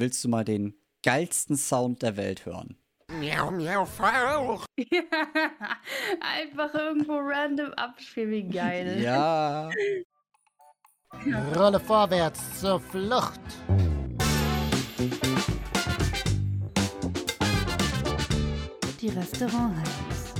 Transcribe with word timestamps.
willst 0.00 0.24
du 0.24 0.28
mal 0.28 0.44
den 0.44 0.74
geilsten 1.04 1.56
Sound 1.56 2.02
der 2.02 2.16
Welt 2.16 2.46
hören? 2.46 2.76
Miau, 3.08 3.50
miau, 3.50 3.84
Fauch. 3.84 4.64
Ja, 4.90 5.02
einfach 6.20 6.72
irgendwo 6.74 7.18
random 7.18 7.72
abspielen, 7.74 8.30
wie 8.30 8.42
geil. 8.48 9.00
Ja. 9.02 9.68
Rolle 11.54 11.78
vorwärts 11.78 12.60
zur 12.60 12.80
Flucht. 12.80 13.40
Die 19.00 19.08
Restaurant-Heims. 19.08 20.34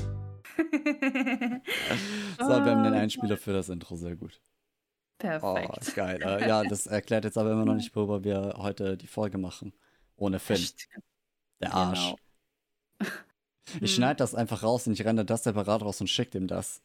So, 2.38 2.48
wir 2.48 2.70
haben 2.70 2.84
den 2.84 2.94
Einspieler 2.94 3.36
für 3.36 3.52
das 3.52 3.68
Intro, 3.68 3.96
sehr 3.96 4.16
gut. 4.16 4.40
Oh, 5.22 5.54
Perfekt. 5.54 5.78
ist 5.82 5.94
geil. 5.94 6.18
Äh, 6.22 6.48
ja, 6.48 6.62
das 6.64 6.86
erklärt 6.86 7.24
jetzt 7.24 7.36
aber 7.38 7.52
immer 7.52 7.64
noch 7.64 7.74
nicht, 7.74 7.94
worüber 7.94 8.24
wir 8.24 8.54
heute 8.56 8.96
die 8.96 9.06
Folge 9.06 9.38
machen. 9.38 9.72
Ohne 10.16 10.38
Finn. 10.38 10.64
Der 11.60 11.74
Arsch. 11.74 12.14
Genau. 12.98 13.10
Ich 13.74 13.80
Hm. 13.82 13.86
schneide 13.86 14.16
das 14.16 14.34
einfach 14.34 14.62
raus 14.62 14.86
und 14.86 14.94
ich 14.94 15.04
renne 15.04 15.24
das 15.24 15.44
separat 15.44 15.82
raus 15.82 16.00
und 16.00 16.08
schicke 16.08 16.36
ihm 16.38 16.48
das. 16.48 16.82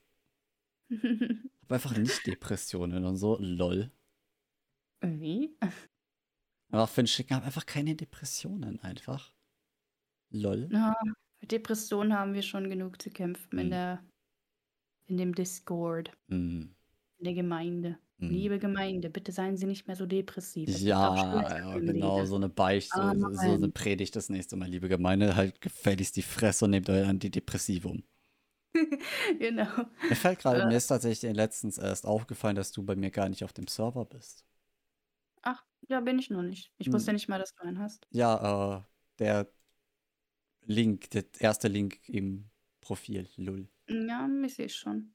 Hab 0.91 1.71
einfach 1.71 1.97
nicht 1.97 2.27
Depressionen 2.27 3.05
und 3.05 3.17
so. 3.17 3.37
Lol. 3.39 3.91
Wie? 5.01 5.57
Aber 6.71 6.87
Finn 6.87 7.07
schicken 7.07 7.35
haben 7.35 7.43
einfach 7.43 7.65
keine 7.65 7.95
Depressionen 7.95 8.79
einfach. 8.81 9.33
Lol. 10.29 10.69
Ja, 10.71 10.93
mit 11.41 11.51
Depressionen 11.51 12.13
haben 12.13 12.33
wir 12.33 12.41
schon 12.43 12.69
genug 12.69 13.01
zu 13.01 13.09
kämpfen 13.09 13.57
in 13.57 13.65
Hm. 13.65 13.69
der 13.71 14.03
in 15.07 15.17
dem 15.17 15.35
Discord, 15.35 16.11
Mm, 16.27 16.63
in 17.17 17.23
der 17.23 17.33
Gemeinde. 17.35 17.99
Mm. 18.17 18.29
Liebe 18.29 18.59
Gemeinde, 18.59 19.09
bitte 19.09 19.31
seien 19.31 19.57
Sie 19.57 19.65
nicht 19.65 19.87
mehr 19.87 19.95
so 19.95 20.05
depressiv. 20.05 20.69
Es 20.69 20.79
gibt 20.79 20.93
auch 20.93 21.15
Ja, 21.17 21.57
ja, 21.57 21.77
genau, 21.79 22.25
so 22.25 22.35
eine 22.35 22.49
Beichte, 22.49 22.97
so, 23.17 23.33
so 23.33 23.39
eine. 23.51 23.69
Predigt 23.69 24.15
das 24.15 24.29
nächste 24.29 24.55
Mal, 24.55 24.69
liebe 24.69 24.87
Gemeinde, 24.87 25.35
halt 25.35 25.59
gefälligst 25.61 26.15
die 26.15 26.21
Fresse 26.21 26.65
und 26.65 26.71
nehmt 26.71 26.89
euer 26.89 27.07
Antidepressivum. 27.07 28.03
genau. 29.39 29.67
Mir 30.09 30.15
fällt 30.15 30.39
gerade, 30.39 30.61
Äh. 30.61 30.67
mir 30.67 30.77
ist 30.77 30.87
tatsächlich 30.87 31.33
letztens 31.33 31.77
erst 31.77 32.05
aufgefallen, 32.05 32.55
dass 32.55 32.71
du 32.71 32.83
bei 32.83 32.95
mir 32.95 33.09
gar 33.11 33.29
nicht 33.29 33.43
auf 33.43 33.53
dem 33.53 33.67
Server 33.67 34.05
bist. 34.05 34.45
Ach, 35.41 35.63
ja, 35.87 36.01
bin 36.01 36.19
ich 36.19 36.29
noch 36.29 36.41
nicht. 36.41 36.71
Ich 36.77 36.87
Hm. 36.87 36.93
wusste 36.93 37.13
nicht 37.13 37.29
mal, 37.29 37.39
dass 37.39 37.53
du 37.55 37.63
einen 37.63 37.79
hast. 37.79 38.05
Ja, 38.11 38.79
äh, 38.79 38.83
der 39.19 39.47
Link, 40.65 41.09
der 41.11 41.25
erste 41.39 41.67
Link 41.67 41.99
im 42.09 42.49
Profil, 42.81 43.29
lul. 43.37 43.67
Ja, 43.87 44.27
ich 44.43 44.55
sehe 44.55 44.69
schon. 44.69 45.13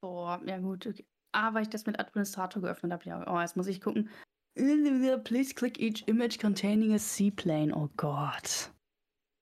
Boah, 0.00 0.40
ja 0.44 0.58
gut. 0.58 0.86
Okay. 0.86 1.06
Ah, 1.32 1.54
weil 1.54 1.62
ich 1.62 1.70
das 1.70 1.86
mit 1.86 1.98
Administrator 1.98 2.62
geöffnet 2.62 2.92
habe. 2.92 3.04
Ja, 3.04 3.24
oh, 3.26 3.40
jetzt 3.40 3.56
muss 3.56 3.66
ich 3.66 3.80
gucken. 3.80 4.08
Please 4.54 5.54
click 5.54 5.80
each 5.80 6.06
image 6.06 6.38
containing 6.38 6.92
a 6.92 6.98
seaplane. 6.98 7.74
Oh 7.74 7.88
Gott. 7.96 8.70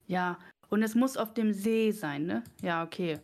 Ja, 0.07 0.39
und 0.69 0.83
es 0.83 0.95
muss 0.95 1.17
auf 1.17 1.35
dem 1.35 1.53
See 1.53 1.91
sein, 1.91 2.27
ne? 2.27 2.45
Ja, 2.63 2.85
okay. 2.85 3.19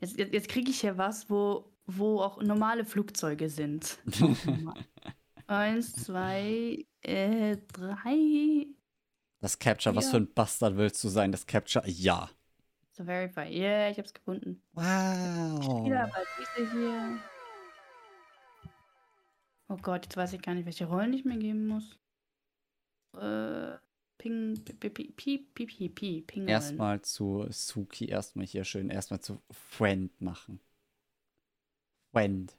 Jetzt, 0.00 0.18
jetzt, 0.18 0.32
jetzt 0.32 0.48
kriege 0.48 0.70
ich 0.70 0.80
hier 0.80 0.96
was, 0.96 1.28
wo, 1.28 1.70
wo 1.86 2.20
auch 2.20 2.42
normale 2.42 2.84
Flugzeuge 2.84 3.50
sind. 3.50 3.98
Eins, 5.46 5.92
zwei, 5.92 6.84
äh, 7.02 7.56
drei. 7.72 8.66
Das 9.40 9.58
Capture, 9.58 9.94
was 9.94 10.06
Ja. 10.06 10.10
für 10.12 10.16
ein 10.18 10.32
Bastard 10.32 10.76
willst 10.76 11.02
du 11.04 11.08
sein? 11.08 11.30
Das 11.32 11.46
Capture, 11.46 11.86
ja. 11.88 12.30
So 12.92 13.04
verify. 13.04 13.42
Yeah, 13.48 13.90
ich 13.90 13.98
hab's 13.98 14.12
gefunden. 14.12 14.62
Wow. 14.72 15.86
Ja, 15.88 16.04
aber 16.04 16.22
diese 16.40 16.72
hier. 16.72 17.18
Oh 19.70 19.76
Gott, 19.76 20.04
jetzt 20.04 20.16
weiß 20.16 20.32
ich 20.32 20.42
gar 20.42 20.54
nicht, 20.54 20.64
welche 20.64 20.86
Rollen 20.86 21.12
ich 21.12 21.24
mir 21.24 21.38
geben 21.38 21.66
muss. 21.66 21.98
Äh, 23.14 23.76
Ping, 24.16 24.64
Pi, 24.64 24.90
Pi, 24.90 25.12
Pi, 25.12 25.38
Pi, 25.38 25.66
Pi, 25.66 25.88
Pi, 25.90 26.22
Ping. 26.22 26.48
Erstmal 26.48 27.02
zu 27.02 27.46
Suki, 27.50 28.06
erstmal 28.06 28.46
hier 28.46 28.64
schön, 28.64 28.90
erstmal 28.90 29.20
zu 29.20 29.42
Friend 29.50 30.18
machen. 30.20 30.60
Friend. 32.12 32.56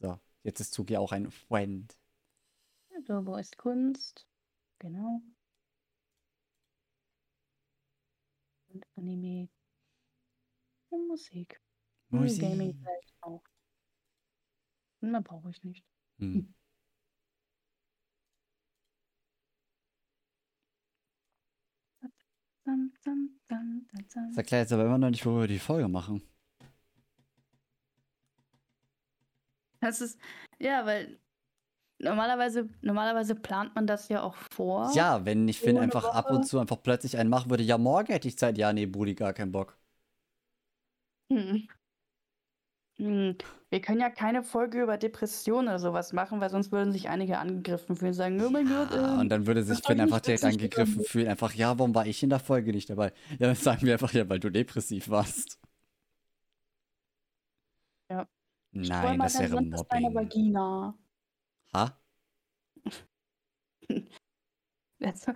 So, 0.00 0.18
jetzt 0.42 0.60
ist 0.60 0.74
Suki 0.74 0.96
auch 0.96 1.12
ein 1.12 1.30
Friend. 1.30 1.96
Wo 3.06 3.36
ist 3.36 3.56
Kunst? 3.56 4.26
Genau. 4.80 5.22
Und 8.68 8.84
Anime. 8.96 9.48
Und 10.90 11.06
Musik. 11.06 11.60
Und 12.10 12.22
Musik. 12.22 12.40
Gaming 12.40 12.74
vielleicht 12.74 13.14
auch. 13.22 13.44
Mehr 15.00 15.20
brauche 15.20 15.50
ich 15.50 15.62
nicht. 15.62 15.84
Hm. 16.18 16.52
Das 22.64 24.36
erklärt 24.36 24.62
jetzt 24.62 24.72
aber 24.72 24.84
immer 24.84 24.98
noch 24.98 25.10
nicht, 25.10 25.24
worüber 25.24 25.42
wir 25.42 25.48
die 25.48 25.58
Folge 25.58 25.88
machen. 25.88 26.22
Das 29.80 30.00
ist, 30.00 30.18
ja, 30.58 30.84
weil 30.84 31.20
normalerweise, 31.98 32.68
normalerweise 32.82 33.34
plant 33.34 33.74
man 33.74 33.86
das 33.86 34.08
ja 34.08 34.22
auch 34.22 34.36
vor. 34.52 34.90
Ja, 34.94 35.24
wenn 35.24 35.46
ich 35.46 35.60
Finn 35.60 35.78
einfach 35.78 36.04
ab 36.12 36.26
Woche. 36.26 36.34
und 36.34 36.44
zu 36.44 36.58
einfach 36.58 36.82
plötzlich 36.82 37.16
einen 37.18 37.30
machen 37.30 37.50
würde, 37.50 37.62
ja, 37.62 37.78
morgen 37.78 38.12
hätte 38.12 38.26
ich 38.26 38.38
Zeit, 38.38 38.58
ja, 38.58 38.72
nee, 38.72 38.86
Brudi, 38.86 39.14
gar 39.14 39.32
keinen 39.32 39.52
Bock. 39.52 39.76
Hm. 41.30 41.68
Hm. 42.98 43.36
Wir 43.68 43.80
können 43.80 44.00
ja 44.00 44.10
keine 44.10 44.42
Folge 44.42 44.82
über 44.82 44.96
Depressionen 44.96 45.68
oder 45.68 45.78
sowas 45.78 46.12
machen, 46.12 46.40
weil 46.40 46.50
sonst 46.50 46.72
würden 46.72 46.92
sich 46.92 47.08
einige 47.08 47.38
angegriffen 47.38 47.96
fühlen 47.96 48.10
und 48.10 48.14
sagen, 48.14 48.40
oh 48.42 48.48
mein 48.48 48.66
Gott, 48.66 48.88
ähm, 48.94 49.18
und 49.20 49.28
dann 49.28 49.46
würde 49.46 49.62
sich 49.64 49.84
Finn 49.84 50.00
einfach 50.00 50.20
direkt 50.20 50.44
angegriffen 50.44 50.98
gefunden. 50.98 51.04
fühlen. 51.04 51.28
Einfach, 51.28 51.52
ja, 51.52 51.78
warum 51.78 51.94
war 51.94 52.06
ich 52.06 52.22
in 52.22 52.30
der 52.30 52.38
Folge 52.38 52.72
nicht 52.72 52.88
dabei? 52.88 53.12
Ja, 53.32 53.48
dann 53.48 53.56
sagen 53.56 53.82
wir 53.82 53.92
einfach, 53.94 54.12
ja, 54.12 54.28
weil 54.28 54.38
du 54.38 54.50
depressiv 54.50 55.10
warst. 55.10 55.58
Ja. 58.08 58.26
Nein, 58.72 59.18
das 59.18 59.38
wäre 59.38 59.48
Sand 59.48 59.74
aus 59.74 59.88
deiner 59.88 60.10
Mobbing. 60.10 60.28
Vagina. 60.28 60.94
Ha? 61.74 61.98
Jetzt, 64.98 65.30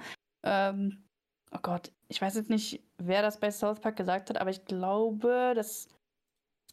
ähm, 0.45 1.05
oh 1.53 1.59
Gott, 1.61 1.93
ich 2.09 2.23
weiß 2.23 2.35
jetzt 2.37 2.49
nicht, 2.49 2.83
wer 2.97 3.23
das 3.23 3.39
bei 3.39 3.51
South 3.51 3.81
Park 3.81 3.97
gesagt 3.97 4.31
hat, 4.31 4.39
aber 4.39 4.51
ich 4.51 4.65
glaube, 4.65 5.53
dass 5.55 5.89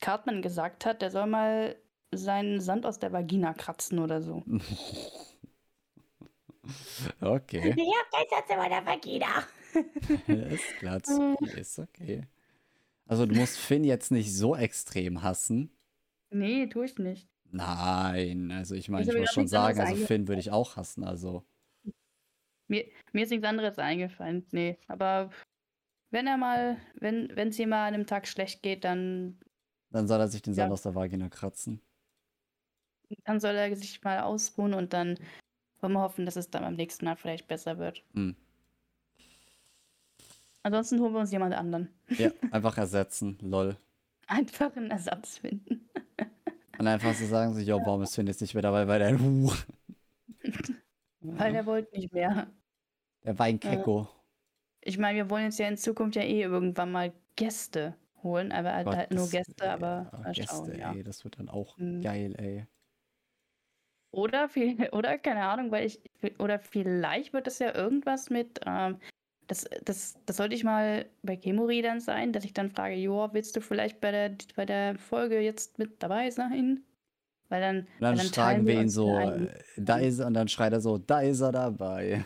Cartman 0.01 0.41
gesagt 0.41 0.85
hat, 0.85 1.01
der 1.01 1.11
soll 1.11 1.27
mal 1.27 1.75
seinen 2.11 2.59
Sand 2.61 2.85
aus 2.85 2.99
der 2.99 3.11
Vagina 3.11 3.53
kratzen 3.53 3.99
oder 3.99 4.21
so. 4.21 4.43
okay. 7.21 7.73
Ich 7.75 7.93
hab 7.95 8.11
keinen 8.11 8.29
Sand 8.29 8.49
in 8.49 8.57
meiner 8.57 8.85
Vagina. 8.85 9.43
ist 10.53 10.77
klar, 10.79 11.01
ist 11.55 11.79
okay. 11.79 12.27
Also 13.05 13.25
du 13.25 13.35
musst 13.35 13.57
Finn 13.57 13.83
jetzt 13.83 14.11
nicht 14.11 14.33
so 14.33 14.55
extrem 14.55 15.23
hassen. 15.23 15.71
Nee, 16.29 16.67
tue 16.67 16.85
ich 16.85 16.97
nicht. 16.97 17.27
Nein, 17.51 18.51
also 18.51 18.75
ich 18.75 18.89
meine, 18.89 19.03
ich 19.03 19.13
mir 19.13 19.21
muss 19.21 19.33
schon 19.33 19.47
sagen, 19.47 19.79
also. 19.79 20.05
Finn 20.05 20.27
würde 20.27 20.41
ich 20.41 20.51
auch 20.51 20.75
hassen, 20.75 21.03
also. 21.03 21.45
Mir, 22.67 22.85
mir 23.13 23.23
ist 23.23 23.29
nichts 23.29 23.45
anderes 23.45 23.79
eingefallen. 23.79 24.45
Nee, 24.51 24.77
aber 24.87 25.29
wenn 26.09 26.27
er 26.27 26.37
mal, 26.37 26.77
wenn 26.95 27.29
es 27.37 27.59
ihm 27.59 27.69
mal 27.69 27.87
an 27.87 27.93
einem 27.93 28.05
Tag 28.05 28.27
schlecht 28.27 28.61
geht, 28.61 28.83
dann, 28.83 29.39
Dann 29.91 30.07
soll 30.07 30.19
er 30.19 30.27
sich 30.27 30.41
den 30.41 30.53
Sand 30.53 30.69
Ja. 30.69 30.73
aus 30.73 30.81
der 30.83 30.95
Vagina 30.95 31.29
kratzen. 31.29 31.81
dann 33.23 33.39
soll 33.39 33.55
er 33.55 33.73
sich 33.75 34.03
mal 34.03 34.19
ausruhen 34.21 34.73
und 34.73 34.91
dann 34.93 35.17
wollen 35.79 35.93
wir 35.93 36.01
hoffen, 36.01 36.25
dass 36.25 36.35
es 36.35 36.49
dann 36.49 36.63
beim 36.63 36.75
nächsten 36.75 37.05
Mal 37.05 37.15
vielleicht 37.15 37.47
besser 37.47 37.77
wird. 37.77 38.03
Hm. 38.13 38.35
Ansonsten 40.63 40.99
holen 40.99 41.13
wir 41.13 41.19
uns 41.21 41.31
jemand 41.31 41.53
anderen. 41.53 41.89
Ja, 42.09 42.31
einfach 42.51 42.77
ersetzen, 42.77 43.37
lol. 43.41 43.77
Einfach 44.27 44.75
einen 44.75 44.91
Ersatz 44.91 45.37
finden. 45.37 45.87
Und 46.77 46.87
einfach 46.87 47.13
so 47.13 47.25
sagen 47.25 47.53
so, 47.53 47.61
jo, 47.61 47.79
warum 47.85 48.01
ist 48.03 48.13
Finn 48.15 48.27
jetzt 48.27 48.41
nicht 48.41 48.53
mehr 48.53 48.61
dabei, 48.63 48.87
weil 48.87 48.99
der 48.99 49.17
Huh. 49.19 49.51
Weil 51.21 51.55
er 51.55 51.65
wollte 51.65 51.95
nicht 51.97 52.13
mehr. 52.13 52.47
Der 53.23 53.39
Weinkecko. 53.39 54.07
Ich 54.81 54.97
meine, 54.97 55.17
wir 55.17 55.29
wollen 55.29 55.45
jetzt 55.45 55.59
ja 55.59 55.67
in 55.67 55.77
Zukunft 55.77 56.15
ja 56.15 56.21
eh 56.23 56.41
irgendwann 56.41 56.91
mal 56.91 57.13
Gäste 57.35 57.95
holen, 58.27 58.51
aber 58.51 58.73
halt, 58.73 58.87
halt 58.87 59.11
nur 59.11 59.23
das- 59.23 59.31
Gäste, 59.31 59.69
aber 59.71 60.09
ja, 60.13 60.19
mal 60.19 60.33
Gäste, 60.33 60.47
schauen, 60.55 60.79
ja. 60.79 60.93
ey, 60.93 61.03
das 61.03 61.23
wird 61.23 61.39
dann 61.39 61.49
auch 61.49 61.77
Hm. 61.77 62.01
geil, 62.01 62.35
ey. 62.37 62.65
Oder, 64.11 64.49
viel, 64.49 64.77
oder 64.93 65.17
keine 65.17 65.43
Ahnung, 65.45 65.71
weil 65.71 65.85
ich, 65.85 65.99
oder 66.39 66.59
vielleicht 66.59 67.33
wird 67.33 67.47
es 67.47 67.59
ja 67.59 67.73
irgendwas 67.75 68.29
mit, 68.29 68.59
ähm, 68.65 68.99
das, 69.47 69.65
das, 69.83 70.17
das 70.25 70.37
sollte 70.37 70.55
ich 70.55 70.63
mal 70.63 71.05
bei 71.23 71.37
Kemuri 71.37 71.81
dann 71.81 71.99
sein, 72.01 72.33
dass 72.33 72.43
ich 72.43 72.53
dann 72.53 72.69
frage, 72.69 72.95
Joa, 72.95 73.33
willst 73.33 73.55
du 73.55 73.61
vielleicht 73.61 74.01
bei 74.01 74.11
der, 74.11 74.35
bei 74.55 74.65
der 74.65 74.97
Folge 74.97 75.39
jetzt 75.39 75.77
mit 75.79 76.01
dabei 76.03 76.29
sein? 76.31 76.83
Weil 77.49 77.61
dann, 77.61 77.77
Und 77.79 77.87
dann, 77.99 78.11
weil 78.11 78.17
dann 78.17 78.25
fragen 78.27 78.67
wir 78.67 78.73
ihn 78.81 78.89
so, 78.89 79.15
einen- 79.15 79.47
äh, 79.47 79.59
da 79.77 79.97
ist 79.99 80.19
er, 80.19 80.27
und 80.27 80.33
dann 80.33 80.47
schreit 80.49 80.73
er 80.73 80.81
so, 80.81 80.97
da 80.97 81.21
ist 81.21 81.39
er 81.41 81.51
dabei. 81.53 82.25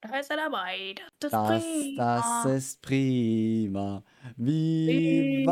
Da 0.00 0.18
ist 0.18 0.30
er 0.30 0.36
dabei, 0.36 0.94
das 1.20 1.32
ist 1.32 1.38
Das, 1.38 1.64
prima. 1.64 2.42
das 2.44 2.44
ist 2.56 2.82
prima. 2.82 4.02
Viva 4.36 5.42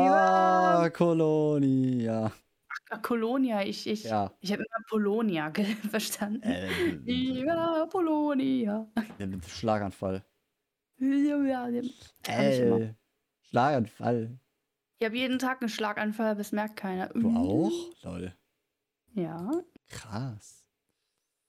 Viva! 0.81 0.89
Colonia. 0.91 2.31
Ach 2.89 3.01
Colonia, 3.01 3.63
ich, 3.63 3.87
ich, 3.87 4.03
Ja. 4.03 4.31
ich 4.41 4.51
habe 4.51 4.63
immer 4.63 4.85
Polonia 4.89 5.51
verstanden. 5.89 6.43
Äh, 6.43 6.69
Viva 7.03 7.85
Polonia. 7.89 8.87
ja, 9.19 9.25
mit 9.25 9.45
Schlaganfall. 9.45 10.23
Ja. 10.97 11.67
Äh, 12.27 12.93
Schlaganfall. 13.41 14.39
Ich 14.99 15.05
habe 15.05 15.17
jeden 15.17 15.39
Tag 15.39 15.61
einen 15.61 15.69
Schlaganfall, 15.69 16.27
aber 16.31 16.39
es 16.39 16.51
merkt 16.51 16.77
keiner. 16.77 17.07
Du 17.09 17.29
auch? 17.35 17.71
Lol. 18.03 18.33
Ja. 19.13 19.51
Krass. 19.89 20.63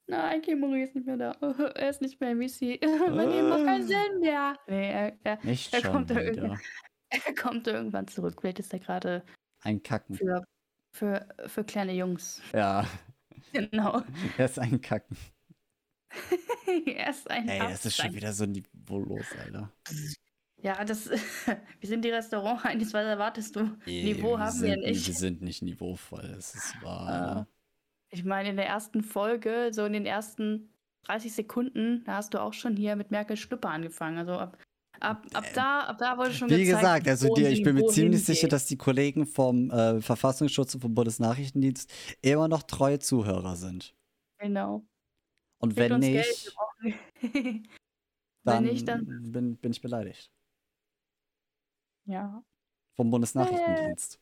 Nein, 0.08 0.40
Kimori 0.42 0.82
ist 0.84 0.94
nicht 0.94 1.06
mehr 1.06 1.16
da. 1.16 1.32
Er 1.74 1.90
ist 1.90 2.00
nicht 2.00 2.20
mehr 2.20 2.30
im 2.30 2.40
VC. 2.40 2.80
Mein 3.10 3.28
Leben 3.30 3.48
macht 3.48 3.64
keinen 3.64 3.82
Äh. 3.82 3.86
Sinn 3.86 4.20
mehr. 4.20 4.56
Nee, 4.68 4.90
er, 4.90 5.12
er, 5.24 5.38
Nicht 5.44 5.74
Er 5.74 5.82
kommt 5.82 6.10
da 6.10 6.16
wieder. 6.16 6.58
Er 7.10 7.34
kommt 7.34 7.66
irgendwann 7.66 8.08
zurück. 8.08 8.36
Vielleicht 8.40 8.58
ist 8.58 8.72
er 8.72 8.78
gerade 8.80 9.24
Ein 9.62 9.82
Kacken. 9.82 10.16
für, 10.16 10.44
für, 10.92 11.26
für 11.46 11.64
kleine 11.64 11.92
Jungs. 11.92 12.40
Ja, 12.52 12.86
Genau. 13.52 14.02
er 14.38 14.44
ist 14.44 14.58
ein 14.58 14.80
Kacken. 14.80 15.16
er 16.86 17.10
ist 17.10 17.30
ein 17.30 17.48
Ey, 17.48 17.58
das 17.58 17.84
ist 17.86 17.96
schon 17.96 18.14
wieder 18.14 18.32
so 18.32 18.46
niveaulos, 18.46 19.26
Alter. 19.38 19.72
Ja, 20.62 20.84
das. 20.84 21.10
wir 21.10 21.88
sind 21.88 22.04
die 22.04 22.10
Restaurant 22.10 22.64
eines, 22.64 22.92
was 22.92 23.04
erwartest 23.04 23.56
du? 23.56 23.76
Niveau 23.86 24.38
haben 24.38 24.60
wir 24.62 24.70
sind, 24.72 24.80
nicht. 24.80 25.06
Wir 25.06 25.14
sind 25.14 25.42
nicht 25.42 25.62
niveauvoll, 25.62 26.32
das 26.34 26.54
ist 26.54 26.82
wahr. 26.82 27.08
Ah. 27.08 27.28
Alter. 27.28 27.48
Ich 28.10 28.24
meine, 28.24 28.50
in 28.50 28.56
der 28.56 28.66
ersten 28.66 29.02
Folge, 29.02 29.70
so 29.72 29.84
in 29.84 29.92
den 29.92 30.06
ersten 30.06 30.70
30 31.06 31.34
Sekunden, 31.34 32.02
da 32.04 32.16
hast 32.16 32.34
du 32.34 32.40
auch 32.40 32.52
schon 32.52 32.76
hier 32.76 32.96
mit 32.96 33.10
Merkel 33.10 33.36
Schlüpper 33.36 33.70
angefangen. 33.70 34.18
Also 34.18 34.38
ab, 34.38 34.56
ab, 35.00 35.24
ab, 35.32 35.44
da, 35.54 35.80
ab 35.80 35.98
da 35.98 36.16
wurde 36.18 36.32
schon 36.32 36.50
Wie 36.50 36.64
gezeigt, 36.64 37.04
gesagt, 37.04 37.08
also 37.08 37.34
die 37.34 37.44
ich 37.46 37.62
bin 37.62 37.74
mir 37.74 37.86
ziemlich 37.86 38.24
sicher, 38.24 38.40
hingeht. 38.42 38.52
dass 38.52 38.66
die 38.66 38.76
Kollegen 38.76 39.26
vom 39.26 39.70
äh, 39.70 40.00
Verfassungsschutz 40.00 40.74
und 40.74 40.80
vom 40.80 40.94
Bundesnachrichtendienst 40.94 41.92
immer 42.22 42.48
noch 42.48 42.62
treue 42.62 42.98
Zuhörer 42.98 43.56
sind. 43.56 43.94
Genau. 44.38 44.86
Und 45.58 45.76
wenn 45.76 45.98
nicht, 45.98 46.54
dann, 47.22 47.64
Wenn 48.44 48.64
nicht, 48.64 48.86
dann. 48.86 49.06
bin, 49.32 49.56
bin 49.56 49.72
ich 49.72 49.80
beleidigt. 49.80 50.30
Ja. 52.04 52.42
Vom 52.96 53.10
Bundesnachrichtendienst. 53.10 54.20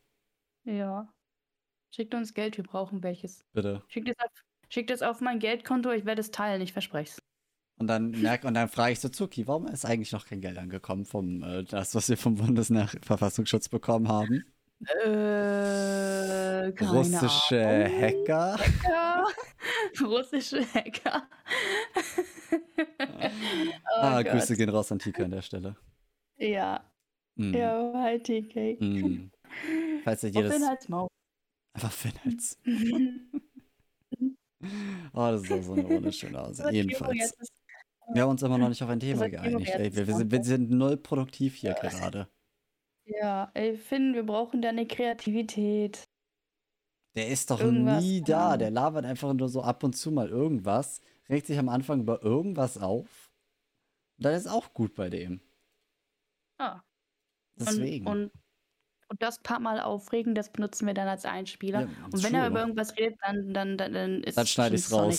Ja. 0.65 1.13
Schickt 1.95 2.15
uns 2.15 2.35
Geld, 2.35 2.57
wir 2.57 2.65
brauchen 2.65 3.03
welches. 3.03 3.45
Bitte. 3.53 3.85
Schickt 3.89 4.09
es 4.09 4.17
auf, 4.19 4.31
schickt 4.69 4.91
es 4.91 5.03
auf 5.03 5.21
mein 5.21 5.39
Geldkonto, 5.39 5.91
ich 5.93 6.05
werde 6.05 6.21
es 6.21 6.31
teilen, 6.31 6.61
ich 6.63 6.73
verspreche 6.73 7.11
es. 7.11 7.23
Und 7.77 7.89
dann 7.89 8.11
merk, 8.11 8.45
und 8.45 8.55
dann 8.55 8.69
frage 8.69 8.93
ich 8.93 9.01
so 9.01 9.09
Zuki, 9.09 9.49
warum 9.49 9.67
ist 9.67 9.85
eigentlich 9.85 10.13
noch 10.13 10.27
kein 10.27 10.41
Geld 10.41 10.59
angekommen 10.59 11.05
vom 11.05 11.43
äh, 11.43 11.65
das, 11.65 11.95
was 11.95 12.09
wir 12.09 12.17
vom 12.17 12.37
Bundesverfassungsschutz 12.37 13.69
bekommen 13.69 14.09
haben? 14.09 14.45
Äh, 14.87 16.69
Russische 16.81 17.67
Ahnung. 17.67 18.01
Hacker. 18.01 18.59
Hacker. 18.59 19.25
Russische 20.03 20.65
Hacker. 20.73 21.29
oh 23.01 24.01
ah, 24.01 24.23
Gott. 24.23 24.33
Grüße 24.33 24.57
gehen 24.57 24.69
raus 24.69 24.93
an 24.93 24.99
Tika 24.99 25.25
an 25.25 25.31
der 25.31 25.43
Stelle. 25.43 25.77
Ja, 26.37 26.85
Mm. 27.37 27.55
ja, 27.55 27.93
hi 27.95 28.19
TK. 28.21 28.81
Mm. 28.81 29.31
Falls 30.05 30.23
ihr 30.23 30.31
jedes. 30.31 30.53
den 30.53 30.67
Hals 30.67 30.89
Maul. 30.89 31.09
Einfach 31.75 31.93
Finhals. 31.93 32.59
Oh, 35.13 35.31
das 35.31 35.43
ist 35.43 35.53
auch 35.53 35.63
so 35.63 35.73
eine 35.75 35.87
wunderschöne 35.87 36.41
Aussage. 36.41 36.75
Jedenfalls. 36.75 37.37
Wir 38.13 38.23
haben 38.23 38.31
uns 38.31 38.43
immer 38.43 38.59
noch 38.59 38.69
nicht 38.69 38.83
auf 38.83 38.89
ein 38.89 39.01
Thema 39.01 39.29
geeinigt. 39.29 39.73
Ey, 39.75 39.95
wir, 39.95 40.07
wir, 40.07 40.15
sind, 40.15 40.31
wir 40.31 40.45
sind 40.45 40.71
null 40.71 40.97
produktiv 40.97 41.55
hier 41.55 41.75
gerade. 41.75 42.29
ja, 43.05 43.51
ey, 43.55 43.77
Finn, 43.77 44.15
wir 44.15 44.25
brauchen 44.25 44.63
deine 44.63 44.87
Kreativität. 44.87 46.05
Der 47.17 47.29
ist 47.29 47.51
doch 47.51 47.61
Irgendwas, 47.61 48.03
nie 48.03 48.23
da. 48.23 48.57
Der 48.57 48.71
labert 48.71 49.05
einfach 49.05 49.33
nur 49.33 49.49
so 49.49 49.63
ab 49.63 49.85
und 49.85 49.95
zu 49.95 50.11
mal 50.11 50.29
irgendwas, 50.29 51.01
regt 51.29 51.47
sich 51.47 51.59
am 51.59 51.69
Anfang 51.69 52.01
über 52.01 52.23
irgendwas 52.23 52.77
auf. 52.79 53.31
Und 54.19 54.25
dann 54.27 54.35
ist 54.35 54.49
auch 54.49 54.75
gut 54.75 54.95
bei 54.95 55.11
dem. 55.11 55.41
Ah, 56.59 56.81
Deswegen. 57.57 58.07
Und, 58.07 58.25
und, 58.25 58.33
und 59.09 59.23
das 59.23 59.39
paar 59.41 59.61
Mal 59.61 59.81
aufregen, 59.81 60.35
das 60.35 60.51
benutzen 60.51 60.87
wir 60.87 60.95
dann 60.95 61.09
als 61.09 61.25
Einspieler. 61.25 61.83
Ja, 61.83 61.89
und 62.11 62.23
wenn 62.23 62.35
er 62.35 62.43
true. 62.43 62.51
über 62.51 62.61
irgendwas 62.61 62.97
redet, 62.97 63.19
dann, 63.23 63.55
dann, 63.55 63.79
dann, 63.79 63.93
dann 63.93 64.23
ist 64.25 64.37
dann 64.39 64.47
schneide 64.47 64.75
ich 64.77 64.83
es 64.83 64.89
schon 64.89 65.13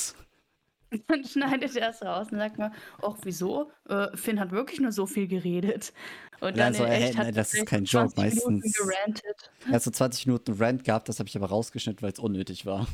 Dann 1.07 1.23
schneidet 1.25 1.75
er 1.75 1.89
es 1.89 2.01
raus 2.03 2.27
und 2.31 2.37
sagt 2.37 2.57
mal, 2.57 2.71
ach, 3.01 3.15
wieso? 3.23 3.71
Äh, 3.89 4.15
Finn 4.15 4.39
hat 4.39 4.51
wirklich 4.51 4.79
nur 4.79 4.91
so 4.91 5.05
viel 5.05 5.27
geredet. 5.27 5.93
Und 6.41 6.57
dann 6.57 6.73
dann 6.73 6.73
so, 6.73 6.83
in 6.83 6.91
ey, 6.91 7.03
echt 7.09 7.17
er 7.17 7.31
das 7.31 7.53
ist 7.53 7.65
kein 7.65 7.85
Joke, 7.85 8.13
20 8.13 8.35
Minuten 8.45 8.55
meistens- 8.59 8.73
gerantet. 8.77 9.51
Er 9.67 9.73
hat 9.73 9.81
so 9.83 9.91
20 9.91 10.27
Minuten 10.27 10.53
Rant 10.53 10.83
gehabt, 10.83 11.09
das 11.09 11.19
habe 11.19 11.27
ich 11.29 11.35
aber 11.35 11.47
rausgeschnitten, 11.47 12.01
weil 12.01 12.11
es 12.13 12.19
unnötig 12.19 12.65
war. 12.65 12.87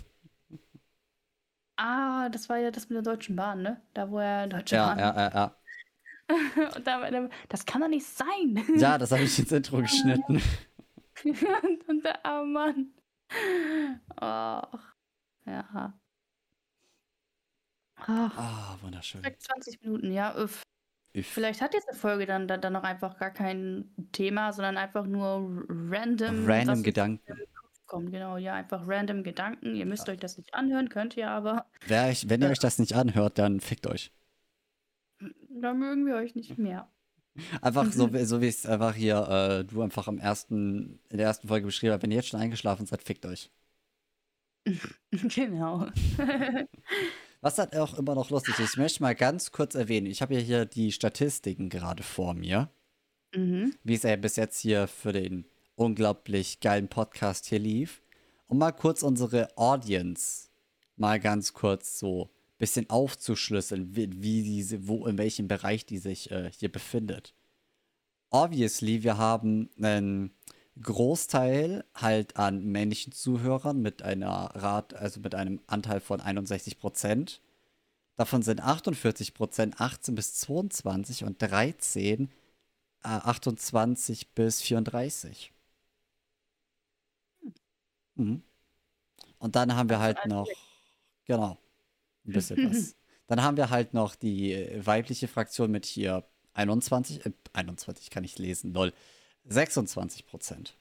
Ah, 1.78 2.30
das 2.30 2.48
war 2.50 2.58
ja 2.58 2.70
das 2.72 2.90
mit 2.90 2.96
der 2.96 3.02
Deutschen 3.04 3.36
Bahn, 3.36 3.62
ne? 3.64 3.82
Da, 3.94 4.10
wo 4.12 4.20
er 4.20 4.48
Deutsche 4.48 4.76
Ja, 4.76 4.88
Bahn. 4.88 5.00
ja, 5.00 5.16
ja, 5.16 5.32
ja. 5.34 5.56
Und 6.78 6.88
da, 6.88 7.30
das 7.50 7.66
kann 7.66 7.82
doch 7.82 7.88
nicht 7.90 8.06
sein. 8.06 8.64
Ja, 8.78 8.98
das 8.98 9.12
habe 9.12 9.24
ich 9.24 9.38
ins 9.38 9.52
Intro 9.52 9.78
geschnitten. 9.82 10.42
und 11.88 12.04
der 12.06 12.26
arme 12.26 12.48
Mann. 12.48 12.88
Ach, 14.16 14.94
ja. 15.46 15.94
Ach, 18.08 18.38
Ah, 18.38 18.78
wunderschön. 18.82 19.22
direkt 19.22 19.42
20 19.44 19.82
Minuten, 19.82 20.12
ja. 20.12 20.36
Uff. 20.42 20.62
Üff. 21.16 21.28
Vielleicht 21.28 21.62
hat 21.62 21.74
diese 21.74 21.98
Folge 22.00 22.26
dann, 22.26 22.48
dann, 22.48 22.62
dann 22.62 22.72
noch 22.74 22.84
einfach 22.84 23.18
gar 23.18 23.32
kein 23.32 23.94
Thema, 24.14 24.54
sondern 24.54 24.78
einfach 24.78 25.06
nur 25.06 25.66
random. 25.68 26.46
Random 26.50 26.84
Gedanken. 26.84 27.34
kommt. 27.86 28.12
Genau, 28.12 28.38
ja, 28.38 28.54
einfach 28.54 28.88
random 28.88 29.22
Gedanken. 29.24 29.76
Ihr 29.76 29.86
müsst 29.86 30.08
euch 30.08 30.20
das 30.20 30.38
nicht 30.38 30.54
anhören, 30.54 30.88
könnt 30.88 31.18
ihr 31.18 31.30
aber. 31.30 31.66
Wer 31.86 32.06
euch, 32.08 32.30
wenn 32.30 32.42
ihr 32.42 32.50
euch 32.50 32.60
das 32.60 32.80
nicht 32.80 32.96
anhört, 32.96 33.38
dann 33.38 33.60
fickt 33.60 33.88
euch. 33.88 34.12
Da 35.50 35.74
mögen 35.74 36.06
wir 36.06 36.16
euch 36.16 36.34
nicht 36.36 36.58
mehr. 36.58 36.88
Einfach 37.62 37.92
so, 37.92 38.08
wie- 38.14 38.24
so 38.24 38.40
wie 38.42 38.48
es 38.48 38.66
einfach 38.66 38.96
hier, 38.96 39.28
äh, 39.28 39.66
du 39.66 39.82
einfach 39.82 40.08
am 40.08 40.18
ersten, 40.18 41.00
in 41.10 41.18
der 41.18 41.28
ersten 41.28 41.50
Folge 41.50 41.66
beschrieben 41.66 41.94
hast, 41.94 42.04
wenn 42.04 42.12
ihr 42.12 42.18
jetzt 42.18 42.30
schon 42.30 42.40
eingeschlafen 42.40 42.86
seid, 42.86 43.04
fickt 43.04 43.26
euch. 43.26 43.52
genau. 45.12 45.88
Was 47.42 47.58
halt 47.58 47.76
auch 47.76 47.96
immer 47.96 48.14
noch 48.14 48.30
lustig 48.30 48.60
ist, 48.60 48.74
ich 48.74 48.78
möchte 48.78 49.02
mal 49.02 49.16
ganz 49.16 49.52
kurz 49.52 49.74
erwähnen, 49.74 50.06
ich 50.06 50.22
habe 50.22 50.36
ja 50.36 50.40
hier 50.40 50.66
die 50.66 50.92
Statistiken 50.92 51.70
gerade 51.70 52.04
vor 52.04 52.36
mir, 52.36 52.70
mhm. 53.36 53.74
wie 53.84 53.96
es 53.96 54.04
ja 54.04 54.16
bis 54.16 54.36
jetzt 54.36 54.60
hier 54.60 54.88
für 54.88 55.12
den 55.12 55.46
unglaublich 55.76 56.60
geilen 56.60 56.88
Podcast 56.88 57.48
hier 57.48 57.60
lief. 57.60 58.04
Um 58.46 58.60
mal 58.60 58.72
kurz 58.72 59.02
unsere 59.02 59.58
Audience 59.58 60.50
mal 60.98 61.20
ganz 61.20 61.54
kurz 61.54 61.98
so 61.98 62.26
ein 62.26 62.58
bisschen 62.60 62.90
aufzuschlüsseln, 62.90 63.96
wie, 63.96 64.10
wie 64.22 64.44
diese, 64.44 64.88
wo, 64.88 65.08
in 65.08 65.18
welchem 65.18 65.48
Bereich 65.48 65.86
die 65.86 65.98
sich 65.98 66.30
äh, 66.30 66.52
hier 66.56 66.72
befindet. 66.72 67.34
Obviously, 68.30 69.04
wir 69.04 69.18
haben 69.18 69.70
einen 69.82 70.32
Großteil 70.82 71.84
halt 71.94 72.38
an 72.38 72.66
männlichen 72.66 73.12
Zuhörern 73.12 73.82
mit 73.82 74.02
einer 74.02 74.52
Rat, 74.56 74.94
also 74.94 75.20
mit 75.20 75.36
einem 75.36 75.60
Anteil 75.68 76.00
von 76.00 76.22
61 76.22 76.80
Prozent. 76.80 77.42
Davon 78.16 78.42
sind 78.42 78.62
48 78.62 79.34
Prozent 79.34 79.82
18 79.82 80.16
bis 80.16 80.36
22 80.36 81.24
und 81.24 81.42
13 81.42 82.30
äh, 83.04 83.08
28 83.08 84.30
bis 84.34 84.62
34. 84.62 85.52
Mhm. 88.16 88.44
Und 89.40 89.56
dann 89.56 89.76
haben 89.76 89.90
wir 89.90 90.00
halt 90.00 90.26
noch, 90.26 90.48
genau, 91.26 91.58
ein 92.26 92.34
bisschen 92.34 92.70
was. 92.70 92.96
Dann 93.28 93.44
haben 93.44 93.56
wir 93.56 93.70
halt 93.70 93.94
noch 93.94 94.16
die 94.16 94.70
weibliche 94.86 95.30
Fraktion 95.30 95.72
mit 95.72 95.86
hier 95.86 96.26
21, 96.54 97.26
äh, 97.26 97.32
21 97.54 98.10
kann 98.10 98.26
ich 98.26 98.38
lesen, 98.38 98.74
lol, 98.74 98.92
26 99.46 100.26
Prozent. 100.26 100.78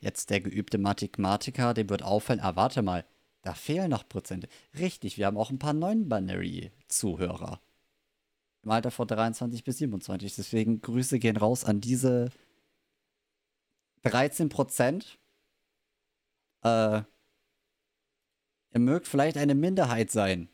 Jetzt 0.00 0.30
der 0.30 0.40
geübte 0.40 0.78
Mathematiker, 0.78 1.74
dem 1.74 1.90
wird 1.90 2.02
auffallen, 2.02 2.40
ah, 2.40 2.56
warte 2.56 2.82
mal, 2.82 3.04
da 3.42 3.54
fehlen 3.54 3.90
noch 3.90 4.08
Prozente. 4.08 4.48
Richtig, 4.78 5.18
wir 5.18 5.26
haben 5.26 5.36
auch 5.36 5.50
ein 5.50 5.58
paar 5.58 5.72
Non-Binary-Zuhörer. 5.72 7.60
Im 8.62 8.70
Alter 8.70 8.90
von 8.90 9.08
23 9.08 9.64
bis 9.64 9.78
27. 9.78 10.34
Deswegen 10.34 10.80
Grüße 10.82 11.18
gehen 11.18 11.36
raus 11.36 11.64
an 11.64 11.80
diese 11.80 12.30
13 14.02 14.50
Prozent. 14.50 15.18
Äh, 16.62 17.02
ihr 18.72 18.80
mögt 18.80 19.08
vielleicht 19.08 19.38
eine 19.38 19.54
Minderheit 19.54 20.10
sein, 20.10 20.50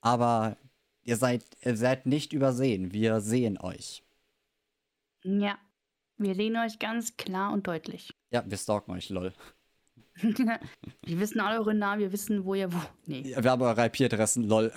aber 0.00 0.56
ihr 1.02 1.16
seid, 1.16 1.44
ihr 1.62 1.76
seid 1.76 2.06
nicht 2.06 2.32
übersehen. 2.32 2.92
Wir 2.92 3.20
sehen 3.20 3.58
euch. 3.58 4.02
Ja. 5.24 5.58
Wir 6.16 6.34
sehen 6.34 6.56
euch 6.56 6.78
ganz 6.78 7.16
klar 7.16 7.52
und 7.52 7.66
deutlich. 7.66 8.14
Ja, 8.30 8.44
wir 8.46 8.56
stalken 8.56 8.92
euch, 8.92 9.08
lol. 9.08 9.32
wir 10.22 10.60
wissen 11.20 11.40
alle 11.40 11.58
eure 11.58 11.74
Namen, 11.74 12.00
wir 12.00 12.12
wissen, 12.12 12.44
wo 12.44 12.54
ihr 12.54 12.72
wo. 12.72 12.78
Nee. 13.06 13.22
Ja, 13.22 13.42
Wir 13.42 13.50
haben 13.50 13.62
eure 13.62 13.86
IP-Adressen, 13.86 14.44
lol. 14.44 14.72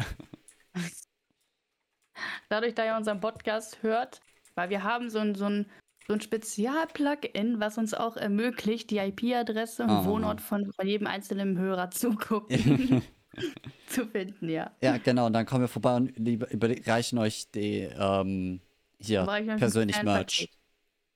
Dadurch, 2.50 2.74
da 2.74 2.86
ihr 2.86 2.96
unseren 2.96 3.20
Podcast 3.20 3.84
hört, 3.84 4.22
weil 4.56 4.70
wir 4.72 4.84
haben 4.84 5.10
so 5.10 5.20
ein, 5.20 5.36
so 5.36 5.46
ein 5.46 5.70
so 6.08 6.14
ein 6.14 6.22
Spezial-Plugin, 6.22 7.60
was 7.60 7.78
uns 7.78 7.94
auch 7.94 8.16
ermöglicht, 8.16 8.90
die 8.92 8.98
IP-Adresse 8.98 9.84
und 9.84 9.90
Ah. 9.90 10.06
Wohnort 10.06 10.40
von, 10.40 10.72
von 10.72 10.88
jedem 10.88 11.06
einzelnen 11.06 11.58
Hörer 11.58 11.92
zugucken, 11.92 13.04
zu 13.88 14.08
finden, 14.08 14.48
ja. 14.48 14.72
ja, 14.82 14.98
genau. 14.98 15.26
Und 15.26 15.34
dann 15.34 15.46
kommen 15.46 15.62
wir 15.62 15.68
vorbei 15.68 15.98
und 15.98 16.18
überreichen 16.18 17.20
euch 17.20 17.52
die, 17.52 17.90
ähm, 18.00 18.62
hier, 19.00 19.28
ein 19.30 19.58
persönlich 19.58 20.02
Merch. 20.04 20.38
Paket. 20.40 20.52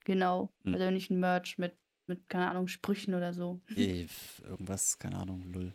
Genau, 0.04 0.52
Hm. 0.64 0.72
persönlichen 0.72 1.20
Merch 1.20 1.58
mit, 1.58 1.76
mit, 2.06 2.28
keine 2.28 2.50
Ahnung, 2.50 2.66
Sprüchen 2.68 3.14
oder 3.14 3.32
so. 3.32 3.60
Irgendwas, 3.76 4.98
keine 4.98 5.18
Ahnung, 5.18 5.42
lull. 5.52 5.74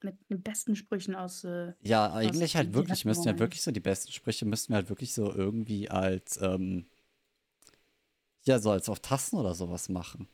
Mit 0.00 0.16
den 0.30 0.42
besten 0.42 0.76
Sprüchen 0.76 1.16
aus. 1.16 1.42
Äh, 1.44 1.72
Ja, 1.82 2.12
eigentlich 2.12 2.54
halt 2.54 2.68
die 2.68 2.74
wirklich, 2.74 3.04
müssten 3.04 3.24
wir 3.24 3.32
ja 3.32 3.34
mal. 3.34 3.40
wirklich 3.40 3.62
so 3.62 3.70
die 3.72 3.80
besten 3.80 4.12
Sprüche, 4.12 4.44
müssten 4.46 4.72
wir 4.72 4.76
halt 4.76 4.88
wirklich 4.88 5.12
so 5.12 5.32
irgendwie 5.32 5.90
als, 5.90 6.40
ähm, 6.40 6.86
ja, 8.44 8.58
so 8.58 8.70
als 8.72 8.88
auf 8.88 8.98
Tassen 9.00 9.36
oder 9.38 9.54
sowas 9.54 9.88
machen. 9.88 10.28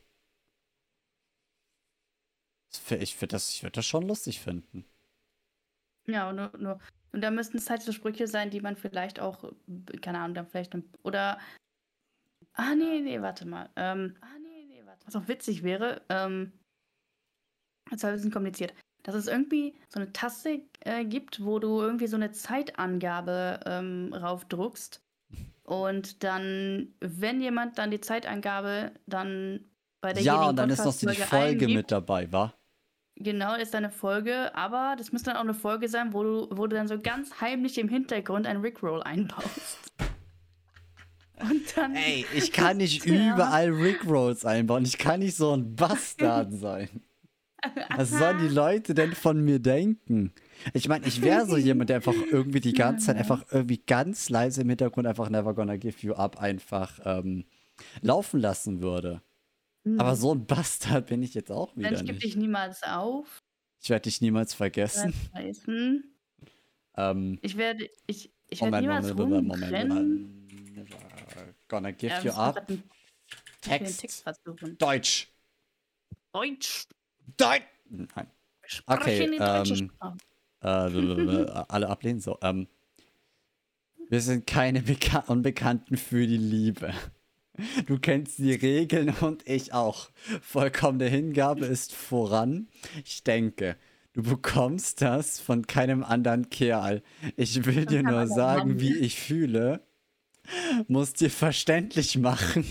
Ich 3.01 3.19
würde 3.23 3.29
das, 3.33 3.49
ich 3.55 3.63
würd 3.63 3.75
das 3.79 3.87
schon 3.87 4.07
lustig 4.07 4.39
finden. 4.41 4.85
ja, 6.07 6.29
und, 6.29 6.37
nur, 6.37 6.51
nur, 6.59 6.79
und 7.15 7.21
da 7.21 7.31
müssten 7.31 7.59
es 7.59 7.71
halt 7.71 7.81
so 7.81 7.93
Sprüche 7.93 8.27
sein, 8.27 8.51
die 8.51 8.61
man 8.61 8.77
vielleicht 8.77 9.21
auch, 9.21 9.45
äh, 9.45 9.97
keine 9.99 10.19
Ahnung, 10.19 10.35
dann 10.35 10.47
vielleicht. 10.47 10.77
Oder. 11.05 11.39
Ah, 12.55 12.75
nee, 12.75 13.01
nee, 13.01 13.23
warte 13.23 13.47
mal. 13.47 13.71
Ähm, 13.77 14.17
ah, 14.21 14.39
nee, 14.43 14.65
nee, 14.67 14.83
warte. 14.85 15.07
Was 15.07 15.17
auch 15.17 15.29
witzig 15.29 15.63
wäre, 15.63 16.03
ähm. 16.09 16.53
Das 17.91 18.03
war 18.03 18.11
ein 18.11 18.17
bisschen 18.17 18.33
kompliziert. 18.33 18.75
Dass 19.05 19.15
es 19.15 19.29
irgendwie 19.29 19.75
so 19.89 20.01
eine 20.01 20.13
Taste 20.13 20.63
äh, 20.81 21.05
gibt, 21.05 21.45
wo 21.45 21.59
du 21.59 21.81
irgendwie 21.81 22.07
so 22.07 22.17
eine 22.17 22.33
Zeitangabe 22.33 23.61
ähm, 23.67 24.13
raufdruckst. 24.13 25.01
Und 25.63 26.25
dann, 26.25 26.95
wenn 27.01 27.41
jemand 27.41 27.79
dann 27.79 27.91
die 27.91 28.01
Zeitangabe 28.01 28.93
dann 29.07 29.67
bei 30.01 30.13
der 30.15 30.23
Ja, 30.23 30.49
und 30.49 30.57
dann 30.57 30.71
ist 30.71 30.85
noch 30.85 30.97
die 30.97 31.07
Folge 31.07 31.37
eingibt, 31.37 31.75
mit 31.75 31.93
dabei, 31.93 32.33
wa? 32.33 32.55
Genau, 33.17 33.55
ist 33.55 33.75
eine 33.75 33.91
Folge, 33.91 34.55
aber 34.57 34.97
das 34.99 35.13
müsste 35.13 35.31
dann 35.31 35.37
auch 35.37 35.45
eine 35.45 35.55
Folge 35.55 35.89
sein, 35.89 36.13
wo 36.13 36.23
du, 36.25 36.49
wo 36.51 36.67
du 36.67 36.75
dann 36.77 36.89
so 36.89 36.99
ganz 37.01 37.41
heimlich 37.41 37.79
im 37.79 37.89
Hintergrund 37.89 38.47
ein 38.47 38.57
Rickroll 38.59 39.03
einbaust. 39.03 39.79
Und 41.41 41.77
dann. 41.77 41.95
Ey, 41.95 42.27
ich 42.35 42.53
kann 42.53 42.77
nicht 42.79 43.05
Ja. 43.07 43.35
überall 43.35 43.71
Rickrolls 43.71 44.45
einbauen. 44.45 44.85
Ich 44.85 44.99
kann 44.99 45.21
nicht 45.21 45.37
so 45.37 45.53
ein 45.57 45.75
Bastard 45.77 46.53
sein. 46.55 46.89
Was 47.97 48.11
sollen 48.11 48.39
die 48.47 48.53
Leute 48.55 48.95
denn 48.95 49.15
von 49.15 49.43
mir 49.43 49.59
denken? 49.59 50.33
Ich 50.75 50.87
meine, 50.89 51.07
ich 51.07 51.23
wäre 51.23 51.47
so 51.47 51.57
jemand, 51.57 51.89
der 51.89 51.97
einfach 51.97 52.15
irgendwie 52.31 52.61
die 52.61 52.75
ganze 52.75 53.07
Zeit 53.07 53.17
einfach 53.17 53.45
irgendwie 53.51 53.79
ganz 53.79 54.29
leise 54.29 54.61
im 54.63 54.69
Hintergrund 54.69 55.07
einfach 55.07 55.31
Never 55.31 55.55
Gonna 55.55 55.77
Give 55.77 55.97
You 56.01 56.13
Up 56.15 56.39
einfach 56.41 57.01
ähm, 57.05 57.45
laufen 58.03 58.39
lassen 58.41 58.83
würde. 58.83 59.23
Aber 59.99 60.17
so 60.17 60.35
ein 60.35 60.47
Bastard 60.47 61.07
bin 61.07 61.23
ich 61.23 61.35
jetzt 61.35 61.51
auch 61.53 61.77
wieder 61.77 61.91
Mensch, 61.91 62.05
gib 62.05 62.15
nicht. 62.15 62.25
dich 62.25 62.37
niemals 62.37 62.83
auf. 62.83 63.43
Ich 63.83 63.91
werde 63.91 64.05
dich 64.05 64.21
niemals 64.21 64.55
vergessen. 64.55 65.13
Heißen, 65.35 66.05
Ähm, 66.97 67.39
Ich 67.43 67.57
werde, 67.57 67.91
ich, 68.07 68.31
ich 68.49 68.61
werde 68.63 68.71
Moment, 68.71 68.83
niemals 68.83 69.15
Moment, 69.15 69.47
Moment. 69.49 69.89
Moment. 69.89 70.75
Never 70.75 71.55
Gonna 71.69 71.91
Give 71.91 72.13
Ja, 72.13 72.21
You 72.23 72.31
Up. 72.33 72.67
Text. 73.61 74.01
Text. 74.01 74.25
Deutsch. 74.79 75.29
Deutsch. 76.33 76.87
Deutsch. 77.37 77.63
Nein. 77.89 78.27
Okay, 78.87 79.37
ähm. 79.39 79.91
Äh, 80.61 80.67
alle 81.69 81.89
ablehnen 81.89 82.21
so. 82.21 82.39
Ähm, 82.43 82.67
wir 84.09 84.21
sind 84.21 84.47
keine 84.47 84.83
Beka 84.83 85.21
Unbekannten 85.27 85.97
für 85.97 86.27
die 86.27 86.37
Liebe. 86.39 86.93
Du 87.87 87.99
kennst 87.99 88.39
die 88.39 88.53
Regeln 88.53 89.15
und 89.21 89.49
ich 89.49 89.73
auch. 89.73 90.11
Vollkommene 90.43 91.07
Hingabe 91.07 91.67
ist 91.67 91.93
voran. 91.93 92.69
Ich 93.05 93.23
denke, 93.23 93.77
du 94.13 94.23
bekommst 94.23 95.03
das 95.03 95.39
von 95.39 95.67
keinem 95.67 96.03
anderen 96.03 96.51
Kerl. 96.51 97.03
Ich 97.37 97.65
will 97.65 97.87
dir 97.87 98.03
nur 98.03 98.27
sagen, 98.27 98.81
wie 98.81 98.97
ich 98.97 99.19
fühle. 99.21 99.81
Muss 100.89 101.13
dir 101.13 101.31
verständlich 101.31 102.19
machen. 102.19 102.65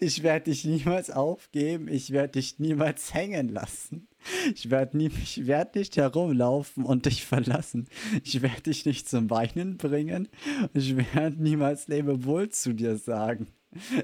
Ich 0.00 0.22
werde 0.22 0.50
dich 0.50 0.64
niemals 0.64 1.10
aufgeben. 1.10 1.88
Ich 1.88 2.12
werde 2.12 2.32
dich 2.32 2.58
niemals 2.58 3.14
hängen 3.14 3.48
lassen. 3.48 4.08
Ich 4.54 4.70
werde 4.70 4.98
werd 4.98 5.74
nicht 5.74 5.96
herumlaufen 5.96 6.84
und 6.84 7.06
dich 7.06 7.24
verlassen. 7.24 7.88
Ich 8.24 8.42
werde 8.42 8.62
dich 8.62 8.86
nicht 8.86 9.08
zum 9.08 9.30
Weinen 9.30 9.76
bringen. 9.76 10.28
Ich 10.72 10.96
werde 10.96 11.42
niemals 11.42 11.88
Lebewohl 11.88 12.48
zu 12.50 12.72
dir 12.72 12.96
sagen. 12.96 13.48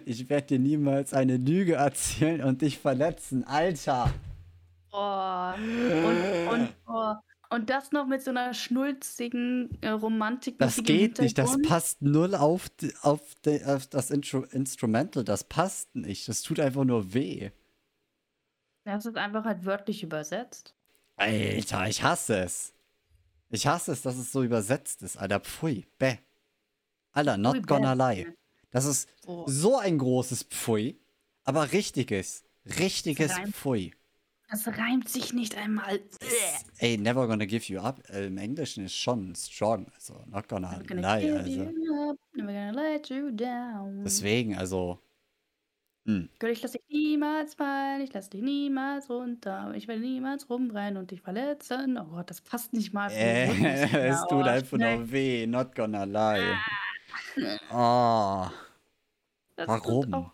Ich 0.05 0.29
werde 0.29 0.47
dir 0.49 0.59
niemals 0.59 1.15
eine 1.15 1.37
Lüge 1.37 1.75
erzählen 1.75 2.43
und 2.43 2.63
dich 2.63 2.79
verletzen. 2.79 3.45
Alter! 3.45 4.13
Oh. 4.93 5.53
Und, 5.57 6.49
und, 6.53 6.75
oh. 6.87 7.15
und 7.51 7.71
das 7.71 7.93
noch 7.93 8.07
mit 8.07 8.23
so 8.23 8.31
einer 8.31 8.53
schnulzigen 8.53 9.71
äh, 9.81 9.89
Romantik. 9.89 10.59
Das 10.59 10.83
geht 10.83 11.19
nicht. 11.21 11.39
Das 11.39 11.57
passt 11.63 12.03
null 12.03 12.35
auf, 12.35 12.69
die- 12.69 12.93
auf, 13.01 13.23
die, 13.47 13.65
auf 13.65 13.87
das 13.87 14.11
Intro 14.11 14.41
Instrumental. 14.51 15.25
Das 15.25 15.45
passt 15.45 15.95
nicht. 15.95 16.29
Das 16.29 16.43
tut 16.43 16.61
einfach 16.61 16.85
nur 16.85 17.15
weh. 17.15 17.51
Das 18.85 19.07
ist 19.07 19.17
einfach 19.17 19.45
halt 19.45 19.65
wörtlich 19.65 20.03
übersetzt. 20.03 20.75
Alter, 21.17 21.89
ich 21.89 22.03
hasse 22.03 22.37
es. 22.41 22.75
Ich 23.49 23.67
hasse 23.67 23.93
es, 23.93 24.03
dass 24.03 24.17
es 24.17 24.33
so 24.33 24.43
übersetzt 24.43 25.03
ist, 25.03 25.17
Alter. 25.17 25.41
Pfui. 25.41 25.87
Bäh. 25.99 26.17
Alter, 27.13 27.37
not 27.39 27.57
Pfui, 27.57 27.63
gonna 27.63 27.95
bäh. 27.95 28.25
lie. 28.25 28.35
Das 28.73 28.85
ist 28.85 29.09
Oh. 29.27 29.45
so 29.47 29.79
ein 29.79 29.99
großes 29.99 30.43
Pfui, 30.45 30.99
aber 31.45 31.71
richtiges. 31.73 32.45
Richtiges 32.79 33.37
reimt- 33.37 33.55
Pfui. 33.55 33.93
Das 34.51 34.67
reimt 34.67 35.09
sich 35.09 35.33
nicht 35.33 35.57
einmal. 35.57 36.01
Ey, 36.79 36.99
never 36.99 37.27
gonna 37.27 37.47
give 37.47 37.73
you 37.73 37.81
up 37.81 38.03
im 38.11 38.37
Englischen 38.37 38.85
ist 38.85 38.95
schon 38.97 39.35
strong. 39.35 39.87
Also, 39.95 40.23
not 40.27 40.47
gonna 40.49 40.73
Never 40.73 40.85
gonna 40.85 41.17
lie. 41.17 41.33
Also. 41.39 41.63
up, 41.63 42.19
never 42.35 42.53
gonna 42.53 42.71
let 42.73 43.09
you 43.09 43.31
down. 43.31 44.03
Deswegen, 44.05 44.57
also. 44.57 44.99
Hm. 46.05 46.29
Gott, 46.41 46.51
ich 46.51 46.61
lass 46.63 46.73
dich 46.73 46.83
niemals 46.89 47.55
fallen, 47.55 48.01
ich 48.03 48.13
lass 48.13 48.29
dich 48.29 48.43
niemals 48.43 49.09
runter, 49.09 49.73
ich 49.77 49.87
werde 49.87 50.01
niemals 50.01 50.51
rumrennen 50.51 50.97
und 50.97 51.13
dich 51.13 51.23
verletzen. 51.23 51.97
Oh 51.97 52.07
Gott, 52.07 52.29
das 52.29 52.41
passt 52.41 52.73
nicht 52.73 52.93
mal. 52.93 53.09
Äh, 53.13 53.47
es 54.11 54.21
tut 54.29 54.45
einfach 54.47 54.77
nur 54.79 55.11
weh. 55.13 55.47
Not 55.47 55.75
gonna 55.77 56.03
lie. 56.05 56.43
Oh. 57.71 58.47
Das 59.57 59.69
Warum? 59.69 60.31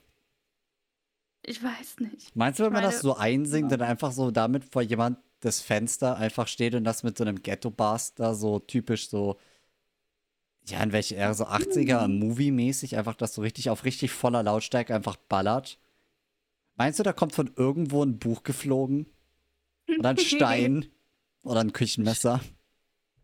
Ich 1.42 1.62
weiß 1.62 2.00
nicht. 2.00 2.36
Meinst 2.36 2.60
du, 2.60 2.64
wenn 2.64 2.72
man 2.72 2.82
das 2.82 3.00
so 3.00 3.16
einsingt 3.16 3.72
und 3.72 3.82
einfach 3.82 4.12
so 4.12 4.30
damit 4.30 4.64
vor 4.64 4.82
jemand 4.82 5.18
das 5.40 5.60
Fenster 5.60 6.16
einfach 6.16 6.48
steht 6.48 6.74
und 6.74 6.84
das 6.84 7.02
mit 7.02 7.16
so 7.16 7.24
einem 7.24 7.42
Ghetto-Baster 7.42 8.34
so 8.34 8.58
typisch 8.58 9.08
so, 9.08 9.38
ja, 10.66 10.82
in 10.82 10.92
welche 10.92 11.14
eher 11.14 11.32
so 11.34 11.46
80er 11.46 12.08
Movie-mäßig 12.08 12.96
einfach 12.96 13.14
das 13.14 13.34
so 13.34 13.42
richtig 13.42 13.70
auf 13.70 13.84
richtig 13.84 14.10
voller 14.10 14.42
Lautstärke 14.42 14.94
einfach 14.94 15.16
ballert? 15.16 15.78
Meinst 16.76 16.98
du, 16.98 17.02
da 17.02 17.12
kommt 17.12 17.34
von 17.34 17.50
irgendwo 17.56 18.02
ein 18.04 18.18
Buch 18.18 18.42
geflogen? 18.42 19.06
Oder 19.98 20.10
ein 20.10 20.18
Stein? 20.18 20.86
Oder 21.42 21.60
ein 21.60 21.72
Küchenmesser? 21.72 22.40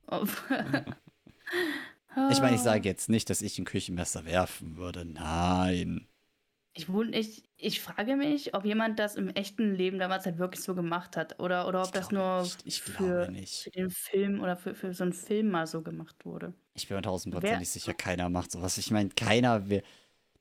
Oh. 0.09 0.27
Ich 2.31 2.41
meine, 2.41 2.57
ich 2.57 2.63
sage 2.63 2.89
jetzt 2.89 3.09
nicht, 3.09 3.29
dass 3.31 3.43
ich 3.43 3.59
ein 3.59 3.65
Küchenmesser 3.65 4.25
werfen 4.25 4.77
würde. 4.77 5.05
Nein. 5.05 6.07
Ich, 6.77 6.89
ich, 6.89 7.43
ich 7.57 7.81
frage 7.81 8.17
mich, 8.17 8.55
ob 8.55 8.65
jemand 8.65 8.99
das 8.99 9.15
im 9.15 9.29
echten 9.29 9.75
Leben 9.75 9.99
damals 9.99 10.27
halt 10.27 10.39
wirklich 10.39 10.63
so 10.63 10.75
gemacht 10.75 11.17
hat. 11.17 11.39
Oder, 11.39 11.69
oder 11.69 11.83
ob 11.83 11.93
das 11.93 12.11
nur 12.11 12.45
für, 12.69 13.27
für 13.27 13.71
den 13.71 13.91
Film 13.91 14.41
oder 14.41 14.57
für, 14.57 14.75
für 14.75 14.93
so 14.93 15.05
einen 15.05 15.13
Film 15.13 15.51
mal 15.51 15.69
so 15.69 15.83
gemacht 15.83 16.25
wurde. 16.25 16.53
Ich 16.75 16.89
bin 16.89 16.97
mir 16.97 17.03
tausendprozentig 17.03 17.71
sicher, 17.71 17.95
keiner 17.95 18.29
macht 18.29 18.51
sowas. 18.51 18.77
Ich 18.79 18.91
meine, 18.91 19.11
keiner 19.11 19.69
will. 19.69 19.83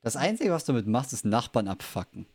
Das 0.02 0.16
Einzige, 0.16 0.50
was 0.50 0.64
du 0.64 0.72
damit 0.72 0.86
machst, 0.88 1.12
ist 1.12 1.24
Nachbarn 1.24 1.68
abfacken. 1.68 2.26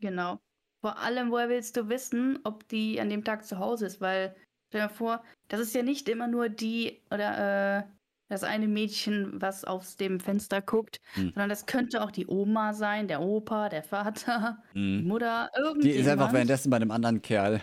Genau. 0.00 0.40
Vor 0.80 0.98
allem, 0.98 1.30
woher 1.30 1.48
willst 1.48 1.76
du 1.76 1.88
wissen, 1.88 2.40
ob 2.44 2.68
die 2.68 3.00
an 3.00 3.08
dem 3.08 3.24
Tag 3.24 3.44
zu 3.44 3.58
Hause 3.58 3.86
ist? 3.86 4.00
Weil, 4.00 4.36
stell 4.68 4.82
dir 4.82 4.88
vor, 4.92 5.24
das 5.48 5.60
ist 5.60 5.74
ja 5.74 5.82
nicht 5.82 6.08
immer 6.08 6.26
nur 6.26 6.48
die 6.48 7.02
oder 7.10 7.78
äh, 7.78 7.82
das 8.28 8.44
eine 8.44 8.68
Mädchen, 8.68 9.40
was 9.40 9.64
aus 9.64 9.96
dem 9.96 10.20
Fenster 10.20 10.60
guckt, 10.62 11.00
Hm. 11.14 11.30
sondern 11.34 11.48
das 11.48 11.66
könnte 11.66 12.02
auch 12.02 12.10
die 12.10 12.26
Oma 12.26 12.74
sein, 12.74 13.08
der 13.08 13.20
Opa, 13.22 13.68
der 13.68 13.82
Vater, 13.82 14.62
die 14.74 14.78
Mhm. 15.02 15.08
Mutter, 15.08 15.50
Die 15.56 15.60
irgendjemand. 15.60 16.00
ist 16.00 16.08
einfach 16.08 16.32
währenddessen 16.32 16.70
bei 16.70 16.76
einem 16.76 16.90
anderen 16.90 17.22
Kerl 17.22 17.60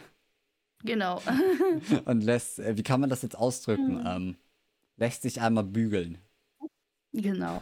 Genau. 0.83 1.21
und 2.05 2.23
lässt, 2.23 2.59
äh, 2.59 2.77
wie 2.77 2.83
kann 2.83 3.01
man 3.01 3.09
das 3.09 3.21
jetzt 3.21 3.37
ausdrücken? 3.37 3.99
Hm. 3.99 4.05
Ähm, 4.07 4.35
lässt 4.97 5.21
sich 5.23 5.41
einmal 5.41 5.63
bügeln. 5.63 6.17
genau. 7.13 7.61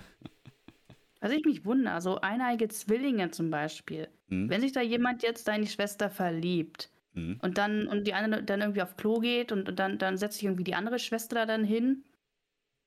Was 1.22 1.32
ich 1.32 1.46
mich 1.46 1.64
wundere, 1.64 2.02
so 2.02 2.20
eineige 2.20 2.68
Zwillinge 2.68 3.32
zum 3.32 3.50
Beispiel. 3.50 4.10
Mhm. 4.28 4.50
Wenn 4.50 4.60
sich 4.62 4.74
da 4.74 4.82
jemand 4.82 5.24
jetzt 5.24 5.48
die 5.48 5.68
Schwester 5.68 6.10
verliebt, 6.10 6.90
Mhm. 7.16 7.38
Und 7.44 7.60
dann, 7.60 7.88
und 7.88 8.08
die 8.08 8.16
eine 8.16 8.42
dann 8.42 8.62
irgendwie 8.62 8.82
auf 8.82 8.98
Klo 8.98 9.20
geht 9.20 9.52
und, 9.52 9.70
und 9.70 9.78
dann, 9.78 10.00
dann 10.00 10.18
setzt 10.18 10.36
sich 10.38 10.46
irgendwie 10.46 10.64
die 10.64 10.74
andere 10.74 10.98
Schwester 10.98 11.36
da 11.36 11.46
dann 11.46 11.64
hin. 11.64 12.04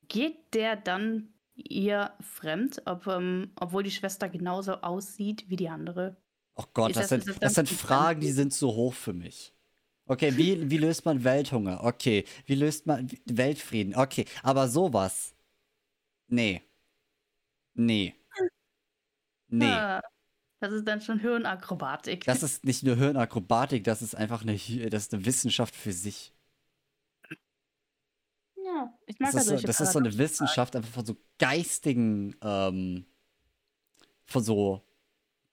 Geht 0.09 0.55
der 0.55 0.77
dann 0.77 1.29
ihr 1.55 2.13
fremd, 2.21 2.83
ob, 2.85 3.07
ähm, 3.07 3.51
obwohl 3.59 3.83
die 3.83 3.91
Schwester 3.91 4.29
genauso 4.29 4.75
aussieht 4.83 5.45
wie 5.49 5.57
die 5.57 5.69
andere? 5.69 6.17
Oh 6.55 6.65
Gott, 6.75 6.91
das, 6.97 7.09
das- 7.09 7.25
sind, 7.25 7.29
das 7.29 7.39
das 7.39 7.55
sind 7.55 7.69
Fragen, 7.69 8.21
die 8.21 8.31
sind 8.31 8.53
zu 8.53 8.69
hoch 8.69 8.95
für 8.95 9.13
mich. 9.13 9.53
Okay, 10.07 10.37
wie, 10.37 10.71
wie 10.71 10.79
löst 10.79 11.05
man 11.05 11.25
Welthunger? 11.25 11.83
Okay, 11.83 12.25
wie 12.45 12.55
löst 12.55 12.87
man 12.87 13.11
Weltfrieden? 13.25 13.97
Okay, 13.97 14.25
aber 14.43 14.69
sowas. 14.69 15.35
Nee. 16.29 16.63
Nee. 17.75 18.15
Nee. 19.49 19.65
Ah, 19.67 20.01
das 20.61 20.73
ist 20.73 20.87
dann 20.87 21.01
schon 21.01 21.19
Hirnakrobatik. 21.21 22.25
Das 22.25 22.43
ist 22.43 22.65
nicht 22.65 22.83
nur 22.85 22.97
Hirnakrobatik, 22.97 23.85
das 23.85 24.03
ist 24.03 24.15
einfach 24.15 24.43
eine, 24.43 24.55
das 24.91 25.05
ist 25.05 25.15
eine 25.15 25.25
Wissenschaft 25.25 25.75
für 25.75 25.93
sich. 25.93 26.33
Ja, 28.77 28.99
ich 29.07 29.19
mag 29.19 29.33
Das 29.33 29.47
ja 29.47 29.55
ist, 29.55 29.61
so, 29.61 29.67
das 29.67 29.81
ist 29.81 29.93
so 29.93 29.99
eine 29.99 30.09
Paradoxen. 30.11 30.19
Wissenschaft 30.19 30.77
einfach 30.77 30.91
von 30.91 31.07
so 31.07 31.17
geistigen, 31.39 32.37
ähm, 32.43 33.07
von 34.25 34.43
so 34.43 34.83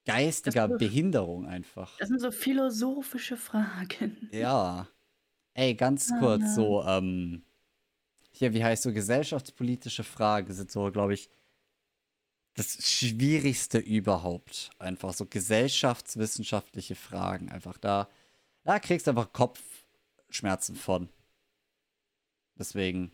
geistiger 0.04 0.68
Das- 0.68 0.78
Behinderung 0.78 1.46
einfach. 1.46 1.96
Das 1.98 2.08
sind 2.08 2.20
so 2.20 2.30
philosophische 2.30 3.36
Fragen. 3.36 4.28
Ja. 4.32 4.88
Ey, 5.54 5.74
ganz 5.74 6.10
Ah, 6.12 6.18
kurz, 6.18 6.42
ja. 6.42 6.54
so, 6.54 6.82
ähm, 6.84 7.44
hier, 8.32 8.52
wie 8.52 8.64
heißt 8.64 8.82
so, 8.82 8.92
gesellschaftspolitische 8.92 10.02
Fragen 10.04 10.52
sind 10.52 10.70
so, 10.70 10.90
glaube 10.90 11.14
ich, 11.14 11.30
das 12.54 12.86
Schwierigste 12.88 13.78
überhaupt. 13.78 14.70
Einfach 14.78 15.12
so 15.12 15.26
gesellschaftswissenschaftliche 15.26 16.94
Fragen. 16.96 17.50
Einfach 17.50 17.78
da, 17.78 18.08
da 18.64 18.78
kriegst 18.78 19.06
du 19.06 19.10
einfach 19.12 19.32
Kopfschmerzen 19.32 20.74
von. 20.76 21.08
Deswegen, 22.58 23.12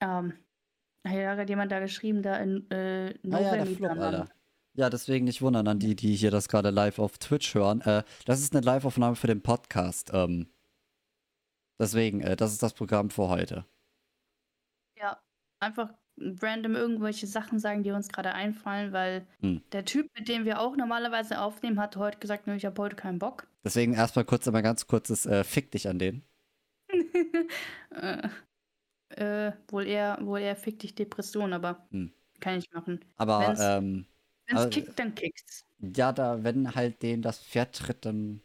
ähm, 0.00 0.32
ja, 1.06 1.36
hat 1.36 1.48
jemand 1.48 1.72
da 1.72 1.80
geschrieben, 1.80 2.22
da 2.22 2.36
in 2.36 2.70
äh, 2.70 3.14
ah 3.30 3.40
ja, 3.40 3.52
der. 3.56 3.66
Flop, 3.66 3.90
Alter. 3.90 4.28
Ja, 4.74 4.88
deswegen 4.88 5.26
nicht 5.26 5.42
wundern 5.42 5.68
an 5.68 5.78
die, 5.78 5.94
die 5.94 6.14
hier 6.14 6.30
das 6.30 6.48
gerade 6.48 6.70
live 6.70 6.98
auf 6.98 7.18
Twitch 7.18 7.54
hören. 7.54 7.82
Äh, 7.82 8.04
das 8.24 8.40
ist 8.40 8.54
eine 8.54 8.64
Live-Aufnahme 8.64 9.16
für 9.16 9.26
den 9.26 9.42
Podcast. 9.42 10.10
Ähm, 10.14 10.48
deswegen, 11.78 12.22
äh, 12.22 12.36
das 12.36 12.52
ist 12.52 12.62
das 12.62 12.72
Programm 12.72 13.10
für 13.10 13.28
heute. 13.28 13.66
Ja, 14.98 15.20
einfach 15.60 15.92
random 16.18 16.74
irgendwelche 16.74 17.26
Sachen 17.26 17.58
sagen, 17.58 17.82
die 17.82 17.90
uns 17.90 18.08
gerade 18.08 18.32
einfallen, 18.32 18.92
weil 18.92 19.26
Hm. 19.40 19.62
der 19.72 19.84
Typ, 19.84 20.08
mit 20.18 20.28
dem 20.28 20.46
wir 20.46 20.60
auch 20.60 20.76
normalerweise 20.76 21.40
aufnehmen, 21.40 21.78
hat 21.78 21.96
heute 21.96 22.18
gesagt, 22.18 22.46
nö, 22.46 22.54
ich 22.54 22.64
habe 22.64 22.80
heute 22.80 22.96
keinen 22.96 23.18
Bock. 23.18 23.46
Deswegen 23.64 23.94
erstmal 23.94 24.24
kurz, 24.24 24.48
aber 24.48 24.62
ganz 24.62 24.86
kurzes 24.86 25.26
äh, 25.26 25.44
Fick 25.44 25.70
dich 25.70 25.88
an 25.88 25.98
den. 25.98 26.24
äh, 27.90 28.28
äh, 29.10 29.52
wohl 29.68 29.86
eher, 29.86 30.18
wohl 30.22 30.40
eher 30.40 30.56
fick 30.56 30.78
dich 30.80 30.94
Depression, 30.94 31.52
aber 31.52 31.86
Hm. 31.90 32.12
kann 32.40 32.58
ich 32.58 32.70
machen. 32.72 33.00
Aber 33.16 33.48
Wenn's- 33.48 33.60
ähm, 33.60 34.06
Wenn 34.46 34.56
es 34.56 34.70
kickt, 34.70 34.98
dann 34.98 35.14
kickt's. 35.14 35.64
ja, 35.80 36.12
da, 36.12 36.42
wenn 36.44 36.74
halt 36.74 37.02
den 37.02 37.22
das 37.22 37.38
Pferd 37.40 37.76
tritt, 37.76 38.04
dann 38.04 38.40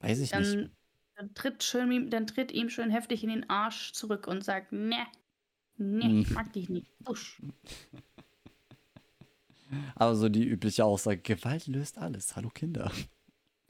weiß 0.00 0.20
ich 0.20 0.34
nicht. 0.34 0.54
Dann, 0.54 0.70
dann, 1.16 1.34
tritt 1.34 1.62
schön, 1.62 1.90
ihm- 1.92 2.10
dann 2.10 2.26
tritt 2.26 2.52
ihm 2.52 2.68
schön 2.70 2.90
heftig 2.90 3.22
in 3.24 3.30
den 3.30 3.48
Arsch 3.50 3.92
zurück 3.92 4.26
und 4.26 4.44
sagt, 4.44 4.72
ne, 4.72 5.06
ne, 5.76 6.04
Hm. 6.04 6.26
mag 6.34 6.52
dich 6.52 6.68
nicht. 6.68 6.92
Usch. 7.08 7.40
Aber 9.96 10.14
so 10.14 10.28
die 10.28 10.44
übliche 10.46 10.84
Aussage, 10.84 11.18
Gewalt 11.18 11.66
löst 11.66 11.98
alles. 11.98 12.36
Hallo 12.36 12.48
Kinder. 12.50 12.90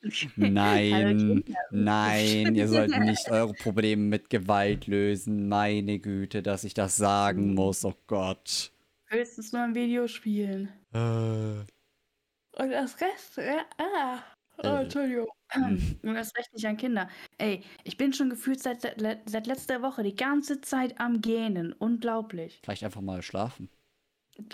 Nein, 0.37 1.17
Kinder. 1.17 1.59
nein, 1.71 2.55
ihr 2.55 2.69
sollt 2.69 2.91
nicht 3.01 3.31
eure 3.31 3.55
Probleme 3.55 4.03
mit 4.03 4.29
Gewalt 4.29 4.87
lösen. 4.87 5.49
Meine 5.49 5.99
Güte, 5.99 6.43
dass 6.43 6.65
ich 6.65 6.75
das 6.75 6.97
sagen 6.97 7.55
muss. 7.55 7.85
Oh 7.87 7.95
Gott. 8.07 8.71
Höchstens 9.07 9.53
nur 9.53 9.63
ein 9.63 9.75
Videospielen. 9.75 10.69
Äh, 10.93 10.99
Und 10.99 12.71
das 12.71 13.01
Rest, 13.01 13.39
äh, 13.39 13.57
ah, 13.79 14.19
oh, 14.59 14.63
Äh. 14.63 14.83
Entschuldigung. 14.83 15.29
Und 16.03 16.15
das 16.15 16.35
Recht 16.37 16.53
nicht 16.53 16.67
an 16.67 16.77
Kinder. 16.77 17.09
Ey, 17.39 17.63
ich 17.85 17.97
bin 17.97 18.13
schon 18.13 18.29
gefühlt 18.29 18.61
seit, 18.61 18.83
seit 18.83 19.47
letzter 19.47 19.81
Woche 19.83 20.03
die 20.03 20.17
ganze 20.17 20.61
Zeit 20.61 21.01
am 21.01 21.21
Gähnen. 21.23 21.73
Unglaublich. 21.73 22.61
vielleicht 22.63 22.85
einfach 22.85 23.01
mal 23.01 23.23
schlafen. 23.23 23.71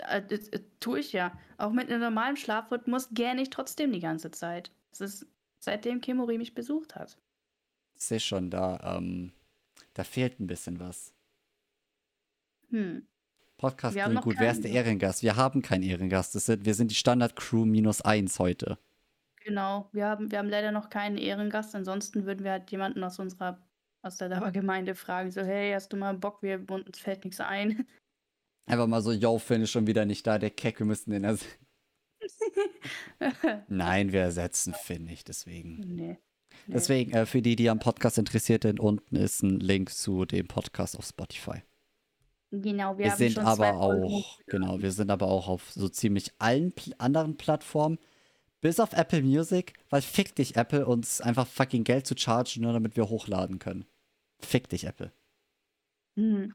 Äh, 0.07 0.21
Das, 0.21 0.49
das 0.49 0.61
tue 0.79 0.99
ich 0.99 1.13
ja. 1.13 1.37
Auch 1.57 1.71
mit 1.71 1.89
einem 1.89 2.01
normalen 2.01 2.37
Schlafrhythmus 2.37 3.09
gähne 3.11 3.41
ich 3.41 3.49
trotzdem 3.49 3.91
die 3.91 3.99
ganze 3.99 4.31
Zeit. 4.31 4.71
Das 4.91 5.01
ist 5.01 5.27
seitdem 5.59 6.01
Kimori 6.01 6.37
mich 6.37 6.53
besucht 6.53 6.95
hat. 6.95 7.17
Ich 7.95 8.03
sehe 8.03 8.19
schon, 8.19 8.49
da, 8.49 8.97
ähm, 8.97 9.31
da 9.93 10.03
fehlt 10.03 10.39
ein 10.39 10.47
bisschen 10.47 10.79
was. 10.79 11.13
Hm. 12.69 13.05
Podcast 13.57 13.95
klingt 13.95 14.21
gut. 14.21 14.37
Wer 14.39 14.51
ist 14.51 14.63
der 14.63 14.71
Ehrengast? 14.71 15.21
Wir 15.21 15.35
haben 15.35 15.61
keinen 15.61 15.83
Ehrengast. 15.83 16.33
Das 16.33 16.47
sind, 16.47 16.65
wir 16.65 16.73
sind 16.73 16.89
die 16.89 16.95
Standard-Crew 16.95 17.65
minus 17.65 18.01
eins 18.01 18.39
heute. 18.39 18.79
Genau. 19.43 19.87
Wir 19.91 20.07
haben, 20.07 20.31
wir 20.31 20.39
haben 20.39 20.49
leider 20.49 20.71
noch 20.71 20.89
keinen 20.89 21.17
Ehrengast. 21.17 21.75
Ansonsten 21.75 22.25
würden 22.25 22.43
wir 22.43 22.51
halt 22.51 22.71
jemanden 22.71 23.03
aus 23.03 23.19
unserer 23.19 23.59
aus 24.03 24.17
der 24.17 24.29
Dauergemeinde 24.29 24.95
fragen. 24.95 25.31
So, 25.31 25.41
hey, 25.41 25.73
hast 25.73 25.93
du 25.93 25.97
mal 25.97 26.15
Bock? 26.15 26.41
Wir, 26.41 26.67
uns 26.69 26.97
fällt 26.97 27.23
nichts 27.23 27.39
ein. 27.39 27.85
Einfach 28.71 28.87
mal 28.87 29.01
so, 29.01 29.11
yo, 29.11 29.37
Finn 29.37 29.61
ist 29.61 29.71
schon 29.71 29.85
wieder 29.85 30.05
nicht 30.05 30.25
da, 30.25 30.39
der 30.39 30.49
Keck, 30.49 30.79
wir 30.79 30.85
müssen 30.85 31.11
den 31.11 31.25
ersetzen. 31.25 31.67
Nein, 33.67 34.13
wir 34.13 34.21
ersetzen 34.21 34.73
Finn 34.73 35.03
nicht, 35.03 35.27
deswegen. 35.27 35.75
nee. 35.79 36.17
Nee. 36.67 36.73
Deswegen, 36.75 37.11
äh, 37.11 37.25
für 37.25 37.41
die, 37.41 37.57
die 37.57 37.69
am 37.69 37.79
Podcast 37.79 38.17
interessiert 38.17 38.63
sind, 38.63 38.79
unten 38.79 39.17
ist 39.17 39.41
ein 39.41 39.59
Link 39.59 39.89
zu 39.89 40.23
dem 40.23 40.47
Podcast 40.47 40.97
auf 40.97 41.05
Spotify. 41.05 41.63
Genau, 42.51 42.97
wir, 42.97 43.07
Wir, 43.07 43.15
sind 43.17 43.39
aber 43.39 43.73
auch, 43.73 44.39
genau, 44.45 44.81
wir 44.81 44.91
sind 44.93 45.11
aber 45.11 45.27
auch 45.27 45.49
auf 45.49 45.71
so 45.71 45.89
ziemlich 45.89 46.31
allen 46.39 46.71
Pl 46.71 46.95
anderen 46.97 47.35
Plattformen, 47.35 47.97
bis 48.61 48.79
auf 48.79 48.93
Apple 48.93 49.23
Music, 49.23 49.73
weil 49.89 50.01
fick 50.01 50.33
dich 50.35 50.55
Apple, 50.55 50.85
uns 50.85 51.19
einfach 51.19 51.47
fucking 51.47 51.83
Geld 51.83 52.07
zu 52.07 52.15
chargen, 52.15 52.61
nur 52.61 52.71
damit 52.71 52.95
wir 52.95 53.09
hochladen 53.09 53.59
können. 53.59 53.85
Fick 54.39 54.69
dich 54.69 54.85
Apple. 54.85 55.11
Mhm. 56.15 56.53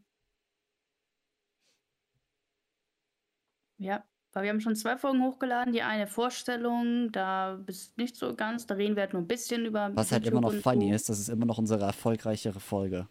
Ja, 3.79 4.05
weil 4.33 4.45
wir 4.45 4.51
haben 4.51 4.61
schon 4.61 4.77
zwei 4.77 4.97
Folgen 4.97 5.23
hochgeladen. 5.23 5.73
Die 5.73 5.83
eine 5.83 6.07
Vorstellung, 6.07 7.11
da 7.13 7.59
bist 7.65 7.97
nicht 7.99 8.17
so 8.17 8.35
ganz, 8.35 8.67
da 8.67 8.75
reden 8.75 8.97
wir 8.97 9.03
halt 9.03 9.13
nur 9.13 9.23
ein 9.23 9.29
bisschen 9.29 9.65
über. 9.65 9.91
Was 9.95 10.13
halt 10.13 10.27
immer 10.27 10.41
noch 10.41 10.53
funny 10.55 10.93
ist, 10.93 11.09
das 11.09 11.19
ist 11.19 11.29
immer 11.29 11.47
noch 11.47 11.59
unsere 11.59 11.85
erfolgreichere 11.85 12.61
Folge. 12.61 13.09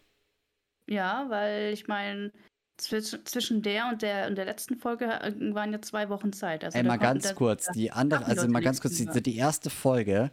Ja, 0.88 1.26
weil 1.28 1.72
ich 1.72 1.88
meine, 1.88 2.32
zwischen, 2.76 3.24
zwischen 3.26 3.62
der 3.62 3.88
und 3.88 4.02
der 4.02 4.28
und 4.28 4.36
der 4.36 4.44
letzten 4.44 4.76
Folge 4.76 5.06
äh, 5.06 5.32
waren 5.54 5.72
ja 5.72 5.82
zwei 5.82 6.08
Wochen 6.08 6.32
Zeit. 6.32 6.62
Also 6.64 6.78
Ey, 6.78 6.84
mal 6.84 6.98
konnten- 6.98 7.22
ganz 7.22 7.34
kurz, 7.34 7.66
die 7.72 7.90
andere, 7.90 8.24
also 8.24 8.46
mal 8.48 8.62
ganz 8.62 8.80
kurz, 8.80 8.96
die, 8.96 9.22
die 9.22 9.36
erste 9.36 9.70
Folge, 9.70 10.30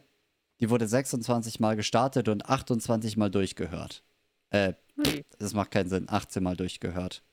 die 0.60 0.70
wurde 0.70 0.88
26 0.88 1.60
Mal 1.60 1.76
gestartet 1.76 2.28
und 2.30 2.46
28 2.48 3.18
Mal 3.18 3.30
durchgehört. 3.32 4.04
Äh, 4.52 4.74
Ui. 4.98 5.24
das 5.40 5.54
macht 5.56 5.72
keinen 5.72 5.90
Sinn, 5.90 6.06
18 6.08 6.44
Mal 6.44 6.56
durchgehört. 6.56 7.24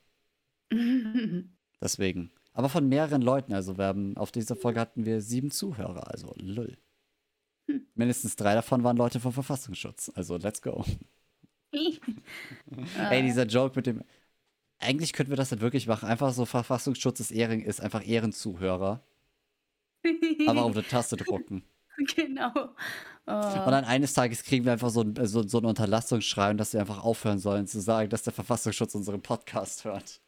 Deswegen. 1.81 2.31
Aber 2.53 2.69
von 2.69 2.87
mehreren 2.87 3.21
Leuten, 3.21 3.53
also 3.53 3.77
wir 3.77 3.85
haben, 3.85 4.17
auf 4.17 4.31
dieser 4.31 4.55
Folge 4.55 4.79
hatten 4.79 5.05
wir 5.05 5.21
sieben 5.21 5.51
Zuhörer, 5.51 6.11
also 6.11 6.33
lull. 6.37 6.77
Hm. 7.67 7.85
Mindestens 7.95 8.35
drei 8.35 8.53
davon 8.53 8.83
waren 8.83 8.97
Leute 8.97 9.19
vom 9.19 9.31
Verfassungsschutz, 9.31 10.11
also 10.15 10.37
let's 10.37 10.61
go. 10.61 10.83
Ey, 13.09 13.23
dieser 13.23 13.45
Joke 13.45 13.75
mit 13.75 13.87
dem, 13.87 14.03
eigentlich 14.79 15.13
könnten 15.13 15.31
wir 15.31 15.37
das 15.37 15.51
nicht 15.51 15.61
wirklich 15.61 15.87
machen, 15.87 16.09
einfach 16.09 16.33
so 16.33 16.45
Verfassungsschutz 16.45 17.21
ist, 17.21 17.31
Ehren, 17.31 17.61
ist 17.61 17.79
einfach 17.79 18.05
Ehrenzuhörer, 18.05 19.01
aber 20.47 20.63
auf 20.63 20.73
eine 20.73 20.85
Taste 20.85 21.15
drucken. 21.15 21.63
genau. 22.15 22.51
Oh. 23.27 23.31
Und 23.31 23.71
dann 23.71 23.85
eines 23.85 24.13
Tages 24.13 24.43
kriegen 24.43 24.65
wir 24.65 24.73
einfach 24.73 24.89
so 24.89 25.01
ein, 25.01 25.15
so, 25.25 25.47
so 25.47 25.59
ein 25.59 25.65
Unterlassungsschreiben, 25.65 26.57
dass 26.57 26.73
wir 26.73 26.79
einfach 26.79 27.03
aufhören 27.03 27.39
sollen 27.39 27.67
zu 27.67 27.79
sagen, 27.79 28.09
dass 28.09 28.23
der 28.23 28.33
Verfassungsschutz 28.33 28.95
unseren 28.95 29.21
Podcast 29.21 29.85
hört. 29.85 30.20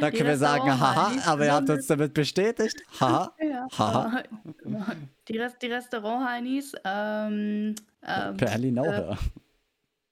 Dann 0.00 0.10
Die 0.12 0.16
können 0.18 0.28
wir 0.30 0.36
sagen, 0.38 0.68
haha, 0.80 1.12
aber 1.30 1.44
ihr 1.46 1.52
habt 1.54 1.68
uns 1.70 1.86
damit 1.86 2.14
bestätigt. 2.14 2.82
Haha. 3.00 3.32
Ja. 3.42 3.66
Haha. 3.78 4.22
Die, 5.28 5.38
Rest, 5.38 5.56
die 5.62 5.66
Restaurant-Heinis, 5.66 6.72
ähm, 6.84 7.74
ähm, 8.04 8.36
äh, 8.36 9.16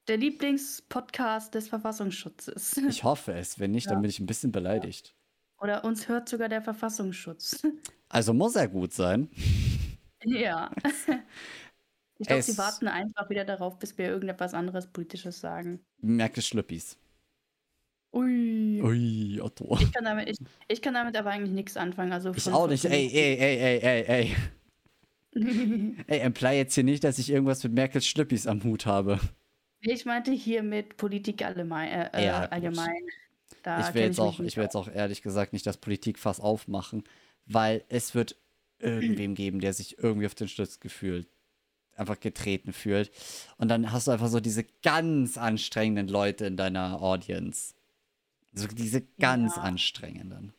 der 0.09 0.17
Lieblingspodcast 0.17 1.55
des 1.55 1.69
Verfassungsschutzes. 1.69 2.77
Ich 2.89 3.03
hoffe 3.05 3.33
es. 3.35 3.59
Wenn 3.59 3.73
nicht, 3.73 3.87
dann 3.89 3.95
Ja. 3.99 4.01
bin 4.01 4.11
ich 4.11 4.21
ein 4.21 4.27
bisschen 4.27 4.53
beleidigt. 4.53 5.15
Oder 5.61 5.85
uns 5.85 6.09
hört 6.09 6.29
sogar 6.29 6.49
der 6.49 6.63
Verfassungsschutz. 6.63 7.63
Also 8.13 8.35
muss 8.35 8.57
er 8.57 8.67
gut 8.67 8.93
sein. 8.93 9.29
ja. 10.25 10.69
Ich 12.19 12.27
glaube, 12.27 12.43
sie 12.43 12.59
warten 12.59 12.89
einfach 12.89 13.31
wieder 13.31 13.45
darauf, 13.45 13.79
bis 13.79 13.97
wir 13.99 14.09
irgendetwas 14.09 14.53
anderes 14.53 14.89
Politisches 14.89 15.39
sagen. 15.41 15.81
Merke 16.01 16.43
Schlüppis. 16.43 16.99
Ui. 18.13 18.83
Ui, 18.83 19.41
Otto. 19.41 19.79
Ich 19.81 19.93
kann 19.93 20.05
damit, 20.05 20.29
ich, 20.29 20.39
ich 20.69 20.83
kann 20.83 20.95
damit 20.95 21.17
aber 21.17 21.31
eigentlich 21.31 21.53
nichts 21.53 21.77
anfangen. 21.77 22.13
Also 22.13 22.33
Ich 22.35 22.49
auch 22.49 22.67
nicht. 22.69 22.85
Ey, 22.85 23.09
ey, 23.13 23.37
ey, 23.39 23.59
ey, 23.59 23.79
ey, 23.83 24.05
ey. 24.07 24.37
Ey, 26.09 26.21
imply 26.23 26.57
jetzt 26.57 26.75
hier 26.75 26.83
nicht, 26.83 27.05
dass 27.05 27.21
ich 27.21 27.31
irgendwas 27.31 27.63
mit 27.63 27.73
Merkels 27.73 28.05
Schlüppis 28.05 28.49
am 28.49 28.65
Hut 28.65 28.85
habe. 28.85 29.21
Ich 29.81 30.05
meinte 30.05 30.33
hier 30.33 30.65
mit 30.65 30.97
Politik 30.97 31.45
allgemein. 31.45 31.89
Äh, 31.89 32.27
Ja, 32.27 32.39
äh, 32.39 32.43
gut. 32.43 32.53
allgemein. 32.53 33.03
Ich 33.81 33.95
will 33.95 34.03
jetzt 34.03 34.19
auch, 34.19 34.39
nicht 34.39 34.49
ich 34.49 34.57
will 34.57 34.65
jetzt 34.65 34.75
auch 34.75 34.89
ehrlich 34.89 35.23
gesagt 35.23 35.53
nicht 35.53 35.67
das 35.67 35.77
Politikfass 35.77 36.41
aufmachen, 36.41 37.05
weil 37.47 37.85
es 37.89 38.15
wird 38.15 38.37
irgendwem 38.79 39.35
geben, 39.35 39.61
der 39.61 39.73
sich 39.73 39.99
irgendwie 39.99 40.27
auf 40.27 40.35
den 40.35 40.49
Stütz 40.49 40.81
gefühlt, 40.81 41.29
einfach 41.95 42.19
getreten 42.19 42.73
fühlt. 42.73 43.11
Und 43.59 43.69
dann 43.69 43.93
hast 43.93 44.07
du 44.07 44.11
einfach 44.13 44.29
so 44.29 44.41
diese 44.41 44.65
ganz 44.83 45.37
anstrengenden 45.39 46.09
Leute 46.09 46.47
in 46.47 46.57
deiner 46.57 47.03
Audience. 47.03 47.75
So 48.53 48.67
diese 48.69 49.03
ganz 49.19 49.57
Ja. 49.57 49.59
anstrengenden. 49.59 50.55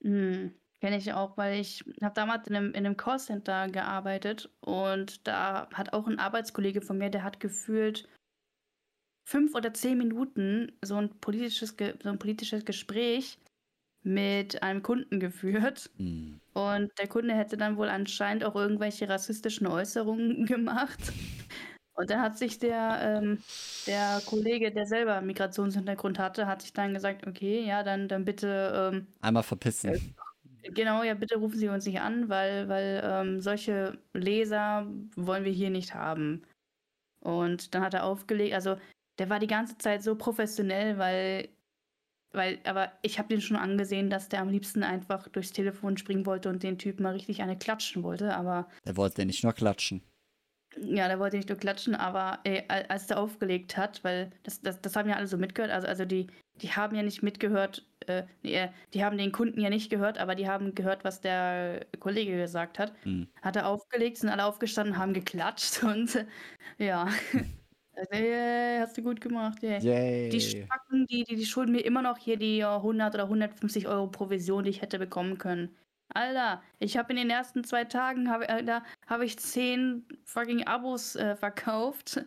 Mhm. 0.00 0.54
Kenne 0.80 0.96
ich 0.98 1.12
auch, 1.12 1.36
weil 1.36 1.58
ich 1.60 1.82
habe 2.02 2.14
damals 2.14 2.46
in 2.46 2.54
einem, 2.54 2.68
in 2.68 2.86
einem 2.86 2.96
Callcenter 2.96 3.68
gearbeitet 3.68 4.48
und 4.60 5.26
da 5.26 5.68
hat 5.74 5.92
auch 5.92 6.06
ein 6.06 6.20
Arbeitskollege 6.20 6.82
von 6.82 6.98
mir, 6.98 7.10
der 7.10 7.24
hat 7.24 7.40
gefühlt 7.40 8.08
fünf 9.26 9.54
oder 9.54 9.74
zehn 9.74 9.98
Minuten 9.98 10.78
so 10.82 10.96
ein 10.96 11.20
politisches, 11.20 11.76
so 12.02 12.08
ein 12.08 12.18
politisches 12.18 12.64
Gespräch 12.64 13.38
mit 14.02 14.62
einem 14.62 14.82
Kunden 14.82 15.20
geführt. 15.20 15.90
Hm. 15.98 16.38
Und 16.54 16.92
der 16.98 17.08
Kunde 17.08 17.34
hätte 17.34 17.56
dann 17.56 17.76
wohl 17.78 17.88
anscheinend 17.88 18.44
auch 18.44 18.56
irgendwelche 18.56 19.08
rassistischen 19.08 19.66
Äußerungen 19.68 20.46
gemacht. 20.46 21.12
Und 21.98 22.10
dann 22.10 22.22
hat 22.22 22.38
sich 22.38 22.60
der, 22.60 23.00
ähm, 23.02 23.38
der 23.88 24.22
Kollege, 24.24 24.70
der 24.70 24.86
selber 24.86 25.20
Migrationshintergrund 25.20 26.20
hatte, 26.20 26.46
hat 26.46 26.62
sich 26.62 26.72
dann 26.72 26.94
gesagt, 26.94 27.26
okay, 27.26 27.66
ja, 27.66 27.82
dann, 27.82 28.06
dann 28.06 28.24
bitte 28.24 28.92
ähm, 28.94 29.08
Einmal 29.20 29.42
verpissen. 29.42 30.14
Genau, 30.62 31.02
ja, 31.02 31.14
bitte 31.14 31.38
rufen 31.38 31.58
Sie 31.58 31.68
uns 31.68 31.86
nicht 31.86 32.00
an, 32.00 32.28
weil, 32.28 32.68
weil 32.68 33.02
ähm, 33.04 33.40
solche 33.40 33.98
Leser 34.14 34.86
wollen 35.16 35.44
wir 35.44 35.50
hier 35.50 35.70
nicht 35.70 35.92
haben. 35.92 36.42
Und 37.18 37.74
dann 37.74 37.82
hat 37.82 37.94
er 37.94 38.04
aufgelegt, 38.04 38.54
also 38.54 38.76
der 39.18 39.28
war 39.28 39.40
die 39.40 39.48
ganze 39.48 39.76
Zeit 39.78 40.04
so 40.04 40.14
professionell, 40.14 40.98
weil, 40.98 41.48
weil, 42.30 42.60
aber 42.62 42.92
ich 43.02 43.18
habe 43.18 43.28
den 43.28 43.40
schon 43.40 43.56
angesehen, 43.56 44.08
dass 44.08 44.28
der 44.28 44.40
am 44.40 44.50
liebsten 44.50 44.84
einfach 44.84 45.26
durchs 45.26 45.50
Telefon 45.50 45.96
springen 45.96 46.26
wollte 46.26 46.48
und 46.48 46.62
den 46.62 46.78
Typ 46.78 47.00
mal 47.00 47.14
richtig 47.14 47.42
eine 47.42 47.58
klatschen 47.58 48.04
wollte, 48.04 48.36
aber 48.36 48.68
Der 48.86 48.96
wollte 48.96 49.26
nicht 49.26 49.42
nur 49.42 49.52
klatschen. 49.52 50.00
Ja, 50.82 51.08
der 51.08 51.18
wollte 51.18 51.36
nicht 51.36 51.48
nur 51.48 51.58
klatschen, 51.58 51.94
aber 51.94 52.40
ey, 52.44 52.64
al- 52.68 52.86
als 52.88 53.06
der 53.06 53.18
aufgelegt 53.20 53.76
hat, 53.76 54.02
weil 54.04 54.30
das, 54.42 54.60
das, 54.60 54.80
das 54.80 54.96
haben 54.96 55.08
ja 55.08 55.16
alle 55.16 55.26
so 55.26 55.36
mitgehört, 55.38 55.72
also, 55.72 55.86
also 55.88 56.04
die, 56.04 56.28
die 56.56 56.72
haben 56.72 56.94
ja 56.96 57.02
nicht 57.02 57.22
mitgehört, 57.22 57.86
äh, 58.06 58.24
nee, 58.42 58.54
äh, 58.54 58.68
die 58.94 59.04
haben 59.04 59.18
den 59.18 59.32
Kunden 59.32 59.60
ja 59.60 59.70
nicht 59.70 59.90
gehört, 59.90 60.18
aber 60.18 60.34
die 60.34 60.48
haben 60.48 60.74
gehört, 60.74 61.04
was 61.04 61.20
der 61.20 61.86
Kollege 62.00 62.36
gesagt 62.36 62.78
hat. 62.78 62.92
Hm. 63.02 63.28
Hat 63.42 63.56
er 63.56 63.68
aufgelegt, 63.68 64.18
sind 64.18 64.28
alle 64.30 64.44
aufgestanden, 64.44 64.98
haben 64.98 65.12
geklatscht 65.14 65.82
und 65.84 66.14
äh, 66.78 66.86
ja. 66.86 67.08
Also, 67.92 68.10
yeah, 68.22 68.80
hast 68.80 68.96
du 68.96 69.02
gut 69.02 69.20
gemacht, 69.20 69.62
yeah. 69.62 69.80
Yay. 69.80 70.28
Die 70.30 70.40
Spacken, 70.40 71.06
die, 71.06 71.24
die, 71.24 71.36
die 71.36 71.46
schulden 71.46 71.72
mir 71.72 71.80
immer 71.84 72.02
noch 72.02 72.18
hier 72.18 72.36
die 72.38 72.60
äh, 72.60 72.64
100 72.64 73.14
oder 73.14 73.28
150 73.28 73.88
Euro 73.88 74.08
Provision, 74.08 74.64
die 74.64 74.70
ich 74.70 74.82
hätte 74.82 74.98
bekommen 74.98 75.38
können. 75.38 75.76
Alter, 76.14 76.62
ich 76.78 76.96
habe 76.96 77.12
in 77.12 77.16
den 77.18 77.30
ersten 77.30 77.64
zwei 77.64 77.84
Tagen, 77.84 78.30
hab, 78.30 78.42
äh, 78.42 78.62
da 78.64 78.82
habe 79.06 79.24
ich 79.24 79.38
10 79.38 80.06
fucking 80.24 80.66
Abos 80.66 81.16
äh, 81.16 81.36
verkauft. 81.36 82.24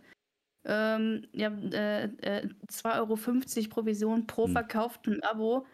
Ähm, 0.63 1.28
ja, 1.34 1.50
äh, 1.50 2.04
äh, 2.22 2.48
2,50 2.67 3.58
Euro 3.65 3.70
Provision 3.70 4.28
pro 4.28 4.46
Hm. 4.46 4.52
verkauftem 4.54 5.20
Abo. 5.24 5.65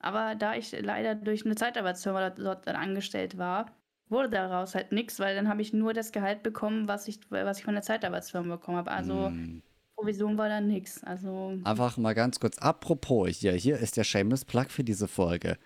Aber 0.00 0.34
da 0.34 0.54
ich 0.54 0.72
leider 0.78 1.14
durch 1.14 1.46
eine 1.46 1.54
Zeitarbeitsfirma 1.54 2.30
dort, 2.30 2.66
dann 2.66 2.76
angestellt 2.76 3.38
war, 3.38 3.66
wurde 4.08 4.28
daraus 4.28 4.74
halt 4.74 4.92
nichts, 4.92 5.18
weil 5.18 5.34
dann 5.34 5.48
habe 5.48 5.62
ich 5.62 5.72
nur 5.72 5.94
das 5.94 6.12
Gehalt 6.12 6.42
bekommen, 6.42 6.86
was 6.86 7.08
ich, 7.08 7.18
was 7.30 7.58
ich 7.58 7.64
von 7.64 7.74
der 7.74 7.82
Zeitarbeitsfirma 7.82 8.56
bekommen 8.56 8.76
habe. 8.76 8.90
Also 8.90 9.28
Hm. 9.28 9.62
Provision 9.96 10.36
war 10.36 10.50
dann 10.50 10.66
nichts. 10.66 11.02
Also 11.02 11.58
Einfach 11.64 11.96
mal 11.96 12.14
ganz 12.14 12.38
kurz, 12.38 12.58
apropos, 12.58 13.28
hier, 13.30 13.52
hier 13.52 13.78
ist 13.78 13.96
der 13.96 14.04
Shameless 14.04 14.44
Plug 14.44 14.66
für 14.68 14.84
diese 14.84 15.08
Folge. 15.08 15.56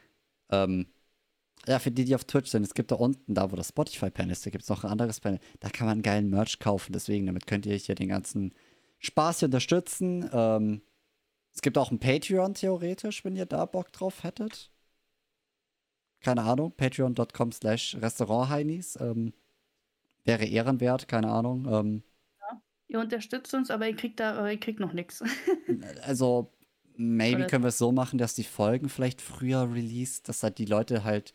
Ähm, 0.53 0.87
ja, 1.67 1.79
für 1.79 1.91
die, 1.91 2.05
die 2.05 2.15
auf 2.15 2.25
Twitch 2.25 2.51
sind, 2.51 2.63
es 2.63 2.75
gibt 2.75 2.91
da 2.91 2.97
unten, 2.97 3.35
da 3.35 3.51
wo 3.51 3.57
das 3.57 3.69
Spotify-Panel 3.69 4.33
ist, 4.33 4.47
da 4.47 4.51
gibt 4.51 4.63
es 4.63 4.71
noch 4.71 4.85
ein 4.85 4.91
anderes 4.91 5.21
Panel. 5.21 5.41
Da 5.61 5.69
kann 5.69 5.87
man 5.87 5.95
einen 5.95 6.03
geilen 6.03 6.31
Merch 6.31 6.59
kaufen, 6.59 6.93
deswegen, 6.93 7.27
damit 7.27 7.47
könnt 7.47 7.67
ihr 7.67 7.77
hier 7.77 7.95
den 7.95 8.09
ganzen 8.09 8.55
Spaß 8.99 9.41
hier 9.41 9.47
unterstützen. 9.47 10.29
Ähm, 10.33 10.83
es 11.55 11.63
gibt 11.63 11.77
auch 11.79 11.91
ein 11.91 11.99
Patreon 11.99 12.55
theoretisch, 12.55 13.25
wenn 13.25 13.37
ihr 13.37 13.47
da 13.47 13.67
Bock 13.67 13.93
drauf 13.93 14.23
hättet. 14.23 14.71
Keine 16.21 16.43
Ahnung, 16.43 16.73
patreon.com 16.77 17.53
slash 17.53 17.97
restaurantheinis. 18.01 18.99
Ähm, 19.01 19.33
wäre 20.25 20.45
ehrenwert, 20.45 21.09
keine 21.09 21.31
Ahnung. 21.31 21.67
Ähm, 21.71 22.03
Ihr 22.91 22.99
unterstützt 22.99 23.55
uns, 23.55 23.71
aber 23.71 23.87
ihr 23.87 23.95
kriegt 23.95 24.19
da, 24.19 24.33
aber 24.35 24.51
ihr 24.51 24.59
kriegt 24.59 24.81
noch 24.81 24.93
nichts. 24.93 25.23
also 26.03 26.53
maybe 27.01 27.47
können 27.47 27.65
wir 27.65 27.69
es 27.69 27.79
so 27.79 27.93
machen, 27.93 28.19
dass 28.19 28.35
die 28.35 28.45
Folgen 28.45 28.89
vielleicht 28.89 29.23
früher 29.23 29.73
released, 29.73 30.29
dass 30.29 30.43
halt 30.43 30.59
die 30.59 30.67
Leute 30.67 31.05
halt 31.05 31.33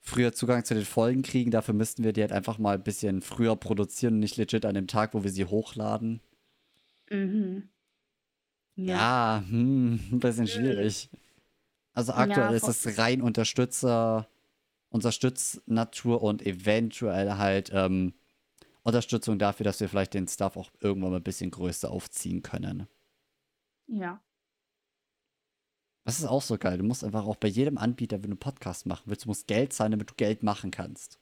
früher 0.00 0.32
Zugang 0.32 0.64
zu 0.64 0.74
den 0.74 0.84
Folgen 0.84 1.22
kriegen. 1.22 1.50
Dafür 1.50 1.74
müssten 1.74 2.04
wir 2.04 2.12
die 2.12 2.20
halt 2.22 2.32
einfach 2.32 2.58
mal 2.58 2.76
ein 2.76 2.82
bisschen 2.82 3.22
früher 3.22 3.56
produzieren 3.56 4.14
und 4.14 4.20
nicht 4.20 4.36
legit 4.36 4.64
an 4.66 4.74
dem 4.74 4.86
Tag, 4.86 5.14
wo 5.14 5.24
wir 5.24 5.30
sie 5.30 5.44
hochladen. 5.44 6.20
mhm. 7.10 7.68
Ja, 8.76 9.44
hm, 9.48 10.00
ein 10.12 10.18
bisschen 10.20 10.48
schwierig. 10.48 11.08
Also 11.92 12.12
aktuell 12.12 12.50
Ja, 12.50 12.56
ist 12.56 12.68
es 12.68 12.98
rein 12.98 13.22
Unterstützer, 13.22 14.28
Unterstütznatur 14.90 16.22
und 16.22 16.44
eventuell 16.44 17.34
halt 17.34 17.70
ähm, 17.72 18.14
Unterstützung 18.82 19.38
dafür, 19.38 19.64
dass 19.64 19.80
wir 19.80 19.88
vielleicht 19.88 20.14
den 20.14 20.28
Stuff 20.28 20.56
auch 20.56 20.70
irgendwann 20.80 21.12
mal 21.12 21.16
ein 21.18 21.22
bisschen 21.22 21.50
größer 21.50 21.90
aufziehen 21.90 22.42
können. 22.42 22.88
Ja. 23.86 24.23
Das 26.04 26.18
ist 26.18 26.26
auch 26.26 26.42
so 26.42 26.58
geil. 26.58 26.78
Du 26.78 26.84
musst 26.84 27.02
einfach 27.02 27.24
auch 27.24 27.36
bei 27.36 27.48
jedem 27.48 27.78
Anbieter, 27.78 28.16
wenn 28.16 28.30
du 28.30 28.34
einen 28.34 28.38
Podcast 28.38 28.86
machen 28.86 29.04
willst, 29.06 29.24
du 29.24 29.28
musst 29.28 29.46
Geld 29.46 29.72
zahlen, 29.72 29.92
damit 29.92 30.10
du 30.10 30.14
Geld 30.14 30.42
machen 30.42 30.70
kannst. 30.70 31.18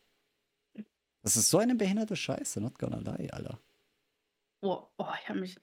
Das 1.23 1.37
ist 1.37 1.51
so 1.51 1.59
eine 1.59 1.77
behinderte 1.77 2.17
Scheiße, 2.17 2.61
not 2.61 2.79
gonna 2.81 2.99
lie, 2.99 3.31
Alter. 3.33 3.61
Oh, 4.61 4.83
oh 4.99 5.07
ich 5.23 5.29
habe 5.29 5.39
mich. 5.41 5.57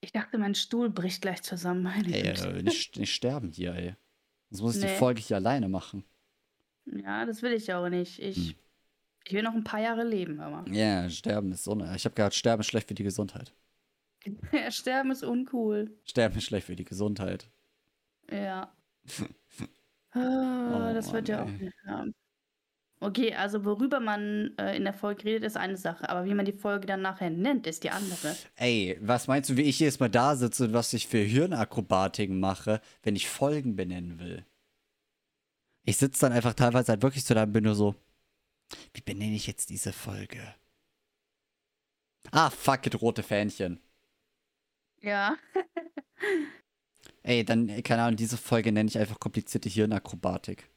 Ich 0.00 0.12
dachte, 0.12 0.38
mein 0.38 0.54
Stuhl 0.54 0.90
bricht 0.90 1.22
gleich 1.22 1.42
zusammen. 1.42 1.82
Meine 1.82 2.14
Ey, 2.14 2.22
äh, 2.28 2.62
nicht, 2.62 2.96
nicht 2.96 3.14
sterben 3.14 3.52
hier, 3.52 3.74
ey. 3.74 3.96
Sonst 4.50 4.62
muss 4.62 4.74
ich 4.76 4.82
die 4.82 4.88
Nee. 4.88 4.96
Folge 4.96 5.20
hier 5.20 5.36
alleine 5.36 5.68
machen. 5.68 6.04
Ja, 6.86 7.24
das 7.24 7.42
will 7.42 7.52
ich 7.52 7.72
auch 7.72 7.88
nicht. 7.88 8.18
Ich, 8.18 8.36
Hm. 8.50 8.54
ich 9.24 9.32
will 9.32 9.42
noch 9.42 9.54
ein 9.54 9.64
paar 9.64 9.80
Jahre 9.80 10.04
leben, 10.04 10.40
aber. 10.40 10.70
Ja, 10.70 11.08
sterben 11.10 11.52
ist 11.52 11.64
so. 11.64 11.78
Ich 11.94 12.04
habe 12.04 12.14
gehört, 12.14 12.34
sterben 12.34 12.60
ist 12.60 12.66
schlecht 12.66 12.88
für 12.88 12.94
die 12.94 13.02
Gesundheit. 13.04 13.54
Sterben 14.70 15.10
ist 15.10 15.22
uncool. 15.22 15.94
Sterben 16.04 16.36
ist 16.38 16.44
schlecht 16.44 16.66
für 16.66 16.76
die 16.76 16.84
Gesundheit. 16.84 17.50
Ja. 18.30 18.72
Ah, 20.16 20.90
Oh 20.90 20.94
das 20.94 21.12
wird 21.12 21.28
ja 21.28 21.42
auch 21.42 21.48
nicht. 21.48 21.74
Ja. 21.84 22.06
Okay, 23.00 23.34
also 23.34 23.64
worüber 23.64 23.98
man 24.00 24.56
äh, 24.58 24.76
in 24.76 24.84
der 24.84 24.94
Folge 24.94 25.24
redet, 25.24 25.44
ist 25.44 25.56
eine 25.56 25.76
Sache, 25.76 26.08
aber 26.08 26.24
wie 26.24 26.34
man 26.34 26.46
die 26.46 26.52
Folge 26.52 26.86
dann 26.86 27.02
nachher 27.02 27.30
nennt, 27.30 27.66
ist 27.66 27.82
die 27.84 27.90
andere. 27.90 28.36
Ey, 28.54 28.96
was 29.00 29.26
meinst 29.26 29.50
du, 29.50 29.56
wie 29.56 29.62
ich 29.62 29.80
jedes 29.80 29.98
Mal 29.98 30.08
da 30.08 30.36
sitze 30.36 30.66
und 30.66 30.72
was 30.72 30.92
ich 30.92 31.08
für 31.08 31.18
Hirnakrobatiken 31.18 32.38
mache, 32.38 32.80
wenn 33.02 33.16
ich 33.16 33.28
Folgen 33.28 33.74
benennen 33.74 34.20
will? 34.20 34.46
Ich 35.84 35.96
sitze 35.98 36.20
dann 36.22 36.32
einfach 36.32 36.54
teilweise 36.54 36.92
halt 36.92 37.02
wirklich 37.02 37.24
so 37.24 37.34
da 37.34 37.42
und 37.42 37.52
bin 37.52 37.64
nur 37.64 37.74
so, 37.74 37.94
wie 38.94 39.02
benenne 39.02 39.34
ich 39.36 39.46
jetzt 39.46 39.70
diese 39.70 39.92
Folge? 39.92 40.54
Ah, 42.32 42.50
fuck 42.50 42.86
it, 42.86 43.00
rote 43.00 43.22
Fähnchen. 43.22 43.80
Ja. 45.02 45.36
Ey, 47.24 47.44
dann, 47.44 47.68
äh, 47.68 47.82
keine 47.82 48.02
Ahnung, 48.02 48.16
diese 48.16 48.36
Folge 48.36 48.70
nenne 48.70 48.88
ich 48.88 48.98
einfach 48.98 49.18
komplizierte 49.18 49.68
Hirnakrobatik. 49.68 50.68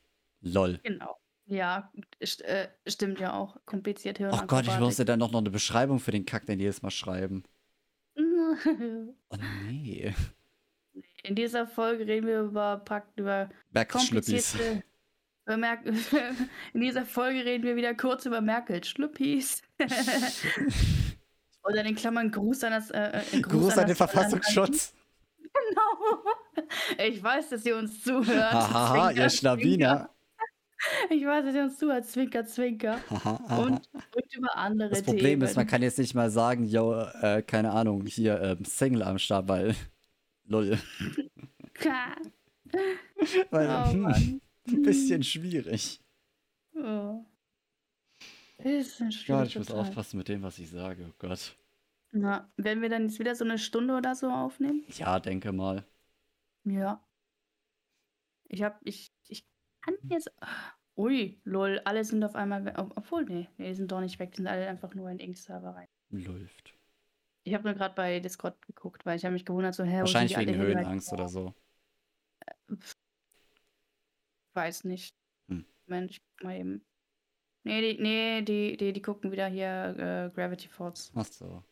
Lol. 0.42 0.80
Genau. 0.84 1.18
Ja, 1.46 1.92
st 2.24 2.42
äh, 2.42 2.70
stimmt 2.88 3.20
ja 3.20 3.34
auch. 3.34 3.58
Kompliziert 3.66 4.20
Oh 4.22 4.42
Gott, 4.48 4.68
ich 4.68 4.80
musste 4.80 5.06
dann 5.06 5.20
noch, 5.20 5.32
noch 5.32 5.40
eine 5.40 5.50
Beschreibung 5.50 6.00
für 6.00 6.12
den 6.12 6.26
Kack 6.26 6.46
dann 6.46 6.60
jedes 6.60 6.82
Mal 6.82 6.92
schreiben. 6.92 7.44
Oh 9.30 9.36
nee. 9.66 10.14
In 11.24 11.36
dieser 11.36 11.68
Folge 11.68 12.08
reden 12.08 12.26
wir 12.26 12.42
über, 12.42 12.78
prakt- 12.84 13.20
über 13.20 13.50
komplizierte. 13.90 14.84
Über 15.46 15.58
Mer 15.58 15.80
In 16.74 16.82
dieser 16.82 17.06
Folge 17.06 17.46
reden 17.46 17.64
wir 17.66 17.76
wieder 17.76 17.94
kurz 17.94 18.26
über 18.26 18.42
Merkels 18.42 18.88
Schlüppis. 18.88 19.62
Oder 21.64 21.84
in 21.86 21.96
Klammern 21.96 22.32
Gruß 22.32 22.64
an 22.64 22.72
das. 22.72 22.90
Äh, 22.92 23.22
äh, 23.34 23.42
Gruß 23.42 23.74
an 23.78 23.80
den 23.88 23.90
das- 23.90 23.98
Verfassungsschutz. 23.98 24.94
Genau. 25.70 26.24
Ich 26.98 27.22
weiß, 27.22 27.50
dass 27.50 27.66
ihr 27.66 27.78
uns 27.78 28.04
zuhört. 28.04 28.52
Hahaha, 28.52 29.08
Zwinker, 29.08 29.24
ihr 29.24 29.30
Schlawiner. 29.30 30.10
Ich 31.10 31.26
weiß, 31.26 31.46
dass 31.46 31.56
ihr 31.56 31.64
uns 31.64 31.78
zuhört. 31.78 32.06
Zwinker, 32.06 32.46
zwinker. 32.46 33.00
Haha, 33.10 33.40
aha. 33.48 33.58
Und, 33.58 33.90
und 33.94 34.36
über 34.36 34.56
andere 34.56 34.90
Das 34.90 35.04
Problem 35.04 35.40
Themen. 35.40 35.42
ist, 35.44 35.56
man 35.56 35.68
kann 35.68 35.82
jetzt 35.82 36.00
nicht 36.00 36.16
mal 36.16 36.30
sagen, 36.30 36.66
yo, 36.66 36.94
äh, 37.22 37.42
keine 37.44 37.72
Ahnung, 37.72 38.06
hier 38.06 38.42
ähm, 38.42 38.66
Single 38.66 39.04
am 39.04 39.18
Start, 39.20 39.48
weil. 39.48 39.76
Lull. 40.46 40.78
Weil, 43.50 43.68
Oh 43.70 43.92
hm, 43.92 44.42
ein 44.68 44.82
bisschen 44.82 45.24
schwierig. 45.24 46.02
Oh. 46.76 47.24
Ist 48.64 49.02
ein 49.02 49.12
Gott, 49.28 49.48
ich 49.48 49.58
muss 49.58 49.72
aufpassen 49.72 50.18
mit 50.18 50.28
dem, 50.28 50.42
was 50.42 50.58
ich 50.60 50.70
sage, 50.70 51.06
oh 51.08 51.14
Gott. 51.20 51.56
Ja. 52.22 52.50
Werden 52.58 52.82
wir 52.82 52.90
dann 52.90 53.04
jetzt 53.04 53.20
wieder 53.20 53.36
so 53.36 53.46
eine 53.46 53.58
Stunde 53.58 53.96
oder 53.96 54.16
so 54.16 54.30
aufnehmen? 54.30 54.84
Ja, 54.90 55.20
denke 55.20 55.52
mal. 55.52 55.86
Ja. 56.64 57.04
Ich 58.50 58.64
hab, 58.64 58.80
ich, 58.84 59.12
ich 59.28 59.46
kann 59.82 59.96
jetzt. 60.10 60.32
Ui, 60.96 61.40
lol, 61.44 61.80
alle 61.86 62.04
sind 62.04 62.24
auf 62.24 62.36
einmal 62.36 62.66
weg. 62.66 62.76
Obwohl, 62.78 63.26
nee, 63.26 63.48
nee, 63.58 63.68
die 63.68 63.76
sind 63.76 63.92
doch 63.92 64.00
nicht 64.02 64.18
weg. 64.20 64.32
Die 64.32 64.38
sind 64.38 64.48
alle 64.48 64.68
einfach 64.68 64.96
nur 64.96 65.10
in 65.10 65.20
Ink-Server 65.20 65.76
rein. 65.76 65.88
Läuft. 66.10 66.74
Ich 67.44 67.54
habe 67.54 67.66
nur 67.66 67.76
gerade 67.76 67.94
bei 67.94 68.20
Discord 68.20 68.60
geguckt, 68.66 69.06
weil 69.06 69.18
ich 69.18 69.24
habe 69.24 69.34
mich 69.34 69.46
gewundert, 69.46 69.76
so, 69.76 69.84
hä, 69.84 70.00
Wahrscheinlich 70.00 70.38
wegen 70.38 70.56
Höhenangst 70.56 71.14
oder 71.14 71.30
so. 71.30 71.54
weiß 74.54 74.86
nicht. 74.86 75.16
Hm. 75.50 75.66
Moment, 75.86 76.12
ich 76.12 76.22
guck 76.22 76.44
mal 76.44 76.58
eben. 76.58 76.84
Nee, 77.64 77.94
die, 77.94 78.02
nee, 78.02 78.42
die, 78.42 78.78
die, 78.78 78.94
die 78.94 79.02
gucken 79.02 79.32
wieder 79.32 79.48
hier 79.48 79.96
äh, 79.98 80.36
Gravity 80.36 80.68
Falls. 80.68 81.12
Ach 81.16 81.26
so. 81.26 81.64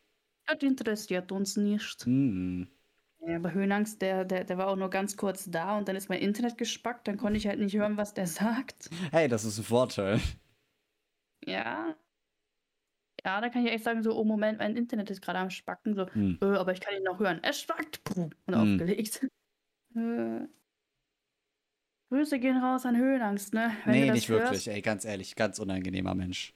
Das 0.46 0.62
interessiert 0.62 1.32
uns 1.32 1.56
nicht. 1.56 2.04
Hm. 2.04 2.68
Ja, 3.26 3.36
aber 3.36 3.52
Höhenangst, 3.52 4.00
der, 4.02 4.24
der, 4.24 4.44
der 4.44 4.58
war 4.58 4.68
auch 4.68 4.76
nur 4.76 4.90
ganz 4.90 5.16
kurz 5.16 5.50
da 5.50 5.76
und 5.76 5.88
dann 5.88 5.96
ist 5.96 6.08
mein 6.08 6.20
Internet 6.20 6.56
gespackt, 6.58 7.08
dann 7.08 7.16
konnte 7.16 7.36
ich 7.38 7.46
halt 7.48 7.58
nicht 7.58 7.74
hören, 7.76 7.96
was 7.96 8.14
der 8.14 8.26
sagt. 8.28 8.88
Hey, 9.10 9.26
das 9.28 9.44
ist 9.44 9.58
ein 9.58 9.64
Vorteil. 9.64 10.20
Ja. 11.44 11.96
Ja, 13.24 13.40
da 13.40 13.48
kann 13.48 13.66
ich 13.66 13.72
echt 13.72 13.82
sagen, 13.82 14.02
so, 14.04 14.14
oh 14.16 14.22
Moment, 14.24 14.58
mein 14.58 14.76
Internet 14.76 15.10
ist 15.10 15.20
gerade 15.22 15.40
am 15.40 15.50
Spacken. 15.50 15.94
So, 15.96 16.06
Hm. 16.12 16.38
äh, 16.40 16.44
aber 16.44 16.72
ich 16.72 16.80
kann 16.80 16.94
ihn 16.94 17.02
noch 17.02 17.18
hören. 17.18 17.40
Es 17.42 17.60
spackt. 17.60 18.04
Puh, 18.04 18.30
und 18.46 18.54
Hm. 18.54 18.74
aufgelegt. 18.74 19.26
Äh, 19.96 20.46
Grüße 22.10 22.38
gehen 22.38 22.58
raus 22.58 22.84
an 22.84 22.96
Höhenangst, 22.96 23.54
ne? 23.54 23.72
Wenn 23.86 23.92
nee, 23.94 24.10
nicht 24.10 24.28
hörst, 24.28 24.52
wirklich. 24.52 24.68
Ey, 24.68 24.82
ganz 24.82 25.04
ehrlich, 25.04 25.34
ganz 25.36 25.58
unangenehmer 25.58 26.14
Mensch. 26.14 26.54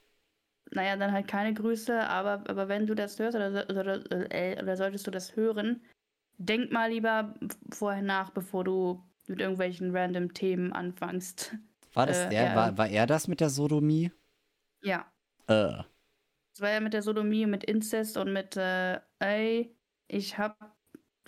Naja, 0.73 0.95
dann 0.95 1.11
halt 1.11 1.27
keine 1.27 1.53
Grüße, 1.53 2.07
aber, 2.07 2.43
aber 2.49 2.67
wenn 2.69 2.87
du 2.87 2.95
das 2.95 3.19
hörst 3.19 3.35
oder, 3.35 3.65
oder, 3.69 4.31
äh, 4.33 4.61
oder 4.61 4.77
solltest 4.77 5.05
du 5.05 5.11
das 5.11 5.35
hören, 5.35 5.81
denk 6.37 6.71
mal 6.71 6.91
lieber 6.91 7.35
vorher 7.73 8.01
nach, 8.03 8.31
bevor 8.31 8.63
du 8.63 9.03
mit 9.27 9.41
irgendwelchen 9.41 9.95
random 9.95 10.33
Themen 10.33 10.73
anfängst. 10.73 11.55
War 11.93 12.05
das 12.05 12.27
Äh, 12.27 12.27
der? 12.27 12.53
War, 12.53 12.77
war 12.77 12.89
er 12.89 13.07
das 13.07 13.29
mit 13.29 13.39
der 13.39 13.49
Sodomie? 13.49 14.11
Ja, 14.81 15.13
Äh. 15.47 15.83
das 16.53 16.61
war 16.61 16.69
ja 16.71 16.79
mit 16.79 16.93
der 16.93 17.01
Sodomie, 17.01 17.45
mit 17.45 17.63
Inzest 17.63 18.17
und 18.17 18.33
mit, 18.33 18.57
äh, 18.57 18.99
ey, 19.19 19.75
ich 20.07 20.37
hab 20.37 20.75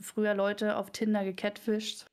früher 0.01 0.33
Leute 0.33 0.75
auf 0.77 0.91
Tinder 0.91 1.23
gecatfischt 1.23 2.07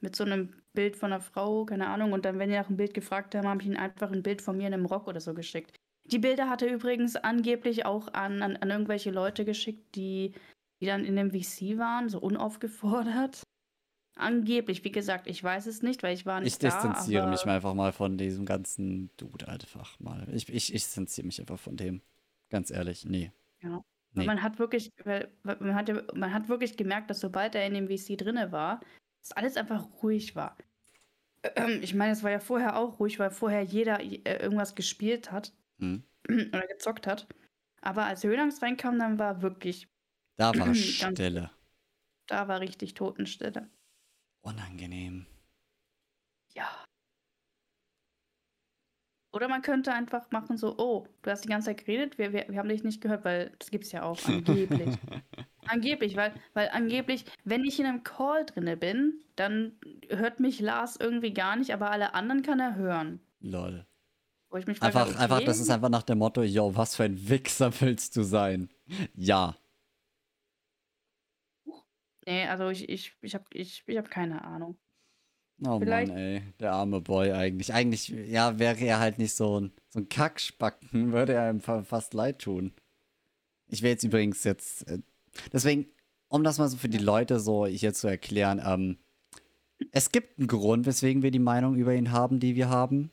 mit 0.00 0.16
so 0.16 0.24
einem 0.24 0.62
Bild 0.74 0.96
von 0.96 1.12
einer 1.12 1.20
Frau, 1.22 1.66
keine 1.66 1.88
Ahnung, 1.88 2.12
und 2.12 2.24
dann, 2.24 2.38
wenn 2.38 2.50
die 2.50 2.56
nach 2.56 2.68
einem 2.68 2.76
Bild 2.78 2.94
gefragt 2.94 3.34
haben, 3.34 3.48
habe 3.48 3.62
ich 3.62 3.68
ihnen 3.68 3.76
einfach 3.76 4.12
ein 4.12 4.22
Bild 4.22 4.42
von 4.42 4.56
mir 4.56 4.68
in 4.68 4.74
einem 4.74 4.86
Rock 4.86 5.08
oder 5.08 5.20
so 5.20 5.34
geschickt. 5.34 5.78
Die 6.04 6.18
Bilder 6.18 6.48
hat 6.48 6.62
er 6.62 6.72
übrigens 6.72 7.16
angeblich 7.16 7.86
auch 7.86 8.12
an, 8.12 8.42
an, 8.42 8.56
an 8.56 8.70
irgendwelche 8.70 9.10
Leute 9.10 9.44
geschickt, 9.44 9.94
die, 9.94 10.34
die 10.80 10.86
dann 10.86 11.04
in 11.04 11.16
dem 11.16 11.30
VC 11.30 11.78
waren, 11.78 12.08
so 12.08 12.18
unaufgefordert. 12.18 13.42
Angeblich, 14.16 14.84
wie 14.84 14.92
gesagt, 14.92 15.26
ich 15.26 15.42
weiß 15.42 15.66
es 15.66 15.82
nicht, 15.82 16.02
weil 16.02 16.14
ich 16.14 16.26
war 16.26 16.40
nicht 16.40 16.52
Ich 16.52 16.58
da. 16.58 16.68
distanziere 16.68 17.22
aber 17.22 17.30
mich 17.32 17.46
mal 17.46 17.56
einfach 17.56 17.72
mal 17.72 17.92
von 17.92 18.18
diesem 18.18 18.44
ganzen 18.44 19.10
Dude 19.16 19.48
einfach 19.48 19.98
mal. 20.00 20.28
Ich, 20.32 20.48
ich, 20.48 20.74
ich 20.74 20.82
distanziere 20.82 21.26
mich 21.26 21.40
einfach 21.40 21.58
von 21.58 21.76
dem. 21.76 22.02
Ganz 22.50 22.70
ehrlich, 22.70 23.06
nee. 23.06 23.32
Ja. 23.62 23.82
Nee. 24.14 24.26
Man 24.26 24.42
hat 24.42 24.58
wirklich, 24.58 24.92
man, 25.44 25.74
hat, 25.74 26.14
man 26.14 26.34
hat 26.34 26.50
wirklich 26.50 26.76
gemerkt, 26.76 27.08
dass 27.08 27.20
sobald 27.20 27.54
er 27.54 27.66
in 27.66 27.72
dem 27.72 27.88
VC 27.88 28.18
drinne 28.18 28.52
war, 28.52 28.80
dass 29.20 29.32
alles 29.32 29.56
einfach 29.56 29.86
ruhig 30.02 30.36
war. 30.36 30.56
Ich 31.80 31.94
meine, 31.94 32.12
es 32.12 32.22
war 32.22 32.30
ja 32.30 32.38
vorher 32.38 32.76
auch 32.76 33.00
ruhig, 33.00 33.18
weil 33.18 33.30
vorher 33.30 33.62
jeder 33.62 34.00
äh, 34.00 34.42
irgendwas 34.42 34.76
gespielt 34.76 35.32
hat 35.32 35.52
Hm. 35.82 36.04
oder 36.28 36.66
gezockt 36.68 37.06
hat. 37.06 37.26
Aber 37.80 38.04
als 38.04 38.22
Höhenangst 38.22 38.62
reinkam, 38.62 38.98
dann 38.98 39.18
war 39.18 39.42
wirklich, 39.42 39.88
Da 40.36 40.56
war 40.56 40.74
Stille. 40.74 41.50
da 42.28 42.46
war 42.48 42.60
richtig 42.60 42.94
Totenstille. 42.94 43.68
Unangenehm. 44.42 45.26
Ja. 46.54 46.68
Oder 49.34 49.48
man 49.48 49.62
könnte 49.62 49.92
einfach 49.94 50.30
machen 50.30 50.58
so, 50.58 50.76
oh, 50.78 51.06
du 51.22 51.30
hast 51.30 51.44
die 51.44 51.48
ganze 51.48 51.66
Zeit 51.66 51.78
geredet, 51.78 52.18
wir, 52.18 52.32
wir, 52.34 52.46
wir 52.48 52.58
haben 52.58 52.68
dich 52.68 52.84
nicht 52.84 53.00
gehört, 53.00 53.24
weil 53.24 53.50
das 53.58 53.70
gibt 53.70 53.84
es 53.84 53.92
ja 53.92 54.02
auch 54.02 54.22
angeblich. 54.26 54.96
Angeblich, 55.66 56.16
weil, 56.16 56.34
weil 56.54 56.70
angeblich, 56.70 57.24
wenn 57.44 57.64
ich 57.64 57.78
in 57.78 57.86
einem 57.86 58.02
Call 58.02 58.44
drinne 58.44 58.76
bin, 58.76 59.22
dann 59.36 59.78
hört 60.08 60.40
mich 60.40 60.58
Lars 60.58 60.96
irgendwie 60.96 61.32
gar 61.32 61.54
nicht, 61.54 61.72
aber 61.72 61.92
alle 61.92 62.14
anderen 62.14 62.42
kann 62.42 62.58
er 62.58 62.74
hören. 62.74 63.20
Lol. 63.38 63.86
Wo 64.52 64.58
ich 64.58 64.66
mich 64.66 64.78
frage, 64.78 64.96
Einfach, 64.98 65.18
einfach, 65.18 65.36
okay, 65.38 65.46
das 65.46 65.58
ist 65.60 65.70
einfach 65.70 65.88
nach 65.88 66.02
dem 66.02 66.18
Motto, 66.18 66.42
yo, 66.42 66.76
was 66.76 66.94
für 66.94 67.04
ein 67.04 67.28
Wichser 67.28 67.72
willst 67.80 68.16
du 68.16 68.22
sein? 68.22 68.68
Ja. 69.14 69.56
Nee, 72.26 72.46
also 72.46 72.68
ich, 72.68 72.88
ich, 72.88 73.16
ich 73.22 73.34
habe 73.34 73.44
ich, 73.52 73.82
ich 73.86 73.96
hab 73.96 74.10
keine 74.10 74.44
Ahnung. 74.44 74.76
Oh 75.66 75.78
Vielleicht- 75.78 76.08
Mann, 76.12 76.18
ey. 76.18 76.42
Der 76.60 76.72
arme 76.72 77.00
Boy 77.00 77.32
eigentlich. 77.32 77.72
Eigentlich, 77.72 78.08
ja, 78.08 78.58
wäre 78.58 78.78
er 78.80 79.00
halt 79.00 79.18
nicht 79.18 79.34
so 79.34 79.60
ein, 79.60 79.72
so 79.88 80.00
ein 80.00 80.08
Kackspacken, 80.08 81.12
würde 81.12 81.32
er 81.32 81.50
ihm 81.50 81.60
fa- 81.60 81.82
fast 81.84 82.14
leid 82.14 82.40
tun. 82.40 82.72
Ich 83.68 83.82
will 83.82 83.90
jetzt 83.90 84.04
übrigens 84.04 84.44
jetzt, 84.44 84.86
äh, 84.88 84.98
deswegen, 85.52 85.86
um 86.28 86.44
das 86.44 86.58
mal 86.58 86.68
so 86.68 86.76
für 86.76 86.88
die 86.88 86.98
Leute 86.98 87.40
so 87.40 87.66
hier 87.66 87.94
zu 87.94 88.06
erklären, 88.06 88.60
ähm, 88.64 88.98
es 89.92 90.12
gibt 90.12 90.38
einen 90.38 90.46
Grund, 90.48 90.86
weswegen 90.86 91.22
wir 91.22 91.30
die 91.30 91.38
Meinung 91.38 91.74
über 91.76 91.94
ihn 91.94 92.12
haben, 92.12 92.38
die 92.38 92.54
wir 92.54 92.68
haben. 92.68 93.10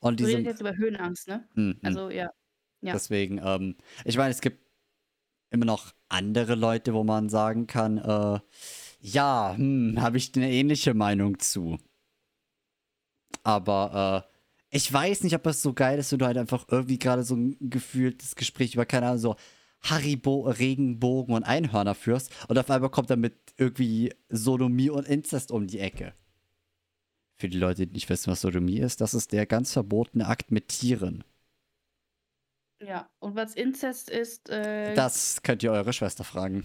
Und 0.00 0.20
Du 0.20 0.24
redest 0.24 0.38
diese, 0.38 0.50
jetzt 0.50 0.60
über 0.60 0.76
Höhenangst, 0.76 1.28
ne? 1.28 1.48
Hm. 1.54 1.78
Also 1.82 2.10
ja. 2.10 2.30
ja. 2.80 2.92
Deswegen, 2.92 3.40
ähm, 3.42 3.76
ich 4.04 4.16
meine, 4.16 4.30
es 4.30 4.40
gibt 4.40 4.66
immer 5.50 5.66
noch 5.66 5.92
andere 6.08 6.54
Leute, 6.54 6.94
wo 6.94 7.04
man 7.04 7.28
sagen 7.28 7.66
kann, 7.66 7.98
äh, 7.98 8.40
ja, 9.00 9.54
hm, 9.56 10.00
habe 10.00 10.16
ich 10.16 10.32
eine 10.34 10.50
ähnliche 10.50 10.94
Meinung 10.94 11.38
zu. 11.38 11.78
Aber 13.42 14.26
äh, 14.26 14.76
ich 14.76 14.92
weiß 14.92 15.22
nicht, 15.24 15.34
ob 15.34 15.42
das 15.42 15.62
so 15.62 15.72
geil 15.74 15.98
ist, 15.98 16.12
wenn 16.12 16.18
du 16.18 16.26
halt 16.26 16.38
einfach 16.38 16.66
irgendwie 16.68 16.98
gerade 16.98 17.24
so 17.24 17.34
ein 17.34 17.56
gefühltes 17.60 18.36
Gespräch 18.36 18.74
über, 18.74 18.86
keine 18.86 19.06
Ahnung, 19.06 19.18
so 19.18 19.36
Haribo, 19.82 20.42
Regenbogen 20.42 21.34
und 21.34 21.44
Einhörner 21.44 21.94
führst 21.94 22.30
und 22.48 22.58
auf 22.58 22.70
einmal 22.70 22.90
kommt 22.90 23.10
dann 23.10 23.20
mit 23.20 23.54
irgendwie 23.56 24.12
Sodomie 24.28 24.90
und 24.90 25.08
Inzest 25.08 25.50
um 25.50 25.66
die 25.66 25.80
Ecke. 25.80 26.14
Für 27.40 27.48
die 27.48 27.58
Leute, 27.58 27.86
die 27.86 27.94
nicht 27.94 28.10
wissen, 28.10 28.30
was 28.30 28.42
Sodomie 28.42 28.80
ist, 28.80 29.00
das 29.00 29.14
ist 29.14 29.32
der 29.32 29.46
ganz 29.46 29.72
verbotene 29.72 30.26
Akt 30.26 30.50
mit 30.50 30.68
Tieren. 30.68 31.24
Ja. 32.82 33.08
Und 33.18 33.34
was 33.34 33.54
Inzest 33.54 34.10
ist, 34.10 34.50
äh, 34.50 34.92
Das 34.94 35.40
könnt 35.42 35.62
ihr 35.62 35.72
eure 35.72 35.94
Schwester 35.94 36.22
fragen. 36.22 36.62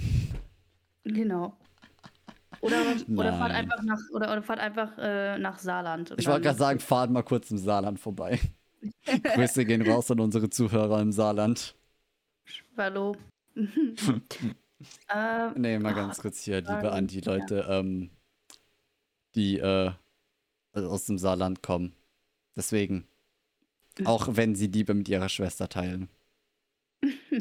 Genau. 1.06 1.56
Oder, 2.60 2.82
oder 3.08 3.34
fahrt 3.38 3.54
einfach 3.54 3.84
nach, 3.84 4.00
oder, 4.12 4.34
oder 4.34 4.44
fahrt 4.44 4.60
einfach 4.60 4.98
äh, 4.98 5.38
nach 5.38 5.60
Saarland. 5.60 6.14
Ich 6.18 6.28
wollte 6.28 6.42
gerade 6.42 6.60
sagen, 6.60 6.80
fahrt 6.82 7.10
mal 7.10 7.24
kurz 7.24 7.52
im 7.52 7.58
Saarland 7.58 7.98
vorbei. 7.98 8.38
Grüße 9.06 9.64
gehen 9.64 9.82
raus 9.82 10.12
an 10.12 10.20
unsere 10.20 10.50
Zuhörer 10.50 11.00
im 11.00 11.14
Saarland. 11.14 11.74
Hallo. 12.76 13.16
äh, 13.56 15.52
Nee, 15.56 15.80
mal 15.80 15.94
Ah, 15.94 15.96
ganz 15.96 16.20
kurz 16.20 16.42
hier, 16.42 16.58
liebe 16.60 16.92
an 16.92 17.08
die 17.08 17.22
Leute, 17.22 17.66
ähm, 17.70 18.10
die 19.36 19.58
äh, 19.60 19.92
aus 20.76 21.06
dem 21.06 21.18
Saarland 21.18 21.62
kommen. 21.64 21.96
Deswegen, 22.56 23.08
auch 24.04 24.28
wenn 24.32 24.56
sie 24.56 24.68
Liebe 24.68 24.94
mit 24.94 25.10
ihrer 25.10 25.30
Schwester 25.30 25.70
teilen. 25.70 26.10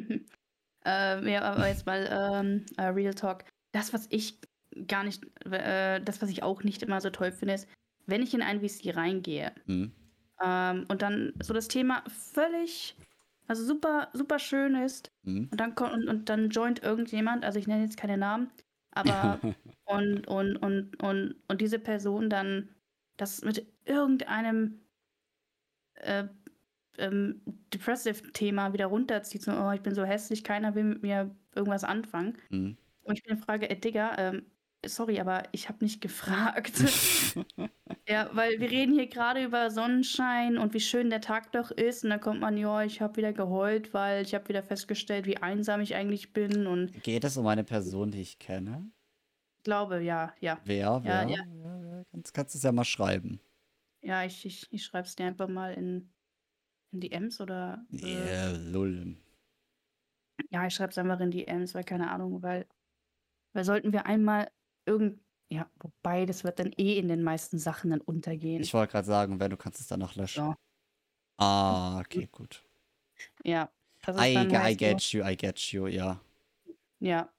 äh, 0.84 1.32
ja, 1.32 1.42
aber 1.42 1.68
jetzt 1.68 1.86
mal 1.86 2.08
ähm, 2.10 2.66
äh, 2.76 2.84
Real 2.86 3.14
Talk. 3.14 3.44
Das, 3.72 3.92
was 3.92 4.06
ich 4.10 4.38
gar 4.86 5.04
nicht, 5.04 5.24
äh, 5.50 6.00
das, 6.00 6.22
was 6.22 6.30
ich 6.30 6.42
auch 6.42 6.62
nicht 6.62 6.82
immer 6.82 7.00
so 7.00 7.10
toll 7.10 7.32
finde, 7.32 7.54
ist, 7.54 7.68
wenn 8.06 8.22
ich 8.22 8.34
in 8.34 8.42
ein 8.42 8.60
VC 8.60 8.96
reingehe 8.96 9.52
Hm? 9.66 9.92
ähm, 10.42 10.84
und 10.88 11.02
dann 11.02 11.32
so 11.42 11.54
das 11.54 11.68
Thema 11.68 12.02
völlig, 12.08 12.96
also 13.46 13.64
super, 13.64 14.08
super 14.12 14.38
schön 14.38 14.74
ist 14.74 15.10
Hm? 15.24 15.48
und 15.50 15.60
dann 15.60 15.74
kommt 15.74 15.92
und, 15.92 16.08
und 16.08 16.28
dann 16.28 16.50
joint 16.50 16.82
irgendjemand, 16.82 17.44
also 17.44 17.58
ich 17.58 17.66
nenne 17.66 17.84
jetzt 17.84 17.96
keine 17.96 18.18
Namen, 18.18 18.50
aber 18.90 19.38
und, 19.84 20.26
und, 20.26 20.56
und, 20.56 21.02
und, 21.02 21.34
und 21.48 21.60
diese 21.60 21.78
Person 21.78 22.28
dann 22.30 22.73
das 23.16 23.42
mit 23.42 23.66
irgendeinem 23.84 24.80
äh, 25.94 26.24
ähm, 26.98 27.42
Depressive-Thema 27.72 28.72
wieder 28.72 28.86
runterzieht, 28.86 29.42
so, 29.42 29.52
oh, 29.52 29.72
ich 29.72 29.80
bin 29.80 29.94
so 29.94 30.04
hässlich, 30.04 30.44
keiner 30.44 30.74
will 30.74 30.84
mit 30.84 31.02
mir 31.02 31.34
irgendwas 31.54 31.84
anfangen. 31.84 32.36
Hm? 32.50 32.76
Und 33.02 33.18
ich 33.18 33.24
bin 33.24 33.36
frage, 33.36 33.68
ey 33.68 33.80
Digga, 33.80 34.16
ähm, 34.18 34.46
sorry, 34.86 35.20
aber 35.20 35.44
ich 35.52 35.68
habe 35.68 35.84
nicht 35.84 36.00
gefragt. 36.00 36.72
ja, 38.08 38.30
weil 38.32 38.58
wir 38.60 38.70
reden 38.70 38.94
hier 38.94 39.06
gerade 39.06 39.44
über 39.44 39.70
Sonnenschein 39.70 40.58
und 40.58 40.74
wie 40.74 40.80
schön 40.80 41.10
der 41.10 41.20
Tag 41.20 41.52
doch 41.52 41.70
ist 41.70 42.04
und 42.04 42.10
dann 42.10 42.20
kommt 42.20 42.40
man, 42.40 42.56
ja, 42.56 42.82
ich 42.82 43.00
habe 43.00 43.16
wieder 43.16 43.32
geheult, 43.32 43.94
weil 43.94 44.22
ich 44.22 44.34
habe 44.34 44.48
wieder 44.48 44.62
festgestellt, 44.62 45.26
wie 45.26 45.38
einsam 45.38 45.80
ich 45.80 45.94
eigentlich 45.94 46.32
bin 46.32 46.66
und 46.66 47.02
Geht 47.02 47.24
es 47.24 47.36
um 47.36 47.46
eine 47.46 47.64
Person, 47.64 48.10
die 48.10 48.20
ich 48.20 48.38
kenne? 48.38 48.90
ich 49.58 49.64
glaube, 49.64 50.02
ja, 50.02 50.32
ja. 50.40 50.58
Wer? 50.64 51.00
Wer? 51.02 51.12
Ja, 51.12 51.28
ja. 51.28 51.36
ja. 51.36 51.73
Kannst, 52.14 52.32
kannst 52.32 52.54
du 52.54 52.58
es 52.58 52.62
ja 52.62 52.70
mal 52.70 52.84
schreiben. 52.84 53.40
Ja, 54.00 54.24
ich, 54.24 54.46
ich, 54.46 54.72
ich 54.72 54.84
schreibe 54.84 55.08
es 55.08 55.16
dir 55.16 55.26
einfach 55.26 55.48
mal 55.48 55.74
in, 55.74 56.12
in 56.92 57.00
die 57.00 57.10
Ems 57.10 57.40
oder. 57.40 57.84
Äh, 57.90 58.06
Yeah, 58.06 58.52
lull. 58.52 59.16
Ja, 60.50 60.64
ich 60.64 60.74
schreibe 60.74 60.92
es 60.92 60.98
einfach 60.98 61.18
in 61.18 61.32
die 61.32 61.48
Ms, 61.48 61.74
weil 61.74 61.82
keine 61.82 62.12
Ahnung, 62.12 62.40
weil, 62.40 62.68
weil 63.52 63.64
sollten 63.64 63.92
wir 63.92 64.06
einmal 64.06 64.48
irgend, 64.86 65.20
ja, 65.50 65.68
wobei 65.80 66.24
das 66.24 66.44
wird 66.44 66.60
dann 66.60 66.72
eh 66.76 66.98
in 66.98 67.08
den 67.08 67.24
meisten 67.24 67.58
Sachen 67.58 67.90
dann 67.90 68.00
untergehen. 68.00 68.62
Ich 68.62 68.72
wollte 68.74 68.92
gerade 68.92 69.06
sagen, 69.06 69.40
wenn 69.40 69.50
du 69.50 69.56
kannst 69.56 69.80
es 69.80 69.88
dann 69.88 69.98
noch 69.98 70.14
löschen. 70.14 70.44
Ja. 70.44 70.56
Ah, 71.38 71.98
okay, 71.98 72.28
gut. 72.30 72.64
Ja, 73.42 73.72
das 74.02 74.16
I, 74.18 74.36
I 74.52 74.76
get 74.76 75.02
you, 75.12 75.24
I 75.24 75.36
get 75.36 75.58
you, 75.72 75.88
ja. 75.88 76.20
ja. 77.00 77.33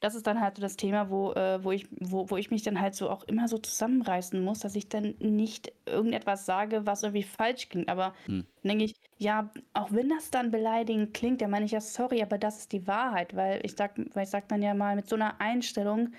Das 0.00 0.14
ist 0.14 0.26
dann 0.26 0.40
halt 0.40 0.56
so 0.56 0.62
das 0.62 0.76
Thema, 0.76 1.10
wo, 1.10 1.32
äh, 1.32 1.62
wo, 1.64 1.72
ich, 1.72 1.88
wo, 2.00 2.28
wo 2.30 2.36
ich 2.36 2.50
mich 2.50 2.62
dann 2.62 2.80
halt 2.80 2.94
so 2.94 3.08
auch 3.10 3.24
immer 3.24 3.48
so 3.48 3.58
zusammenreißen 3.58 4.42
muss, 4.42 4.60
dass 4.60 4.76
ich 4.76 4.88
dann 4.88 5.14
nicht 5.20 5.72
irgendetwas 5.86 6.46
sage, 6.46 6.86
was 6.86 7.02
irgendwie 7.02 7.22
falsch 7.22 7.68
klingt. 7.70 7.88
Aber 7.88 8.14
Hm. 8.26 8.46
dann 8.62 8.70
denke 8.78 8.84
ich, 8.84 8.94
ja, 9.18 9.50
auch 9.74 9.92
wenn 9.92 10.08
das 10.08 10.30
dann 10.30 10.50
beleidigend 10.50 11.14
klingt, 11.14 11.40
dann 11.40 11.50
meine 11.50 11.64
ich 11.64 11.72
ja 11.72 11.80
sorry, 11.80 12.22
aber 12.22 12.38
das 12.38 12.58
ist 12.58 12.72
die 12.72 12.86
Wahrheit, 12.86 13.34
weil 13.36 13.60
ich 13.64 13.74
sag, 13.76 13.96
weil 14.14 14.24
ich 14.24 14.30
sag 14.30 14.48
dann 14.48 14.62
ja 14.62 14.74
mal, 14.74 14.96
mit 14.96 15.08
so 15.08 15.16
einer 15.16 15.40
Einstellung 15.40 16.12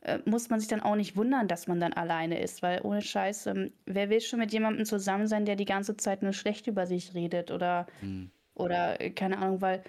äh, 0.00 0.18
muss 0.26 0.48
man 0.50 0.60
sich 0.60 0.68
dann 0.68 0.80
auch 0.82 0.96
nicht 0.96 1.16
wundern, 1.16 1.48
dass 1.48 1.66
man 1.66 1.80
dann 1.80 1.92
alleine 1.92 2.40
ist, 2.40 2.62
weil 2.62 2.80
ohne 2.82 3.02
Scheiß, 3.02 3.46
ähm, 3.46 3.72
wer 3.86 4.10
will 4.10 4.20
schon 4.20 4.38
mit 4.40 4.52
jemandem 4.52 4.84
zusammen 4.86 5.26
sein, 5.26 5.44
der 5.44 5.56
die 5.56 5.64
ganze 5.64 5.96
Zeit 5.96 6.22
nur 6.22 6.32
schlecht 6.32 6.66
über 6.66 6.86
sich 6.86 7.14
redet 7.14 7.50
oder 7.50 7.86
Hm. 8.00 8.30
oder 8.54 9.00
äh, 9.00 9.10
keine 9.10 9.38
Ahnung, 9.38 9.60
weil 9.60 9.82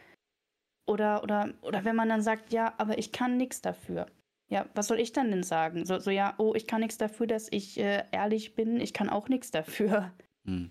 oder 0.90 1.24
oder 1.24 1.54
oder 1.62 1.86
wenn 1.86 1.96
man 1.96 2.10
dann 2.10 2.22
sagt, 2.22 2.52
ja, 2.54 2.74
aber 2.78 2.98
ich 2.98 3.12
kann 3.12 3.38
nichts 3.38 3.62
dafür. 3.62 4.08
Ja, 4.52 4.68
was 4.76 4.88
soll 4.88 5.00
ich 5.00 5.12
dann 5.14 5.30
denn 5.32 5.44
sagen? 5.44 5.86
So, 5.86 6.00
so 6.00 6.12
ja, 6.12 6.36
oh, 6.40 6.54
ich 6.56 6.66
kann 6.68 6.82
nichts 6.82 6.98
dafür, 6.98 7.28
dass 7.28 7.48
ich 7.52 7.80
äh, 7.80 8.06
ehrlich 8.12 8.56
bin, 8.56 8.82
ich 8.82 8.94
kann 8.94 9.10
auch 9.10 9.30
nichts 9.30 9.52
dafür. 9.52 10.14
Hm. 10.46 10.70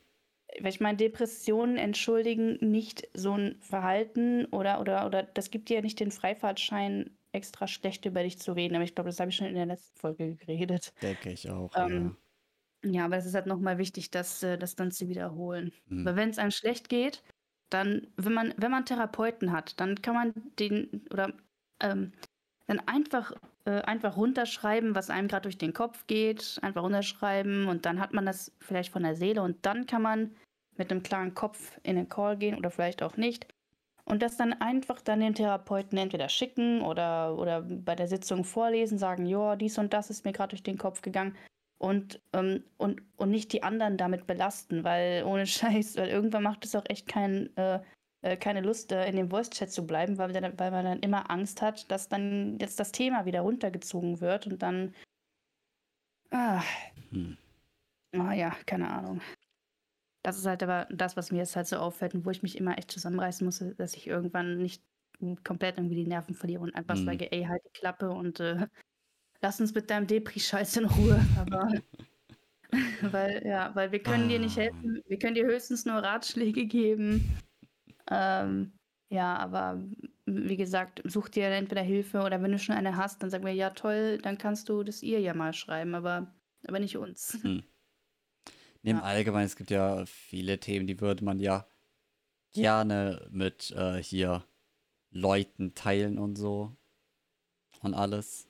Weil 0.61 0.70
ich 0.70 0.81
meine, 0.81 0.96
Depressionen 0.96 1.76
entschuldigen 1.76 2.57
nicht 2.61 3.09
so 3.14 3.33
ein 3.37 3.61
Verhalten 3.61 4.46
oder, 4.46 4.81
oder, 4.81 5.07
oder 5.07 5.22
das 5.22 5.50
gibt 5.50 5.68
dir 5.68 5.76
ja 5.76 5.83
nicht 5.83 6.00
den 6.00 6.11
Freifahrtschein, 6.11 7.18
extra 7.33 7.66
schlecht 7.68 8.07
über 8.07 8.22
dich 8.22 8.38
zu 8.38 8.52
reden. 8.52 8.74
Aber 8.74 8.85
ich 8.85 8.94
glaube, 8.94 9.11
das 9.11 9.20
habe 9.20 9.31
ich 9.31 9.37
schon 9.37 9.46
in 9.46 9.54
der 9.54 9.66
letzten 9.66 9.98
Folge 9.98 10.37
geredet. 10.37 10.92
Denke 11.02 11.31
ich 11.33 11.50
auch, 11.50 11.76
Ähm, 11.76 12.16
Ja, 12.85 13.07
aber 13.07 13.16
es 13.16 13.26
ist 13.26 13.35
halt 13.35 13.46
nochmal 13.46 13.78
wichtig, 13.78 14.11
das, 14.11 14.42
äh, 14.42 14.59
das 14.59 14.76
dann 14.76 14.90
zu 14.92 15.09
wiederholen. 15.09 15.72
ja. 15.87 15.90
Hm. 15.96 16.04
Weil 16.04 16.16
wenn 16.16 16.31
es 16.31 16.38
einem 16.38 16.50
schlecht 16.52 16.88
geht, 16.88 17.22
dann, 17.70 18.07
wenn 18.16 18.33
man, 18.33 18.54
wenn 18.57 18.70
man 18.70 18.85
Therapeuten 18.85 19.52
hat, 19.52 19.78
dann 19.81 20.00
kann 20.02 20.14
man 20.14 20.33
den 20.59 21.07
oder 21.11 21.33
ähm, 21.81 22.12
dann 22.66 22.81
einfach, 22.87 23.33
äh, 23.64 23.81
einfach 23.83 24.16
runterschreiben, 24.16 24.94
was 24.94 25.11
einem 25.11 25.28
gerade 25.28 25.42
durch 25.42 25.59
den 25.59 25.72
Kopf 25.72 26.07
geht, 26.07 26.59
einfach 26.62 26.83
runterschreiben 26.83 27.66
und 27.66 27.87
dann 27.87 28.00
hat 28.00 28.12
man 28.12 28.26
das 28.26 28.52
vielleicht 28.61 28.92
von 28.92 29.02
der 29.02 29.16
Seele 29.16 29.42
und 29.42 29.64
dann 29.64 29.87
kann 29.87 30.02
man 30.02 30.37
mit 30.76 30.90
einem 30.90 31.02
klaren 31.02 31.35
Kopf 31.35 31.78
in 31.83 31.96
den 31.96 32.09
Call 32.09 32.37
gehen 32.37 32.57
oder 32.57 32.70
vielleicht 32.70 33.02
auch 33.02 33.16
nicht. 33.16 33.46
Und 34.04 34.22
das 34.22 34.38
dann 34.38 34.54
einfach 34.54 35.02
dann 35.02 35.20
dem 35.20 35.35
Therapeuten 35.35 35.98
entweder 35.98 36.31
schicken 36.31 36.81
oder, 36.81 37.37
oder 37.37 37.62
bei 37.62 37.94
der 37.94 38.09
Sitzung 38.09 38.44
vorlesen, 38.44 38.98
sagen, 38.98 39.26
ja, 39.26 39.54
dies 39.57 39.76
und 39.76 39.92
das 39.92 40.09
ist 40.09 40.24
mir 40.24 40.33
gerade 40.33 40.50
durch 40.50 40.62
den 40.62 40.78
Kopf 40.78 41.02
gegangen 41.02 41.37
und, 41.78 42.20
ähm, 42.32 42.64
und, 42.76 43.02
und 43.16 43.30
nicht 43.30 43.52
die 43.52 43.62
anderen 43.62 43.96
damit 43.96 44.26
belasten, 44.26 44.84
weil 44.84 45.24
ohne 45.24 45.46
Scheiß, 45.46 45.96
weil 45.96 46.08
irgendwann 46.08 46.42
macht 46.42 46.64
es 46.64 46.74
auch 46.74 46.84
echt 46.88 47.08
kein, 47.08 47.56
äh, 47.56 47.80
äh, 48.22 48.36
keine 48.36 48.60
Lust, 48.62 48.92
äh, 48.92 49.08
in 49.08 49.16
dem 49.16 49.30
Voice-Chat 49.30 49.70
zu 49.72 49.86
bleiben, 49.86 50.18
weil, 50.18 50.32
dann, 50.32 50.58
weil 50.58 50.70
man 50.70 50.84
dann 50.84 51.00
immer 51.00 51.30
Angst 51.30 51.62
hat, 51.62 51.90
dass 51.90 52.08
dann 52.08 52.58
jetzt 52.60 52.80
das 52.80 52.92
Thema 52.92 53.24
wieder 53.26 53.40
runtergezogen 53.42 54.20
wird 54.20 54.46
und 54.46 54.62
dann. 54.62 54.94
Ah, 56.30 56.64
Hm. 57.12 57.32
ah 58.14 58.32
ja, 58.34 58.50
keine 58.66 58.88
Ahnung. 58.90 59.20
Das 60.22 60.36
ist 60.38 60.46
halt 60.46 60.62
aber 60.62 60.86
das, 60.90 61.16
was 61.16 61.30
mir 61.30 61.38
jetzt 61.38 61.56
halt 61.56 61.66
so 61.66 61.76
auffällt 61.76 62.14
und 62.14 62.24
wo 62.26 62.30
ich 62.30 62.42
mich 62.42 62.58
immer 62.58 62.76
echt 62.78 62.90
zusammenreißen 62.90 63.44
muss, 63.44 63.64
dass 63.76 63.94
ich 63.94 64.06
irgendwann 64.06 64.58
nicht 64.58 64.82
komplett 65.44 65.78
irgendwie 65.78 65.96
die 65.96 66.06
Nerven 66.06 66.34
verliere 66.34 66.62
und 66.62 66.74
einfach 66.74 66.96
Mhm. 66.96 67.04
sage, 67.04 67.32
ey, 67.32 67.44
halt 67.44 67.62
die 67.64 67.70
Klappe 67.72 68.10
und 68.10 68.40
äh, 68.40 68.66
lass 69.42 69.61
uns 69.61 69.74
mit 69.74 69.90
deinem 69.90 70.07
Depri-Scheiß 70.07 70.77
in 70.79 70.87
Ruhe. 70.87 71.20
Aber 71.38 71.68
weil, 73.01 73.42
ja, 73.46 73.74
weil 73.74 73.92
wir 73.92 74.03
können 74.03 74.29
dir 74.29 74.38
nicht 74.38 74.59
Ah. 74.59 74.62
helfen, 74.62 75.03
wir 75.07 75.18
können 75.18 75.35
dir 75.35 75.46
höchstens 75.46 75.85
nur 75.85 75.96
Ratschläge 75.96 76.66
geben. 76.66 77.38
Ähm, 78.11 78.72
ja, 79.11 79.37
aber 79.38 79.83
wie 80.27 80.57
gesagt, 80.57 81.03
such 81.05 81.29
dir 81.31 81.46
entweder 81.48 81.83
Hilfe 81.83 82.20
oder 82.22 82.42
wenn 82.42 82.53
du 82.53 82.59
schon 82.59 82.74
eine 82.74 82.96
hast, 82.96 83.22
dann 83.22 83.31
sag 83.31 83.42
mir, 83.42 83.53
ja 83.55 83.70
toll, 83.70 84.18
dann 84.18 84.38
kannst 84.38 84.68
du 84.68 84.83
das 84.85 85.03
ihr 85.03 85.20
ja 85.20 85.35
mal 85.35 85.53
schreiben, 85.55 85.94
aber, 85.94 86.35
aber 86.66 86.81
nicht 86.81 86.96
uns. 86.96 87.38
Hm. 87.42 87.62
Nee, 88.83 88.90
Im 88.90 88.96
Ja. 88.98 89.03
Allgemeinen, 89.03 89.46
es 89.46 89.57
gibt 89.57 89.70
ja 89.70 90.05
viele 90.07 90.61
Themen, 90.61 90.87
die 90.87 91.01
würde 91.01 91.24
man 91.24 91.38
ja 91.40 91.66
gerne 92.53 93.29
mit 93.31 93.70
äh, 93.72 94.03
hier 94.03 94.44
Leuten 95.11 95.74
teilen 95.74 96.18
und 96.18 96.37
so. 96.37 96.77
Und 97.83 97.94
alles. 97.94 98.47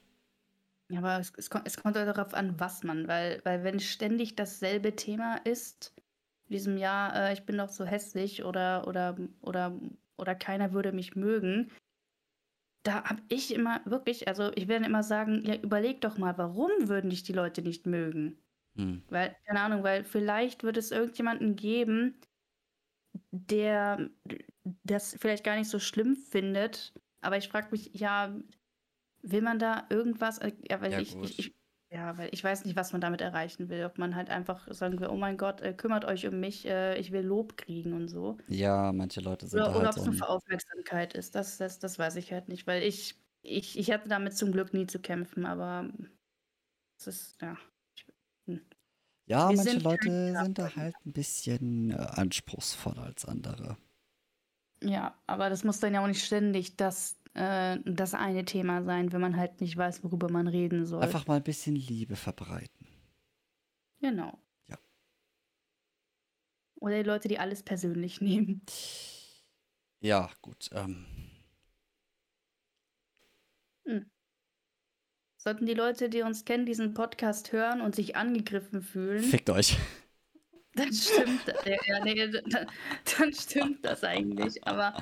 Ja, 0.90 0.98
aber 1.00 1.18
es, 1.20 1.32
es, 1.36 1.50
kommt, 1.50 1.66
es 1.66 1.76
kommt 1.76 1.98
auch 1.98 2.04
darauf 2.04 2.32
an, 2.34 2.58
was 2.58 2.82
man, 2.82 3.08
weil, 3.08 3.40
weil 3.44 3.62
wenn 3.62 3.78
ständig 3.78 4.36
dasselbe 4.36 4.96
Thema 4.96 5.36
ist, 5.44 5.94
in 6.48 6.54
diesem 6.54 6.78
Jahr, 6.78 7.14
äh, 7.14 7.32
ich 7.34 7.44
bin 7.44 7.58
doch 7.58 7.68
so 7.68 7.84
hässlich 7.84 8.44
oder, 8.44 8.86
oder, 8.88 9.16
oder, 9.42 9.78
oder 10.16 10.34
keiner 10.34 10.72
würde 10.72 10.92
mich 10.92 11.14
mögen, 11.14 11.70
da 12.84 13.04
habe 13.04 13.22
ich 13.28 13.52
immer 13.54 13.80
wirklich, 13.84 14.28
also 14.28 14.50
ich 14.54 14.68
werde 14.68 14.86
immer 14.86 15.02
sagen, 15.02 15.42
ja, 15.44 15.54
überleg 15.56 16.00
doch 16.00 16.16
mal, 16.16 16.38
warum 16.38 16.70
würden 16.88 17.10
dich 17.10 17.22
die 17.22 17.32
Leute 17.32 17.60
nicht 17.62 17.86
mögen? 17.86 18.38
Hm. 18.76 19.02
Weil, 19.08 19.36
keine 19.46 19.60
Ahnung, 19.60 19.82
weil 19.84 20.04
vielleicht 20.04 20.64
wird 20.64 20.76
es 20.76 20.90
irgendjemanden 20.90 21.56
geben, 21.56 22.20
der 23.30 24.10
das 24.84 25.16
vielleicht 25.18 25.44
gar 25.44 25.56
nicht 25.56 25.68
so 25.70 25.78
schlimm 25.78 26.16
findet. 26.16 26.92
Aber 27.20 27.36
ich 27.36 27.48
frage 27.48 27.68
mich, 27.70 27.90
ja, 27.94 28.34
will 29.22 29.42
man 29.42 29.58
da 29.58 29.86
irgendwas? 29.90 30.38
äh, 30.38 30.52
Ja, 30.70 30.80
weil 30.80 30.92
Ja, 30.92 31.00
ich, 31.00 31.16
ich, 31.22 31.38
ich, 31.38 31.54
ja, 31.92 32.16
weil 32.18 32.28
ich 32.32 32.44
weiß 32.44 32.64
nicht, 32.64 32.76
was 32.76 32.92
man 32.92 33.00
damit 33.00 33.20
erreichen 33.20 33.68
will. 33.68 33.84
Ob 33.84 33.98
man 33.98 34.14
halt 34.16 34.30
einfach 34.30 34.72
sagen 34.72 35.00
will, 35.00 35.08
oh 35.08 35.16
mein 35.16 35.36
Gott, 35.38 35.60
äh, 35.60 35.74
kümmert 35.74 36.04
euch 36.04 36.26
um 36.26 36.40
mich, 36.40 36.66
äh, 36.66 36.98
ich 36.98 37.12
will 37.12 37.22
Lob 37.24 37.56
kriegen 37.56 37.92
und 37.94 38.08
so. 38.08 38.38
Ja, 38.48 38.92
manche 38.92 39.20
Leute 39.20 39.46
sind 39.46 39.64
Oder, 39.64 39.68
da 39.68 39.76
oder 39.76 39.90
halt 39.90 39.90
ob 39.90 39.96
es 39.96 40.04
nur 40.04 40.14
für 40.14 40.28
Aufmerksamkeit 40.28 41.14
ist. 41.14 41.34
Das, 41.34 41.56
das, 41.58 41.78
das 41.78 41.98
weiß 41.98 42.16
ich 42.16 42.32
halt 42.32 42.48
nicht, 42.48 42.66
weil 42.66 42.82
ich, 42.82 43.22
ich, 43.42 43.78
ich 43.78 43.90
hatte 43.90 44.08
damit 44.08 44.36
zum 44.36 44.52
Glück 44.52 44.74
nie 44.74 44.86
zu 44.86 45.00
kämpfen, 45.00 45.46
aber 45.46 45.90
es 46.98 47.06
ist, 47.06 47.40
ja. 47.42 47.56
Ja, 49.26 49.52
wir 49.52 49.56
manche 49.56 49.78
sind 49.78 49.78
Leute 49.78 50.34
sind 50.36 50.58
da 50.58 50.74
halt 50.74 50.96
ein 51.06 51.12
bisschen 51.12 51.90
äh, 51.90 51.94
anspruchsvoller 51.94 53.02
als 53.04 53.24
andere. 53.26 53.78
Ja, 54.82 55.20
aber 55.26 55.50
das 55.50 55.64
muss 55.64 55.80
dann 55.80 55.94
ja 55.94 56.02
auch 56.02 56.06
nicht 56.06 56.24
ständig 56.24 56.76
das, 56.76 57.17
äh, 57.38 57.78
das 57.84 58.14
eine 58.14 58.44
Thema 58.44 58.82
sein, 58.82 59.12
wenn 59.12 59.20
man 59.20 59.36
halt 59.36 59.60
nicht 59.60 59.76
weiß, 59.76 60.02
worüber 60.04 60.30
man 60.30 60.48
reden 60.48 60.86
soll. 60.86 61.02
Einfach 61.02 61.26
mal 61.26 61.36
ein 61.36 61.42
bisschen 61.42 61.76
Liebe 61.76 62.16
verbreiten. 62.16 62.86
Genau. 64.00 64.38
Ja. 64.68 64.78
Oder 66.80 67.02
die 67.02 67.08
Leute, 67.08 67.28
die 67.28 67.38
alles 67.38 67.62
persönlich 67.62 68.20
nehmen. 68.20 68.62
Ja, 70.00 70.30
gut. 70.42 70.70
Ähm, 70.72 71.06
Sollten 75.40 75.66
die 75.66 75.74
Leute, 75.74 76.10
die 76.10 76.22
uns 76.22 76.44
kennen, 76.44 76.66
diesen 76.66 76.94
Podcast 76.94 77.52
hören 77.52 77.80
und 77.80 77.94
sich 77.94 78.16
angegriffen 78.16 78.82
fühlen, 78.82 79.22
fickt 79.22 79.48
euch. 79.50 79.78
Dann 80.78 80.92
stimmt 80.92 81.46
das. 81.46 81.64
Ja, 81.64 82.04
nee, 82.04 82.30
dann, 82.50 82.66
dann 83.18 83.32
stimmt 83.32 83.84
das 83.84 84.04
eigentlich. 84.04 84.66
Aber 84.66 84.94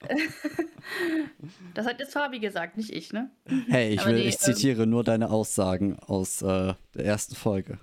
das 1.74 1.86
hat 1.86 2.00
jetzt 2.00 2.12
Fabi 2.12 2.38
gesagt, 2.38 2.76
nicht 2.76 2.90
ich, 2.90 3.12
ne? 3.12 3.30
Hey, 3.68 3.94
ich, 3.94 4.04
will, 4.04 4.16
die, 4.16 4.22
ich 4.22 4.34
ähm, 4.34 4.40
zitiere 4.40 4.86
nur 4.86 5.04
deine 5.04 5.30
Aussagen 5.30 5.98
aus 5.98 6.42
äh, 6.42 6.74
der 6.94 7.04
ersten 7.04 7.34
Folge. 7.34 7.78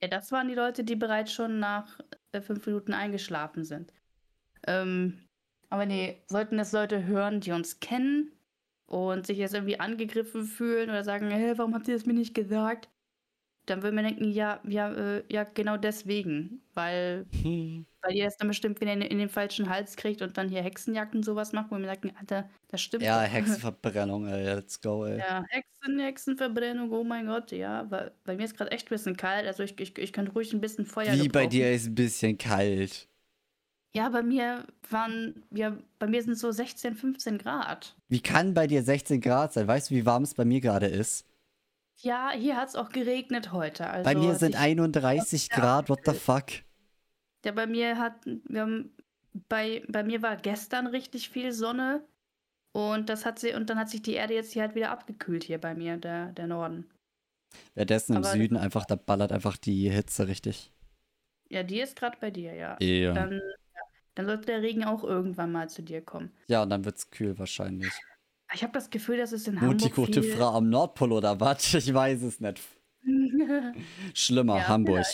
Ja, 0.00 0.08
das 0.08 0.32
waren 0.32 0.48
die 0.48 0.54
Leute, 0.54 0.84
die 0.84 0.96
bereits 0.96 1.32
schon 1.32 1.58
nach 1.58 2.00
äh, 2.32 2.40
fünf 2.40 2.66
Minuten 2.66 2.92
eingeschlafen 2.92 3.64
sind. 3.64 3.92
Ähm, 4.66 5.26
aber 5.68 5.86
nee, 5.86 6.22
sollten 6.26 6.58
das 6.58 6.72
Leute 6.72 7.04
hören, 7.04 7.40
die 7.40 7.52
uns 7.52 7.80
kennen 7.80 8.32
und 8.86 9.26
sich 9.26 9.38
jetzt 9.38 9.54
irgendwie 9.54 9.80
angegriffen 9.80 10.44
fühlen 10.44 10.90
oder 10.90 11.02
sagen, 11.02 11.30
hey, 11.30 11.58
warum 11.58 11.74
habt 11.74 11.88
ihr 11.88 11.94
das 11.94 12.06
mir 12.06 12.14
nicht 12.14 12.34
gesagt? 12.34 12.88
Dann 13.66 13.82
würden 13.82 13.96
wir 13.96 14.02
denken, 14.04 14.30
ja, 14.30 14.60
ja, 14.66 14.92
äh, 14.92 15.24
ja, 15.30 15.44
genau 15.44 15.76
deswegen. 15.76 16.62
Weil, 16.74 17.26
Hm. 17.42 17.84
weil 18.02 18.14
ihr 18.14 18.24
das 18.24 18.36
dann 18.36 18.48
bestimmt 18.48 18.80
wieder 18.80 18.92
in, 18.92 19.02
in 19.02 19.18
den 19.18 19.28
falschen 19.28 19.68
Hals 19.68 19.96
kriegt 19.96 20.22
und 20.22 20.36
dann 20.38 20.48
hier 20.48 20.62
Hexenjagd 20.62 21.14
und 21.14 21.24
sowas 21.24 21.52
macht, 21.52 21.70
wo 21.70 21.76
wir 21.78 21.86
sagen, 21.86 22.12
Alter, 22.18 22.48
das 22.68 22.80
stimmt 22.80 23.02
Ja, 23.02 23.24
doch. 23.24 23.32
Hexenverbrennung, 23.32 24.26
ey, 24.28 24.44
let's 24.54 24.80
go, 24.80 25.04
ey. 25.04 25.18
Ja, 25.18 25.44
Hexen, 25.48 25.98
Hexenverbrennung, 25.98 26.92
oh 26.92 27.04
mein 27.04 27.26
Gott, 27.26 27.50
ja. 27.52 27.90
Weil, 27.90 28.12
bei 28.24 28.36
mir 28.36 28.44
ist 28.44 28.56
gerade 28.56 28.70
echt 28.70 28.86
ein 28.86 28.90
bisschen 28.90 29.16
kalt, 29.16 29.46
also 29.46 29.62
ich, 29.62 29.78
ich, 29.80 29.98
ich 29.98 30.12
könnte 30.12 30.32
ruhig 30.32 30.52
ein 30.52 30.60
bisschen 30.60 30.86
Feuer 30.86 31.12
Wie 31.14 31.28
bei 31.28 31.46
gebrauchen. 31.46 31.50
dir 31.50 31.72
ist 31.72 31.86
ein 31.88 31.94
bisschen 31.94 32.38
kalt. 32.38 33.08
Ja, 33.94 34.10
bei 34.10 34.22
mir 34.22 34.66
waren, 34.90 35.42
ja, 35.50 35.76
bei 35.98 36.06
mir 36.06 36.22
sind 36.22 36.36
so 36.38 36.52
16, 36.52 36.94
15 36.96 37.38
Grad. 37.38 37.96
Wie 38.08 38.20
kann 38.20 38.52
bei 38.52 38.66
dir 38.66 38.82
16 38.82 39.20
Grad 39.22 39.54
sein? 39.54 39.66
Weißt 39.66 39.90
du, 39.90 39.94
wie 39.94 40.04
warm 40.04 40.22
es 40.22 40.34
bei 40.34 40.44
mir 40.44 40.60
gerade 40.60 40.86
ist? 40.86 41.24
Ja, 42.02 42.30
hier 42.32 42.56
hat 42.56 42.68
es 42.68 42.76
auch 42.76 42.90
geregnet 42.90 43.52
heute. 43.52 43.88
Also 43.88 44.04
bei 44.04 44.14
mir 44.14 44.34
sind 44.34 44.50
ich, 44.54 44.58
31 44.58 45.48
Ja. 45.50 45.56
Grad, 45.56 45.88
what 45.88 46.00
the 46.04 46.12
fuck? 46.12 46.46
Ja, 47.44 47.52
bei 47.52 47.66
mir 47.66 47.98
hat, 47.98 48.14
wir 48.24 48.60
haben, 48.60 48.94
bei, 49.48 49.82
bei 49.88 50.02
mir 50.02 50.20
war 50.22 50.36
gestern 50.36 50.86
richtig 50.86 51.28
viel 51.30 51.52
Sonne 51.52 52.04
und 52.72 53.08
das 53.08 53.24
hat 53.24 53.38
sie, 53.38 53.54
und 53.54 53.70
dann 53.70 53.78
hat 53.78 53.88
sich 53.88 54.02
die 54.02 54.14
Erde 54.14 54.34
jetzt 54.34 54.52
hier 54.52 54.62
halt 54.62 54.74
wieder 54.74 54.90
abgekühlt 54.90 55.44
hier 55.44 55.58
bei 55.58 55.74
mir, 55.74 55.96
der, 55.96 56.32
der 56.32 56.46
Norden. 56.46 56.90
Währenddessen 57.74 58.12
im 58.16 58.24
Aber- 58.24 58.32
Süden 58.32 58.56
einfach, 58.56 58.84
da 58.84 58.96
ballert 58.96 59.32
einfach 59.32 59.56
die 59.56 59.88
Hitze 59.90 60.28
richtig. 60.28 60.72
Ja, 61.48 61.62
die 61.62 61.80
ist 61.80 61.96
gerade 61.96 62.18
bei 62.20 62.30
dir, 62.30 62.52
ja. 62.54 62.76
Ja. 62.80 63.12
Dann. 63.12 63.40
Dann 64.16 64.24
sollte 64.24 64.46
der 64.46 64.62
Regen 64.62 64.82
auch 64.82 65.04
irgendwann 65.04 65.52
mal 65.52 65.68
zu 65.68 65.82
dir 65.82 66.00
kommen. 66.00 66.32
Ja, 66.48 66.62
und 66.62 66.70
dann 66.70 66.86
wird's 66.86 67.10
kühl 67.10 67.38
wahrscheinlich. 67.38 67.92
Ich 68.54 68.62
habe 68.62 68.72
das 68.72 68.90
Gefühl, 68.90 69.16
dass 69.18 69.32
es 69.32 69.48
in 69.48 69.60
Hamburg 69.60 69.94
gute 69.94 70.22
viel... 70.22 70.32
Frau 70.36 70.50
am 70.56 70.68
Nordpol 70.70 71.12
oder 71.12 71.38
was? 71.40 71.74
Ich 71.74 71.92
weiß 71.92 72.22
es 72.22 72.40
nicht. 72.40 72.60
Schlimmer, 74.14 74.58
Ja, 74.58 74.68
Hamburg. 74.68 75.04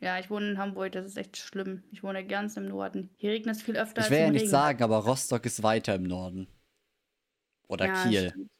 ja, 0.00 0.18
ich 0.18 0.30
wohne 0.30 0.50
in 0.52 0.58
Hamburg, 0.58 0.92
das 0.92 1.06
ist 1.06 1.16
echt 1.16 1.36
schlimm. 1.36 1.82
Ich 1.92 2.02
wohne 2.02 2.26
ganz 2.26 2.56
im 2.56 2.66
Norden. 2.68 3.10
Hier 3.16 3.30
regnet 3.32 3.56
es 3.56 3.62
viel 3.62 3.76
öfter 3.76 4.00
Ich 4.00 4.04
als 4.04 4.10
will 4.10 4.18
ja 4.18 4.30
nicht 4.30 4.40
Regen. 4.42 4.50
sagen, 4.50 4.82
aber 4.82 4.98
Rostock 4.98 5.44
ist 5.46 5.62
weiter 5.62 5.94
im 5.94 6.04
Norden. 6.04 6.48
Oder 7.68 7.86
ja, 7.86 8.02
Kiel. 8.02 8.30
stimmt. 8.30 8.50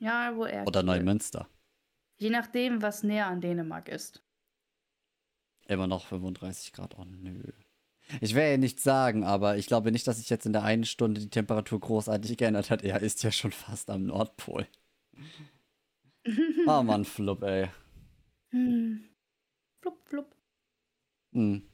Ja, 0.00 0.36
wo 0.36 0.44
er. 0.44 0.66
Oder 0.66 0.80
Kiel. 0.80 0.86
Neumünster. 0.86 1.48
Je 2.18 2.30
nachdem, 2.30 2.82
was 2.82 3.02
näher 3.02 3.26
an 3.26 3.40
Dänemark 3.40 3.88
ist. 3.88 4.22
Immer 5.66 5.86
noch 5.86 6.06
35 6.06 6.72
Grad. 6.72 6.98
Oh 6.98 7.04
nö. 7.04 7.40
Ich 8.20 8.34
will 8.34 8.42
ja 8.42 8.56
nichts 8.56 8.82
sagen, 8.82 9.24
aber 9.24 9.56
ich 9.56 9.66
glaube 9.66 9.90
nicht, 9.92 10.06
dass 10.06 10.18
sich 10.18 10.28
jetzt 10.28 10.46
in 10.46 10.52
der 10.52 10.62
einen 10.64 10.84
Stunde 10.84 11.20
die 11.20 11.30
Temperatur 11.30 11.80
großartig 11.80 12.36
geändert 12.36 12.70
hat. 12.70 12.82
Er 12.82 13.00
ist 13.00 13.22
ja 13.22 13.30
schon 13.30 13.52
fast 13.52 13.90
am 13.90 14.04
Nordpol. 14.04 14.66
Oh 16.66 16.82
Mann, 16.82 17.04
Flup, 17.04 17.42
ey. 17.42 17.68
Hm. 18.50 19.08
Flup, 19.80 20.08
flup. 20.08 20.36
Hm. 21.32 21.68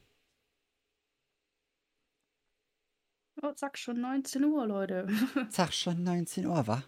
Oh, 3.41 3.51
sag 3.55 3.77
schon 3.77 4.01
19 4.01 4.43
Uhr, 4.43 4.65
Leute. 4.67 5.07
Sag 5.49 5.73
schon 5.73 6.03
19 6.03 6.45
Uhr, 6.45 6.67
wa? 6.67 6.83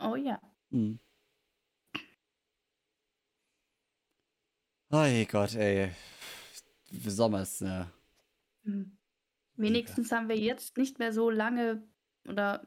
oh 0.00 0.16
ja. 0.16 0.40
Hm. 0.70 0.98
Oh 4.90 5.24
Gott, 5.28 5.54
ey. 5.54 5.92
Sommer 6.90 7.42
ist, 7.42 7.60
äh, 7.60 7.84
Hm. 8.68 8.96
Wenigstens 9.56 10.12
haben 10.12 10.28
wir 10.28 10.38
jetzt 10.38 10.76
nicht 10.76 10.98
mehr 10.98 11.12
so 11.12 11.30
lange 11.30 11.82
oder 12.28 12.66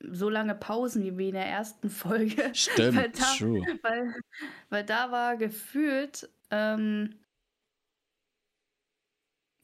so 0.00 0.28
lange 0.28 0.54
Pausen 0.54 1.18
wie 1.18 1.28
in 1.28 1.34
der 1.34 1.46
ersten 1.46 1.88
Folge. 1.88 2.36
Weil 2.46 2.54
Stimmt, 2.54 3.20
da, 3.20 3.34
true. 3.36 3.62
weil, 3.82 4.14
weil 4.70 4.84
da 4.84 5.12
war 5.12 5.36
gefühlt 5.36 6.28
ähm, 6.50 7.14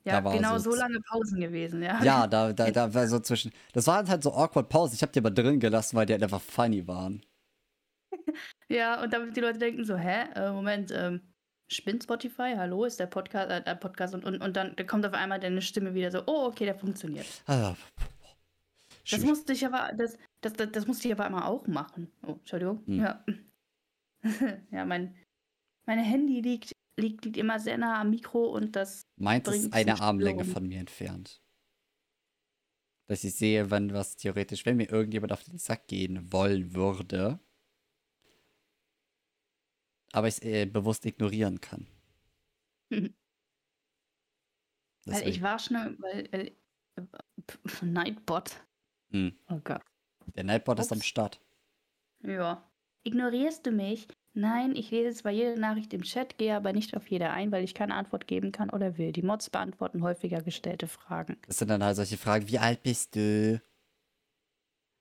ja, 0.04 0.20
genau 0.20 0.58
so 0.58 0.72
so 0.72 0.76
lange 0.76 1.00
Pausen 1.00 1.40
gewesen, 1.40 1.82
ja. 1.82 2.02
Ja, 2.02 2.26
da, 2.26 2.52
da, 2.52 2.70
da 2.70 2.92
war 2.92 3.06
so 3.06 3.20
zwischen. 3.20 3.52
Das 3.72 3.86
waren 3.86 4.08
halt 4.08 4.22
so 4.22 4.32
awkward 4.32 4.68
Pausen. 4.68 4.94
Ich 4.94 5.02
hab 5.02 5.12
die 5.12 5.20
aber 5.20 5.30
drin 5.30 5.60
gelassen, 5.60 5.96
weil 5.96 6.06
die 6.06 6.12
halt 6.12 6.22
einfach 6.22 6.40
funny 6.40 6.86
waren. 6.86 7.24
Ja, 8.68 9.02
und 9.02 9.12
damit 9.12 9.36
die 9.36 9.40
Leute 9.40 9.58
denken 9.58 9.84
so, 9.84 9.96
hä, 9.96 10.24
äh, 10.34 10.50
Moment, 10.52 10.90
ähm, 10.92 11.20
spinnt 11.72 12.02
Spotify? 12.02 12.54
Hallo, 12.56 12.84
ist 12.84 13.00
der 13.00 13.06
Podcast, 13.06 13.50
äh, 13.50 13.62
der 13.62 13.74
Podcast 13.74 14.14
und, 14.14 14.24
und, 14.24 14.40
und 14.40 14.56
dann, 14.56 14.74
kommt 14.86 15.06
auf 15.06 15.12
einmal 15.12 15.40
deine 15.40 15.62
Stimme 15.62 15.94
wieder 15.94 16.10
so, 16.10 16.22
oh, 16.26 16.46
okay, 16.46 16.64
der 16.64 16.74
funktioniert. 16.74 17.26
Ah, 17.46 17.74
Das 19.10 19.22
musste 19.22 19.52
ich 19.52 19.66
aber, 19.66 19.92
das, 19.96 20.16
das, 20.40 20.52
das, 20.54 20.70
das 20.72 20.86
musste 20.86 21.08
ich 21.08 21.14
aber 21.14 21.26
einmal 21.26 21.44
auch 21.44 21.66
machen. 21.66 22.10
Oh, 22.26 22.32
Entschuldigung. 22.32 22.84
Hm. 22.86 23.00
Ja. 23.00 23.24
ja, 24.70 24.84
mein, 24.84 25.16
mein 25.86 25.98
Handy 25.98 26.40
liegt, 26.40 26.72
liegt, 26.98 27.24
liegt 27.24 27.36
immer 27.36 27.58
sehr 27.58 27.78
nah 27.78 28.00
am 28.00 28.10
Mikro 28.10 28.46
und 28.46 28.76
das, 28.76 29.02
Meins 29.16 29.48
ist 29.48 29.72
eine 29.72 30.00
Armlänge 30.00 30.44
von 30.44 30.66
mir 30.66 30.80
entfernt. 30.80 31.40
Dass 33.08 33.24
ich 33.24 33.34
sehe, 33.34 33.70
wenn 33.70 33.92
was 33.92 34.16
theoretisch, 34.16 34.64
wenn 34.64 34.76
mir 34.76 34.88
irgendjemand 34.88 35.32
auf 35.32 35.42
den 35.44 35.58
Sack 35.58 35.88
gehen 35.88 36.32
wollen 36.32 36.74
würde, 36.74 37.40
aber 40.12 40.28
ich 40.28 40.34
es 40.34 40.42
äh, 40.42 40.66
bewusst 40.66 41.04
ignorieren 41.06 41.60
kann. 41.60 41.86
weil 42.90 43.10
Deswegen. 45.06 45.30
ich 45.30 45.42
war 45.42 45.58
schon, 45.58 45.96
weil, 46.00 46.28
weil 46.30 46.52
äh, 46.96 47.02
Nightbot. 47.84 48.52
Hm. 49.10 49.32
Oh 49.48 49.60
Gott. 49.64 49.82
Der 50.36 50.44
Nightbot 50.44 50.78
ist 50.78 50.92
am 50.92 50.98
Ups. 50.98 51.06
Start. 51.06 51.40
Ja. 52.22 52.62
Ignorierst 53.04 53.66
du 53.66 53.72
mich? 53.72 54.06
Nein, 54.34 54.76
ich 54.76 54.90
lese 54.90 55.14
zwar 55.14 55.32
jede 55.32 55.60
Nachricht 55.60 55.92
im 55.92 56.02
Chat, 56.02 56.38
gehe 56.38 56.56
aber 56.56 56.72
nicht 56.72 56.96
auf 56.96 57.06
jede 57.08 57.30
ein, 57.30 57.52
weil 57.52 57.64
ich 57.64 57.74
keine 57.74 57.94
Antwort 57.94 58.26
geben 58.26 58.50
kann 58.50 58.70
oder 58.70 58.96
will. 58.96 59.12
Die 59.12 59.22
Mods 59.22 59.50
beantworten 59.50 60.02
häufiger 60.02 60.40
gestellte 60.40 60.86
Fragen. 60.86 61.36
Das 61.46 61.58
sind 61.58 61.68
dann 61.68 61.84
halt 61.84 61.96
solche 61.96 62.16
Fragen, 62.16 62.48
wie 62.48 62.58
alt 62.58 62.82
bist 62.82 63.14
du? 63.14 63.60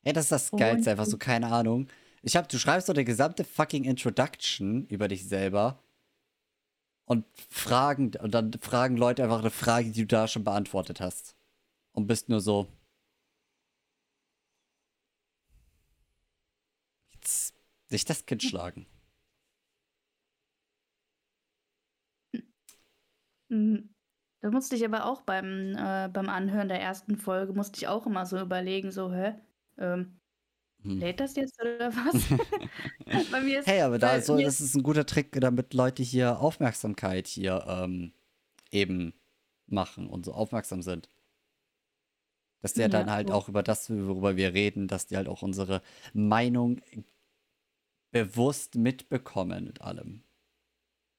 Ey, 0.04 0.14
das 0.14 0.26
ist 0.26 0.32
das 0.32 0.52
Geilste, 0.52 0.92
einfach 0.92 1.06
so, 1.06 1.18
keine 1.18 1.48
Ahnung. 1.48 1.88
Ich 2.24 2.36
hab, 2.36 2.50
du 2.50 2.60
schreibst 2.60 2.88
so 2.88 2.94
eine 2.94 3.04
gesamte 3.06 3.44
fucking 3.44 3.84
Introduction 3.84 4.86
über 4.88 5.08
dich 5.08 5.28
selber 5.28 5.84
und 7.06 7.26
fragen, 7.50 8.12
und 8.22 8.34
dann 8.34 8.54
fragen 8.54 8.98
Leute 8.98 9.24
einfach 9.24 9.40
eine 9.40 9.50
Frage, 9.52 9.92
die 9.92 10.02
du 10.02 10.08
da 10.08 10.28
schon 10.28 10.44
beantwortet 10.44 11.02
hast. 11.02 11.36
Und 11.94 12.08
bist 12.08 12.30
nur 12.30 12.42
so. 12.42 12.68
Jetzt 17.14 17.54
nicht 17.90 18.10
das 18.10 18.26
Kind 18.26 18.44
schlagen. 18.44 18.86
Mhm. 23.50 23.94
Da 24.42 24.50
musste 24.50 24.76
ich 24.76 24.86
aber 24.86 25.06
auch 25.06 25.22
beim, 25.22 25.76
äh, 25.78 26.10
beim 26.12 26.30
Anhören 26.30 26.68
der 26.70 26.82
ersten 26.82 27.18
Folge, 27.18 27.54
musste 27.54 27.78
ich 27.78 27.88
auch 27.88 28.06
immer 28.08 28.26
so 28.26 28.40
überlegen, 28.40 28.92
so, 28.92 29.12
hä? 29.14 29.36
Ähm, 29.78 30.00
Hm. 30.00 30.21
Lädt 30.84 31.20
das 31.20 31.36
jetzt 31.36 31.60
oder 31.62 31.92
was? 31.96 33.28
Bei 33.32 33.42
mir 33.42 33.60
ist, 33.60 33.68
Hey, 33.68 33.82
aber 33.82 34.00
da 34.00 34.22
so, 34.22 34.38
das 34.38 34.62
ist 34.62 34.76
ein 34.76 34.84
guter 34.84 35.06
Trick, 35.06 35.32
damit 35.40 35.74
Leute 35.74 36.04
hier 36.04 36.40
Aufmerksamkeit 36.40 37.28
hier 37.28 37.66
ähm, 37.68 38.14
eben 38.72 39.14
machen 39.68 40.08
und 40.08 40.26
so 40.26 40.34
aufmerksam 40.34 40.82
sind. 40.82 41.10
Dass 42.62 42.74
die 42.74 42.82
ja 42.82 42.90
dann 42.90 43.10
halt 43.10 43.32
auch 43.32 43.50
über 43.50 43.64
das, 43.64 43.90
worüber 43.90 44.36
wir 44.36 44.54
reden, 44.54 44.88
dass 44.88 45.08
die 45.08 45.18
halt 45.18 45.28
auch 45.28 45.42
unsere 45.42 45.82
Meinung 46.14 46.80
bewusst 48.12 48.76
mitbekommen 48.76 49.66
mit 49.66 49.82
allem. 49.82 50.24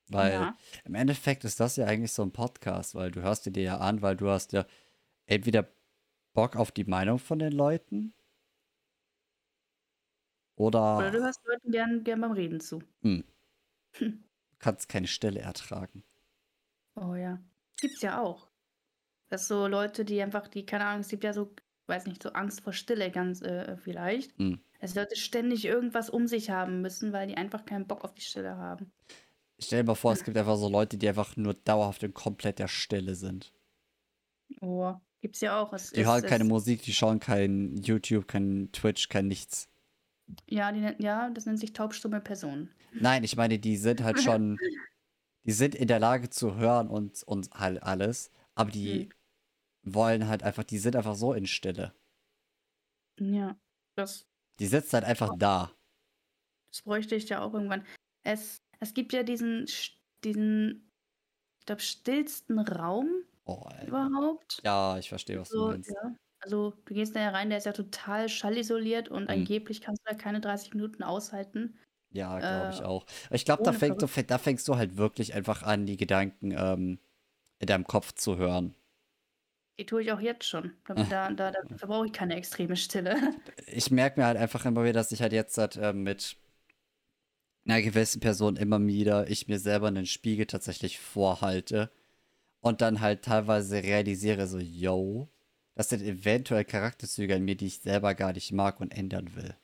Weil 0.08 0.32
Ja. 0.32 0.56
im 0.84 0.94
Endeffekt 0.94 1.44
ist 1.44 1.58
das 1.58 1.76
ja 1.76 1.86
eigentlich 1.86 2.12
so 2.12 2.22
ein 2.22 2.32
Podcast, 2.32 2.94
weil 2.94 3.10
du 3.10 3.22
hörst 3.22 3.46
dir 3.46 3.50
dir 3.50 3.62
ja 3.62 3.78
an, 3.78 4.02
weil 4.02 4.16
du 4.16 4.28
hast 4.28 4.52
ja 4.52 4.66
entweder 5.26 5.68
Bock 6.34 6.56
auf 6.56 6.70
die 6.70 6.84
Meinung 6.84 7.18
von 7.18 7.38
den 7.38 7.52
Leuten 7.52 8.14
oder, 10.62 10.98
Oder 10.98 11.10
du 11.10 11.20
hörst 11.20 11.40
Leuten 11.44 11.70
gern, 11.70 12.04
gern 12.04 12.20
beim 12.20 12.32
Reden 12.32 12.60
zu. 12.60 12.82
kannst 14.58 14.88
keine 14.88 15.06
Stille 15.06 15.40
ertragen. 15.40 16.02
Oh 16.94 17.14
ja. 17.14 17.38
Gibt's 17.80 18.02
ja 18.02 18.20
auch. 18.20 18.48
Das 19.28 19.48
so 19.48 19.66
Leute, 19.66 20.04
die 20.04 20.22
einfach, 20.22 20.48
die, 20.48 20.64
keine 20.64 20.86
Ahnung, 20.86 21.00
es 21.00 21.08
gibt 21.08 21.24
ja 21.24 21.32
so, 21.32 21.52
weiß 21.86 22.06
nicht, 22.06 22.22
so 22.22 22.30
Angst 22.30 22.60
vor 22.60 22.72
Stille 22.72 23.10
ganz 23.10 23.42
äh, 23.42 23.76
vielleicht. 23.76 24.36
Hm. 24.38 24.60
Dass 24.80 24.94
Leute 24.94 25.16
ständig 25.16 25.64
irgendwas 25.64 26.10
um 26.10 26.26
sich 26.26 26.50
haben 26.50 26.80
müssen, 26.80 27.12
weil 27.12 27.28
die 27.28 27.36
einfach 27.36 27.64
keinen 27.64 27.86
Bock 27.86 28.04
auf 28.04 28.14
die 28.14 28.22
Stille 28.22 28.56
haben. 28.56 28.92
Stell 29.58 29.82
dir 29.82 29.86
mal 29.86 29.94
vor, 29.94 30.12
es 30.12 30.24
gibt 30.24 30.36
einfach 30.36 30.56
so 30.56 30.68
Leute, 30.68 30.96
die 30.96 31.08
einfach 31.08 31.36
nur 31.36 31.54
dauerhaft 31.54 32.02
in 32.02 32.14
kompletter 32.14 32.68
Stille 32.68 33.14
sind. 33.14 33.52
Oh, 34.60 34.94
gibt's 35.20 35.40
ja 35.40 35.60
auch. 35.60 35.72
Es 35.72 35.90
Die 35.90 36.00
ist, 36.00 36.06
hören 36.06 36.22
keine 36.22 36.44
Musik, 36.44 36.82
die 36.82 36.92
schauen 36.92 37.20
kein 37.20 37.76
YouTube, 37.76 38.26
kein 38.28 38.70
Twitch, 38.72 39.08
kein 39.08 39.28
nichts. 39.28 39.68
Ja, 40.48 40.72
die, 40.72 40.94
ja, 41.02 41.30
das 41.30 41.46
nennt 41.46 41.58
sich 41.58 41.72
taubstumme 41.72 42.20
Personen. 42.20 42.70
Nein, 42.90 43.24
ich 43.24 43.36
meine, 43.36 43.58
die 43.58 43.76
sind 43.76 44.02
halt 44.02 44.18
schon, 44.22 44.60
die 45.44 45.52
sind 45.52 45.74
in 45.74 45.88
der 45.88 46.00
Lage 46.00 46.30
zu 46.30 46.56
hören 46.56 46.88
und, 46.88 47.22
und 47.24 47.50
halt 47.52 47.82
alles, 47.82 48.30
aber 48.54 48.70
die 48.70 49.10
wollen 49.84 50.28
halt 50.28 50.42
einfach, 50.44 50.64
die 50.64 50.78
sind 50.78 50.96
einfach 50.96 51.16
so 51.16 51.34
in 51.34 51.46
Stille. 51.46 51.94
Ja, 53.18 53.58
das, 53.96 54.26
Die 54.60 54.66
sitzen 54.66 54.94
halt 54.94 55.04
einfach 55.04 55.36
da. 55.36 55.72
das 56.72 56.82
bräuchte 56.82 57.14
ich 57.14 57.28
ja 57.28 57.42
auch 57.42 57.54
irgendwann. 57.54 57.86
Es, 58.24 58.58
es 58.80 58.94
gibt 58.94 59.12
ja 59.12 59.22
diesen, 59.22 59.66
diesen, 60.24 60.88
ich 61.60 61.66
glaube, 61.66 61.82
stillsten 61.82 62.58
Raum 62.58 63.24
Oh, 63.46 63.68
überhaupt. 63.86 64.60
Ja, 64.64 64.98
ich 64.98 65.08
verstehe, 65.08 65.40
was 65.40 65.54
du 65.54 65.54
So, 65.54 65.70
meinst. 65.70 65.90
ja. 65.90 66.16
Also, 66.42 66.72
du 66.86 66.94
gehst 66.94 67.14
da 67.14 67.20
ja 67.20 67.30
rein, 67.30 67.48
der 67.50 67.58
ist 67.58 67.66
ja 67.66 67.72
total 67.72 68.28
schallisoliert 68.28 69.08
und 69.08 69.28
Mhm. 69.28 69.28
angeblich 69.30 69.80
kannst 69.80 70.02
du 70.04 70.10
da 70.12 70.14
keine 70.18 70.40
30 70.40 70.74
Minuten 70.74 71.02
aushalten. 71.04 71.78
Ja, 72.10 72.40
glaube 72.40 72.70
ich 72.70 72.82
Äh, 72.82 72.84
auch. 72.84 73.06
Ich 73.30 73.44
glaube, 73.44 73.62
da, 73.62 73.72
fängt, 73.72 74.02
du- 74.02 74.06
da 74.06 74.38
fängst 74.38 74.68
du 74.68 74.76
halt 74.76 74.96
wirklich 74.96 75.34
einfach 75.34 75.62
an, 75.62 75.86
die 75.86 75.96
Gedanken 75.96 76.52
ähm, 76.52 76.98
in 77.58 77.66
deinem 77.66 77.86
Kopf 77.86 78.12
zu 78.14 78.36
hören. 78.36 78.74
Die 79.78 79.84
tue 79.86 80.02
ich 80.02 80.12
auch 80.12 80.20
jetzt 80.20 80.44
schon. 80.44 80.72
Da, 80.86 80.94
da, 80.94 81.30
da, 81.30 81.50
da, 81.50 81.86
brauche 81.86 82.06
ich 82.06 82.12
keine 82.12 82.36
extreme 82.36 82.76
Stille. 82.76 83.16
ich 83.66 83.90
merke 83.90 84.20
mir 84.20 84.26
halt 84.26 84.36
einfach 84.38 84.64
immer 84.64 84.82
wieder, 84.82 84.92
dass 84.94 85.12
ich 85.12 85.22
halt 85.22 85.32
jetzt 85.32 85.56
halt, 85.58 85.76
ähm, 85.76 86.02
mit 86.02 86.36
einer 87.64 87.82
gewissen 87.82 88.20
Person 88.20 88.56
immer 88.56 88.84
wieder 88.86 89.28
ich 89.30 89.48
mir 89.48 89.58
selber 89.58 89.88
einen 89.88 90.06
Spiegel 90.06 90.46
tatsächlich 90.46 90.98
vorhalte 90.98 91.90
und 92.60 92.80
dann 92.80 93.00
halt 93.00 93.24
teilweise 93.24 93.82
realisiere 93.82 94.46
so, 94.48 94.58
yo, 94.58 95.28
das 95.74 95.88
sind 95.88 96.02
eventuell 96.02 96.64
Charakterzüge 96.64 97.36
an 97.36 97.44
mir, 97.44 97.56
die 97.56 97.66
ich 97.66 97.80
selber 97.80 98.14
gar 98.14 98.32
nicht 98.32 98.52
mag 98.52 98.80
und 98.80 98.92
ändern 98.92 99.34
will. 99.34 99.56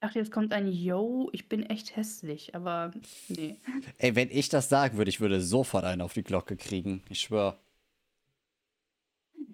Ach, 0.00 0.14
jetzt 0.16 0.32
kommt 0.32 0.52
ein 0.52 0.66
Yo, 0.66 1.30
ich 1.32 1.48
bin 1.48 1.62
echt 1.62 1.94
hässlich, 1.94 2.56
aber 2.56 2.90
nee. 3.28 3.60
Ey, 3.98 4.16
wenn 4.16 4.30
ich 4.30 4.48
das 4.48 4.68
sagen 4.68 4.96
würde, 4.98 5.10
ich 5.10 5.20
würde 5.20 5.40
sofort 5.40 5.84
einen 5.84 6.02
auf 6.02 6.12
die 6.12 6.24
Glocke 6.24 6.56
kriegen. 6.56 7.04
Ich 7.08 7.20
schwör. 7.20 7.62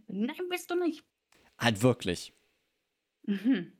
Nein, 0.06 0.48
bist 0.48 0.70
du 0.70 0.74
nicht. 0.74 1.04
Halt 1.58 1.82
wirklich. 1.82 2.32
Mhm. 3.26 3.72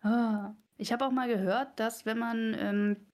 Ah. 0.00 0.54
Ich 0.76 0.92
habe 0.92 1.06
auch 1.06 1.12
mal 1.12 1.28
gehört, 1.28 1.78
dass 1.78 2.04
wenn 2.04 2.18
man 2.18 2.54
ähm, 2.58 3.06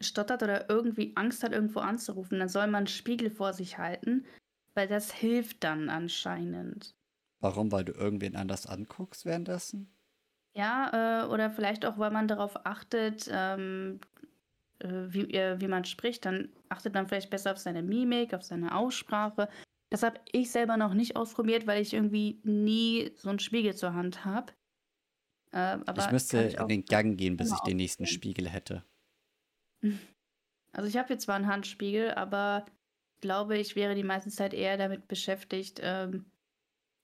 stottert 0.00 0.42
oder 0.42 0.70
irgendwie 0.70 1.12
Angst 1.16 1.42
hat, 1.42 1.52
irgendwo 1.52 1.80
anzurufen, 1.80 2.38
dann 2.38 2.48
soll 2.48 2.66
man 2.66 2.76
einen 2.76 2.86
Spiegel 2.86 3.30
vor 3.30 3.52
sich 3.52 3.76
halten, 3.76 4.24
weil 4.72 4.88
das 4.88 5.12
hilft 5.12 5.62
dann 5.64 5.90
anscheinend. 5.90 6.94
Warum? 7.40 7.70
Weil 7.70 7.84
du 7.84 7.92
irgendwen 7.92 8.36
anders 8.36 8.66
anguckst 8.66 9.24
währenddessen? 9.24 9.94
Ja, 10.54 11.22
äh, 11.22 11.28
oder 11.28 11.50
vielleicht 11.50 11.84
auch, 11.86 11.98
weil 11.98 12.10
man 12.10 12.26
darauf 12.26 12.66
achtet, 12.66 13.28
ähm, 13.32 14.00
äh, 14.80 14.88
wie, 14.88 15.32
äh, 15.32 15.60
wie 15.60 15.68
man 15.68 15.84
spricht. 15.84 16.24
Dann 16.24 16.48
achtet 16.68 16.94
man 16.94 17.06
vielleicht 17.06 17.30
besser 17.30 17.52
auf 17.52 17.58
seine 17.58 17.82
Mimik, 17.82 18.34
auf 18.34 18.42
seine 18.42 18.74
Aussprache. 18.74 19.48
Das 19.90 20.02
habe 20.02 20.20
ich 20.32 20.50
selber 20.50 20.76
noch 20.76 20.94
nicht 20.94 21.16
ausprobiert, 21.16 21.66
weil 21.66 21.80
ich 21.80 21.94
irgendwie 21.94 22.40
nie 22.42 23.12
so 23.16 23.30
einen 23.30 23.38
Spiegel 23.38 23.74
zur 23.74 23.94
Hand 23.94 24.24
habe. 24.24 24.52
Äh, 25.52 25.78
aber 25.86 26.04
ich 26.04 26.10
müsste 26.10 26.48
ich 26.48 26.58
in 26.58 26.68
den 26.68 26.84
Gang 26.84 27.16
gehen, 27.16 27.36
bis 27.36 27.52
ich 27.52 27.60
den 27.60 27.78
nächsten. 27.78 28.06
Spiegel 28.06 28.48
hätte. 28.48 28.84
Also 30.72 30.88
ich 30.88 30.96
habe 30.96 31.12
jetzt 31.12 31.24
zwar 31.24 31.36
einen 31.36 31.46
Handspiegel, 31.46 32.12
aber 32.12 32.66
ich 33.14 33.20
glaube, 33.22 33.56
ich 33.56 33.76
wäre 33.76 33.94
die 33.94 34.04
meiste 34.04 34.30
Zeit 34.30 34.52
eher 34.52 34.76
damit 34.76 35.08
beschäftigt, 35.08 35.80
ähm, 35.82 36.26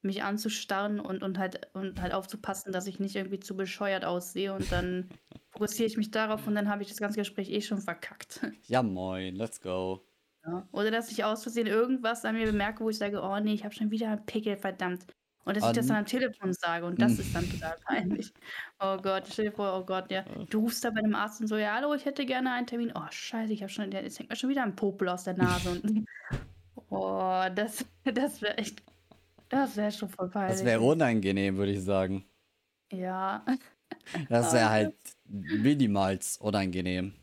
mich 0.05 0.23
anzustarren 0.23 1.01
und, 1.01 1.23
und, 1.23 1.39
halt, 1.39 1.69
und 1.75 2.01
halt 2.01 2.13
aufzupassen, 2.15 2.73
dass 2.73 2.87
ich 2.87 2.99
nicht 3.01 3.17
irgendwie 3.17 3.41
zu 3.41 3.57
bescheuert 3.57 4.05
aussehe. 4.05 4.55
Und 4.55 4.71
dann 4.73 5.09
fokussiere 5.51 5.87
ich 5.87 5.97
mich 5.97 6.11
darauf 6.11 6.47
und 6.47 6.55
dann 6.55 6.69
habe 6.69 6.83
ich 6.83 6.89
das 6.89 6.99
ganze 6.99 7.19
Gespräch 7.19 7.51
eh 7.51 7.61
schon 7.61 7.81
verkackt. 7.81 8.41
Ja, 8.69 8.83
moin, 8.83 9.37
let's 9.37 9.61
go. 9.61 10.07
Ja. 10.47 10.69
Oder 10.73 10.91
dass 10.91 11.11
ich 11.11 11.25
aus 11.25 11.43
Versehen 11.43 11.67
irgendwas 11.67 12.25
an 12.25 12.35
mir 12.35 12.47
bemerke, 12.47 12.85
wo 12.85 12.91
ich 12.91 12.99
sage, 12.99 13.21
oh 13.23 13.39
nee, 13.41 13.55
ich 13.55 13.65
habe 13.65 13.75
schon 13.75 13.91
wieder 13.91 14.09
einen 14.11 14.27
Pickel, 14.27 14.57
verdammt. 14.57 15.07
Und 15.45 15.57
dass 15.57 15.65
ich 15.67 15.73
das 15.73 15.85
An- 15.87 15.89
dann 15.89 15.97
am 15.99 16.07
Telefon 16.07 16.53
sage 16.55 16.87
und 16.87 17.01
das 17.01 17.19
ist 17.19 17.35
dann 17.35 17.49
total 17.49 17.77
peinlich. 17.85 18.33
Oh 18.81 18.97
Gott, 18.97 19.25
stell 19.31 19.47
dir 19.47 19.53
vor, 19.53 19.79
oh 19.79 19.85
Gott, 19.85 20.11
ja. 20.11 20.25
Du 20.51 20.61
rufst 20.61 20.85
da 20.85 20.91
bei 20.91 21.01
dem 21.03 21.15
Arzt 21.15 21.41
und 21.41 21.49
so, 21.49 21.57
ja, 21.59 21.75
hallo, 21.75 21.93
ich 21.95 22.05
hätte 22.07 22.25
gerne 22.27 22.53
einen 22.53 22.67
Termin. 22.67 22.93
Oh, 22.95 23.07
scheiße, 23.11 23.53
ich 23.53 23.63
habe 23.63 23.71
schon, 23.71 23.93
jetzt 23.93 24.19
hängt 24.19 24.31
mir 24.31 24.37
schon 24.37 24.51
wieder 24.51 24.63
ein 24.63 24.75
Popel 24.77 25.09
aus 25.09 25.25
der 25.25 25.35
Nase. 25.37 25.71
Und, 25.83 26.07
oh, 26.91 27.43
das, 27.55 27.85
das 28.05 28.43
wäre 28.43 28.57
echt, 28.59 28.83
das 29.49 29.77
wäre 29.77 29.93
schon 29.93 30.09
voll 30.09 30.31
peinlich. 30.31 30.57
Das 30.59 30.65
wäre 30.65 30.81
unangenehm, 30.81 31.57
würde 31.57 31.73
ich 31.73 31.83
sagen. 31.83 32.25
Ja, 32.93 33.45
Das 34.29 34.53
wäre 34.53 34.71
halt 34.71 34.97
minimals 35.25 36.39
unangenehm. 36.39 37.15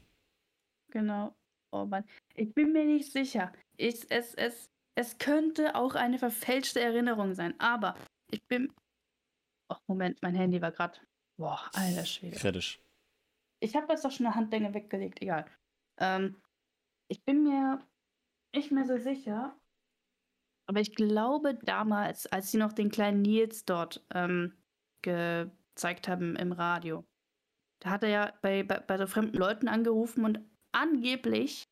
genau. 0.92 1.36
Oh 1.74 1.86
Mann, 1.86 2.04
ich 2.36 2.54
bin 2.54 2.74
mir 2.74 2.84
nicht 2.84 3.12
sicher. 3.12 3.54
Ich, 3.78 4.06
es, 4.12 4.34
es, 4.34 4.70
es 4.96 5.18
könnte 5.18 5.76
auch 5.76 5.96
eine 5.96 6.20
verfälschte 6.20 6.82
Erinnerung 6.82 7.34
sein, 7.34 7.58
aber 7.60 7.96
ich 8.30 8.46
bin. 8.48 8.74
Oh, 9.70 9.78
Moment, 9.88 10.22
mein 10.22 10.36
Handy 10.36 10.62
war 10.62 10.72
gerade. 10.74 11.00
Boah, 11.40 11.70
alter 11.74 12.06
Schwede. 12.06 12.36
Kritisch. 12.36 12.82
Ich 13.62 13.74
habe 13.76 13.88
jetzt 13.94 14.04
doch 14.04 14.12
schon 14.12 14.26
eine 14.26 14.36
Handlänge 14.36 14.74
weggelegt, 14.74 15.22
egal. 15.22 15.46
Ähm, 15.98 16.42
ich 17.10 17.24
bin 17.24 17.44
mir 17.44 17.88
nicht 18.54 18.72
mehr 18.72 18.86
so 18.86 18.98
sicher, 18.98 19.58
aber 20.72 20.80
ich 20.80 20.96
glaube 20.96 21.56
damals, 21.56 22.28
als 22.28 22.50
sie 22.50 22.58
noch 22.58 22.72
den 22.72 22.90
kleinen 22.90 23.22
Nils 23.22 23.66
dort 23.66 24.06
ähm, 24.14 24.54
gezeigt 25.02 26.08
haben 26.08 26.38
im 26.38 26.54
Radio, 26.54 27.04
da 27.82 27.90
hat 27.90 28.04
er 28.04 28.10
ja 28.10 28.34
bei, 28.42 28.64
bei, 28.64 28.80
bei 28.80 28.98
so 28.98 29.06
fremden 29.06 29.36
Leuten 29.36 29.68
angerufen 29.68 30.24
und 30.24 30.40
angeblich 30.72 31.66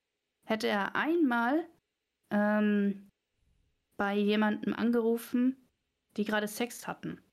hätte 0.45 0.67
er 0.67 0.97
einmal 0.97 1.65
ähm, 2.29 3.09
bei 3.95 4.17
jemandem 4.17 4.73
angerufen, 4.73 5.55
die 6.17 6.25
gerade 6.25 6.49
Sex 6.49 6.85
hatten. 6.85 7.23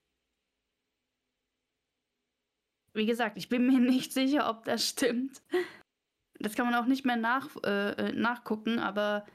Wie 2.93 3.05
gesagt, 3.05 3.37
ich 3.37 3.49
bin 3.49 3.67
mir 3.67 3.79
nicht 3.81 4.13
sicher, 4.13 4.49
ob 4.49 4.63
das 4.63 4.87
stimmt. 4.87 5.43
Das 6.39 6.55
kann 6.55 6.65
man 6.65 6.75
auch 6.75 6.87
nicht 6.87 7.05
mehr 7.05 7.17
nach, 7.17 7.49
äh, 7.65 7.91
äh, 7.91 8.13
nachgucken, 8.13 8.79
aber 8.79 9.25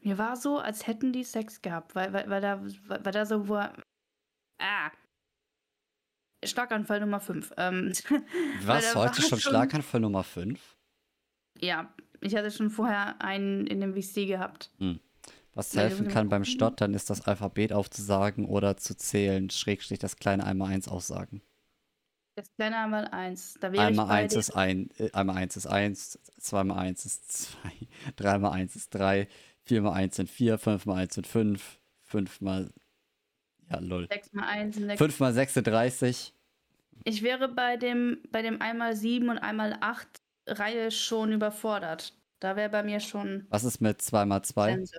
mir 0.00 0.18
war 0.18 0.36
so, 0.36 0.58
als 0.58 0.86
hätten 0.86 1.12
die 1.12 1.24
Sex 1.24 1.62
gehabt, 1.62 1.94
weil, 1.94 2.12
weil, 2.12 2.28
weil, 2.30 2.40
da, 2.40 2.62
weil, 2.88 3.12
da 3.12 3.26
so 3.26 3.48
war. 3.48 3.72
Ah. 4.58 4.90
Schlaganfall 6.44 7.00
Nummer 7.00 7.20
5. 7.20 7.52
Ähm, 7.56 7.92
Was, 8.62 8.94
heute 8.94 9.22
schon 9.22 9.40
Schlaganfall 9.40 10.00
Nummer 10.00 10.22
5? 10.22 10.60
Ja, 11.60 11.92
ich 12.20 12.36
hatte 12.36 12.50
schon 12.50 12.70
vorher 12.70 13.20
einen 13.20 13.66
in 13.66 13.80
dem 13.80 13.94
VC 13.94 14.26
gehabt. 14.26 14.70
Was 15.56 15.74
Weil 15.74 15.84
helfen 15.84 16.08
kann 16.08 16.28
beim 16.28 16.44
Stottern, 16.44 16.92
ist 16.92 17.08
das 17.08 17.26
Alphabet 17.26 17.72
aufzusagen 17.72 18.44
oder 18.44 18.76
zu 18.76 18.94
zählen, 18.94 19.48
schrägstrich 19.48 19.98
das 19.98 20.16
kleine 20.16 20.44
einmal 20.44 20.70
eins 20.70 20.86
aussagen. 20.86 21.40
Das 22.36 22.52
kleine 22.54 22.76
einmal 22.76 23.06
1. 23.06 23.54
Da 23.54 23.72
wäre 23.72 23.74
ich 23.74 23.80
Einmal 23.80 24.06
bei 24.08 24.12
eins 24.12 24.34
ist 24.34 24.50
ein, 24.50 24.90
äh, 24.98 25.10
einmal 25.12 25.36
eins 25.36 25.56
ist 25.56 25.66
eins, 25.66 26.18
zweimal 26.38 26.78
eins 26.78 27.06
ist 27.06 27.32
zwei, 27.32 27.72
dreimal 28.16 28.52
eins 28.52 28.76
ist 28.76 28.94
drei, 28.94 29.28
viermal 29.66 29.94
eins 29.94 30.16
sind 30.16 30.30
vier, 30.30 30.58
fünfmal 30.58 30.98
eins 30.98 31.14
sind 31.14 31.26
fünf, 31.26 31.78
fünfmal, 32.02 32.70
ja 33.70 33.78
lol, 33.80 34.06
6 34.08 34.32
mal 34.32 34.46
1 34.48 34.76
sind 34.76 34.86
sechs. 34.86 34.98
fünfmal 34.98 35.32
sechs 35.34 35.54
sind 35.54 35.66
30. 35.66 36.32
Ich 37.04 37.22
wäre 37.22 37.48
bei 37.48 37.76
dem, 37.76 38.18
bei 38.30 38.42
dem 38.42 38.62
einmal 38.62 38.96
7 38.96 39.28
und 39.28 39.38
einmal 39.38 39.76
8 39.80 40.08
Reihe 40.46 40.90
schon 40.90 41.32
überfordert. 41.32 42.14
Da 42.40 42.54
wäre 42.56 42.70
bei 42.70 42.82
mir 42.82 43.00
schon 43.00 43.46
Was 43.48 43.64
ist 43.64 43.80
mit 43.80 44.00
zweimal 44.02 44.42
zwei? 44.42 44.74
Grenze. 44.74 44.98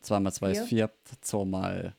Zweimal 0.00 0.32
zwei 0.32 0.52
ist 0.52 0.60
Vier. 0.60 0.88
vier, 0.88 0.90
zweimal, 1.20 1.94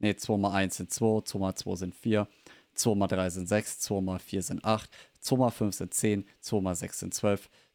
nee, 0.00 0.14
zweimal 0.16 0.52
eins 0.52 0.76
sind 0.76 0.92
zwei, 0.92 1.22
zweimal 1.22 1.54
zwei 1.54 1.76
sind 1.76 1.94
vier, 1.94 2.28
zweimal 2.74 3.08
drei 3.08 3.30
sind 3.30 3.48
sechs, 3.48 3.78
zweimal 3.80 4.18
vier 4.18 4.42
sind 4.42 4.62
acht, 4.64 4.90
zweimal 5.18 5.50
fünf 5.50 5.74
sind 5.74 5.94
zehn, 5.94 6.26
zweimal 6.40 6.74
sechs 6.74 6.98
sind 6.98 7.14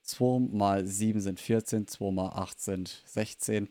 zwölf, 0.07 0.49
zweimal 0.49 0.85
sieben 0.85 1.19
sind 1.21 1.39
14, 1.39 1.87
zweimal 1.87 2.31
acht 2.33 2.59
sind 2.59 3.03
16, 3.05 3.69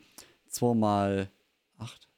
zweimal 0.48 1.30
acht, 1.78 2.08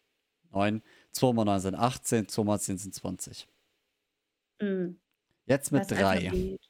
neun, 0.52 0.82
zweimal 1.12 1.44
neun 1.44 1.60
sind 1.60 1.74
18, 1.74 2.28
zweimal 2.28 2.60
zehn 2.60 2.78
sind 2.78 2.94
20. 2.94 3.48
Mhm. 4.60 4.98
Jetzt 5.46 5.72
mit 5.72 5.82
Das 5.90 5.98
drei. 5.98 6.16
Alphabet. 6.28 6.60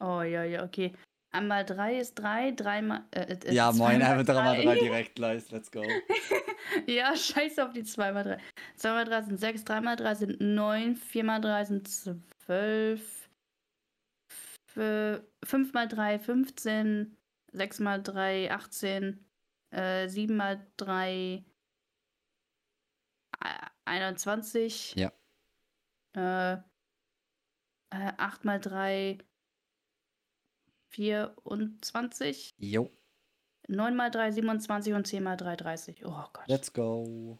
Oh 0.00 0.22
ja, 0.22 0.44
ja, 0.44 0.64
okay. 0.64 0.92
Einmal 1.32 1.64
3 1.64 1.98
ist 2.00 2.14
3, 2.16 2.50
dreimal. 2.52 3.04
Äh, 3.12 3.36
äh, 3.44 3.54
Ja, 3.54 3.70
moin, 3.70 4.02
einfach 4.02 4.24
dreimal 4.34 4.56
drei. 4.56 4.64
drei 4.64 4.78
direkt 4.80 5.14
gleich, 5.14 5.48
let's 5.52 5.70
go. 5.70 5.82
Ja, 6.86 7.14
scheiß 7.14 7.58
auf 7.60 7.72
die 7.72 7.84
2 7.84 8.12
mal 8.12 8.24
3. 8.24 8.38
2 8.76 8.88
mal 8.92 9.04
3 9.04 9.22
sind 9.22 9.38
6, 9.38 9.64
3 9.64 9.80
mal 9.80 9.96
3 9.96 10.14
sind 10.16 10.40
9, 10.40 10.96
4 10.96 11.24
mal 11.24 11.40
3 11.40 11.64
sind 11.66 11.88
12, 11.88 13.19
5 14.74 15.72
mal 15.72 15.88
3 15.88 16.18
15, 16.18 17.16
6 17.52 17.80
mal 17.80 18.02
3 18.02 18.52
18, 18.52 19.24
äh, 19.70 20.08
7 20.08 20.36
mal 20.36 20.66
3 20.76 21.44
äh, 23.40 23.48
21. 23.84 24.94
Ja. 24.96 25.12
Äh, 26.14 26.54
äh, 27.90 28.12
8 28.16 28.44
mal 28.44 28.60
3 28.60 29.18
24. 30.90 32.54
Jo, 32.58 32.90
9 33.68 33.96
mal 33.96 34.10
3 34.10 34.32
27 34.32 34.94
und 34.94 35.06
10 35.06 35.22
mal 35.22 35.36
3 35.36 35.56
30. 35.56 36.04
Oh 36.04 36.24
Gott. 36.32 36.48
let's 36.48 36.72
go. 36.72 37.38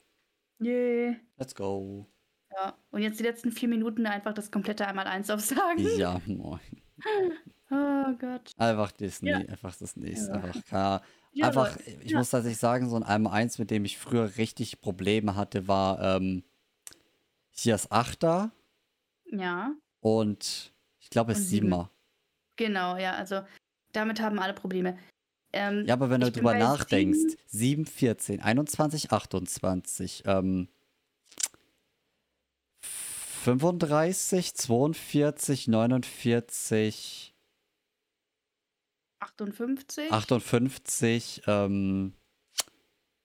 Yeah. 0.60 1.16
Let's 1.36 1.54
go. 1.54 2.06
Ja, 2.52 2.76
und 2.90 3.02
jetzt 3.02 3.18
die 3.18 3.24
letzten 3.24 3.52
vier 3.52 3.68
Minuten 3.68 4.06
einfach 4.06 4.34
das 4.34 4.50
komplette 4.50 4.86
einmal 4.86 5.06
eins 5.06 5.30
aufsagen. 5.30 5.86
Ja, 5.96 6.20
moin. 6.26 6.60
Oh 7.72 8.12
Gott. 8.18 8.50
Einfach 8.56 8.90
das, 8.90 9.20
Ja. 9.20 9.36
einfach 9.38 9.72
nächste. 9.94 10.32
Ja. 10.32 10.40
Einfach, 10.42 11.02
Ja, 11.32 11.46
einfach, 11.46 11.76
ich 12.02 12.12
muss 12.14 12.30
tatsächlich 12.30 12.58
sagen, 12.58 12.88
so 12.90 12.96
ein 12.96 13.04
einmal 13.04 13.32
eins, 13.32 13.58
mit 13.58 13.70
dem 13.70 13.84
ich 13.84 13.96
früher 13.96 14.36
richtig 14.36 14.80
Probleme 14.80 15.36
hatte, 15.36 15.68
war 15.68 16.00
ähm, 16.16 16.42
hier 17.50 17.74
das 17.74 17.88
Achter 17.92 18.50
Ja, 19.26 19.72
und 20.00 20.72
ich 20.98 21.10
glaube 21.10 21.30
es. 21.32 21.48
Siebener. 21.48 21.90
genau, 22.56 22.96
ja, 22.96 23.12
also 23.14 23.42
damit 23.92 24.20
haben 24.20 24.40
alle 24.40 24.54
Probleme. 24.54 24.98
Ähm, 25.52 25.84
Ja, 25.86 25.94
aber 25.94 26.10
wenn 26.10 26.20
du 26.20 26.32
drüber 26.32 26.54
nachdenkst, 26.54 27.18
sieben. 27.46 27.84
7, 27.84 27.86
14, 27.86 28.40
21, 28.40 29.12
28, 29.12 30.22
ähm, 30.26 30.68
35, 33.44 34.54
42, 34.54 35.68
49, 35.68 37.34
58 39.20 40.10
58, 40.12 41.42
ähm, 41.46 42.12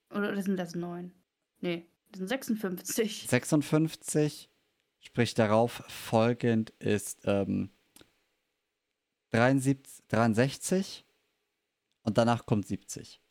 Oder 0.10 0.42
sind 0.42 0.56
das 0.58 0.74
neun? 0.74 1.12
Nee, 1.60 1.86
das 2.12 2.20
sind 2.20 2.28
56. 2.30 3.28
56. 3.28 4.50
Sprich 5.00 5.34
darauf 5.34 5.84
folgend 5.90 6.70
ist 6.80 7.20
ähm, 7.26 7.70
73, 9.32 10.06
63 10.08 11.06
und 12.04 12.18
danach 12.18 12.46
kommt 12.46 12.68
70. 12.68 13.22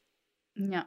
Ja. 0.57 0.87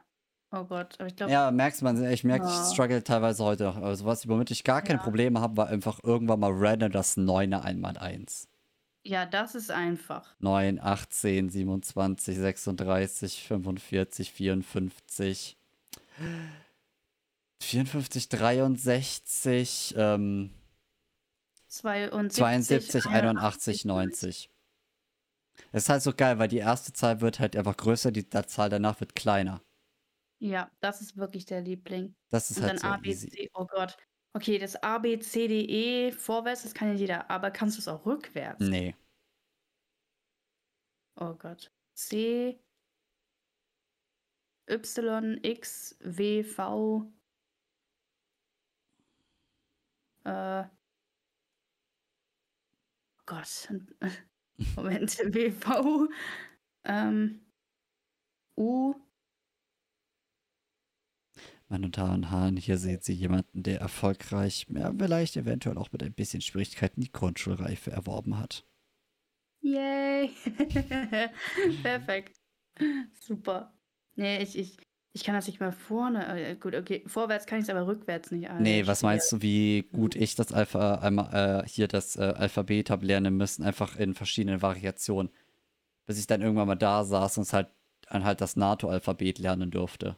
Oh 0.50 0.64
Gott, 0.64 0.94
aber 0.98 1.08
ich 1.08 1.16
glaube, 1.16 1.30
Ja, 1.32 1.50
merkst 1.50 1.82
man, 1.82 2.02
ich 2.10 2.24
merke, 2.24 2.46
ich 2.46 2.50
Ja. 2.50 2.64
struggle 2.72 3.04
teilweise 3.04 3.44
heute 3.44 3.64
noch. 3.64 3.76
Also 3.76 4.06
was 4.06 4.26
womit 4.28 4.50
ich 4.50 4.64
gar 4.64 4.80
keine 4.80 4.98
Ja. 4.98 5.04
Probleme 5.04 5.40
habe, 5.40 5.56
war 5.58 5.66
einfach 5.68 6.00
irgendwann 6.02 6.40
mal 6.40 6.52
random 6.54 6.90
das 6.90 7.16
9er 7.18 7.62
einmal 7.64 7.98
1. 7.98 8.48
ja, 9.04 9.26
das 9.26 9.54
ist 9.54 9.70
einfach. 9.70 10.34
9, 10.40 10.78
18, 10.80 11.50
27, 11.50 12.36
36, 12.38 13.42
45, 13.46 14.32
54, 14.32 15.56
54, 17.60 18.28
63, 18.28 19.94
ähm, 19.96 20.50
72, 21.68 22.34
72, 22.34 23.06
81, 23.06 23.84
90. 23.84 24.50
Das 25.72 25.82
ist 25.84 25.88
halt 25.88 26.02
so 26.02 26.12
geil, 26.14 26.38
weil 26.38 26.48
die 26.48 26.58
erste 26.58 26.92
Zahl 26.92 27.20
wird 27.20 27.40
halt 27.40 27.56
einfach 27.56 27.76
größer, 27.76 28.10
die 28.12 28.28
Zahl 28.28 28.70
danach 28.70 29.00
wird 29.00 29.14
kleiner. 29.14 29.60
Ja, 30.40 30.70
das 30.80 31.00
ist 31.00 31.16
wirklich 31.16 31.46
der 31.46 31.60
Liebling. 31.60 32.14
Das 32.30 32.50
ist 32.50 32.58
Und 32.58 32.64
halt 32.64 32.72
dann 32.74 32.78
so 32.78 32.86
A, 32.88 32.96
B, 32.98 33.10
easy. 33.10 33.28
C. 33.30 33.48
Oh 33.54 33.66
Gott. 33.66 33.96
Okay, 34.34 34.58
das 34.58 34.80
A, 34.82 34.98
B, 34.98 35.18
C, 35.18 35.48
D, 35.48 35.62
E 35.62 36.12
vorwärts, 36.12 36.62
das 36.62 36.74
kann 36.74 36.88
ja 36.88 36.94
jeder. 36.94 37.30
Aber 37.30 37.50
kannst 37.50 37.76
du 37.76 37.80
es 37.80 37.88
auch 37.88 38.06
rückwärts? 38.06 38.60
Nee. 38.60 38.94
Oh 41.16 41.34
Gott. 41.34 41.70
C, 41.94 42.58
Y, 44.68 45.38
X, 45.42 45.96
W, 46.00 46.42
V. 46.44 47.12
Äh. 50.24 50.64
Oh 50.64 50.68
Gott. 53.26 53.68
Moment. 54.76 55.18
W, 55.34 55.50
V. 55.50 56.08
Ähm. 56.84 57.46
U. 58.56 59.07
Meine 61.70 61.90
Damen 61.90 62.24
und 62.24 62.30
Herren, 62.30 62.56
hier 62.56 62.78
sehen 62.78 63.00
Sie 63.02 63.12
jemanden, 63.12 63.62
der 63.62 63.80
erfolgreich, 63.80 64.66
ja, 64.70 64.90
vielleicht 64.96 65.36
eventuell 65.36 65.76
auch 65.76 65.92
mit 65.92 66.02
ein 66.02 66.14
bisschen 66.14 66.40
Schwierigkeiten 66.40 67.02
die 67.02 67.12
Grundschulreife 67.12 67.90
erworben 67.90 68.38
hat. 68.38 68.64
Yay! 69.60 70.30
Perfekt. 71.82 72.38
Super. 73.20 73.74
Nee, 74.14 74.42
ich, 74.42 74.56
ich, 74.56 74.78
ich 75.12 75.24
kann 75.24 75.34
das 75.34 75.46
nicht 75.46 75.60
mal 75.60 75.72
vorne. 75.72 76.40
äh, 76.40 76.56
Gut, 76.56 76.74
okay. 76.74 77.02
Vorwärts 77.06 77.44
kann 77.44 77.58
ich 77.58 77.64
es 77.64 77.70
aber 77.70 77.86
rückwärts 77.86 78.30
nicht. 78.30 78.48
Alter, 78.48 78.62
Nee, 78.62 78.86
was 78.86 79.02
meinst 79.02 79.30
du, 79.32 79.42
wie 79.42 79.82
gut 79.92 80.14
ich 80.14 80.36
das 80.36 80.52
Alpha, 80.52 80.96
einmal, 80.96 81.64
äh, 81.64 81.68
hier 81.68 81.86
das 81.86 82.16
äh, 82.16 82.32
Alphabet 82.36 82.88
habe 82.88 83.04
lernen 83.04 83.36
müssen, 83.36 83.62
einfach 83.62 83.96
in 83.96 84.14
verschiedenen 84.14 84.62
Variationen. 84.62 85.30
Bis 86.06 86.18
ich 86.18 86.26
dann 86.26 86.40
irgendwann 86.40 86.68
mal 86.68 86.76
da 86.76 87.04
saß 87.04 87.36
und 87.36 87.42
es 87.42 87.52
halt, 87.52 87.68
dann 88.08 88.24
halt 88.24 88.40
das 88.40 88.56
NATO-Alphabet 88.56 89.38
lernen 89.38 89.70
durfte. 89.70 90.16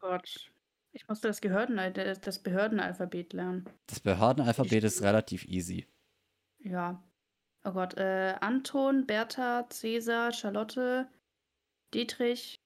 Gott. 0.00 0.50
Ich 0.96 1.06
musste 1.08 1.28
das, 1.28 1.42
Gehörden, 1.42 1.76
das 1.92 2.22
das 2.22 2.38
Behördenalphabet 2.38 3.34
lernen. 3.34 3.68
Das 3.86 4.00
Behördenalphabet 4.00 4.82
ist 4.82 5.02
relativ 5.02 5.44
easy. 5.44 5.86
Ja. 6.60 7.02
Oh 7.64 7.72
Gott. 7.72 7.98
Äh, 7.98 8.34
Anton, 8.40 9.06
Bertha, 9.06 9.68
Cäsar, 9.68 10.32
Charlotte, 10.32 11.06
Dietrich, 11.92 12.56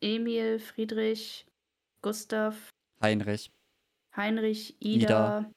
Emil, 0.00 0.58
Friedrich, 0.60 1.46
Gustav, 2.00 2.70
Heinrich, 3.02 3.50
Heinrich, 4.16 4.74
Ida. 4.80 5.50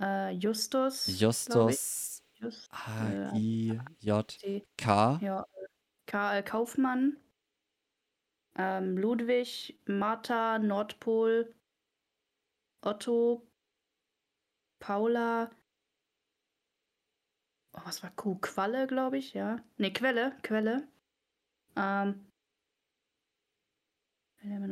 Ida, 0.00 0.28
äh, 0.30 0.30
Justus. 0.32 1.08
ich. 1.08 1.20
Justus, 1.20 2.22
Just, 2.36 2.72
H, 2.72 3.34
äh, 3.34 3.38
I, 3.38 3.80
J, 4.00 4.30
C. 4.30 4.64
K, 4.78 5.18
Ja, 5.20 5.42
äh, 5.42 5.66
Karl 6.06 6.42
Kaufmann, 6.42 7.18
ähm, 8.56 8.96
Ludwig, 8.96 9.78
Martha, 9.86 10.58
Nordpol, 10.58 11.54
Otto, 12.82 13.46
Paula, 14.78 15.50
oh, 17.72 17.80
was 17.84 18.02
war 18.02 18.10
Q? 18.10 18.36
Qualle, 18.40 18.86
glaube 18.86 19.18
ich, 19.18 19.34
ja. 19.34 19.58
Ne, 19.78 19.92
Quelle, 19.92 20.36
Quelle. 20.42 20.88
Ähm, 21.76 22.26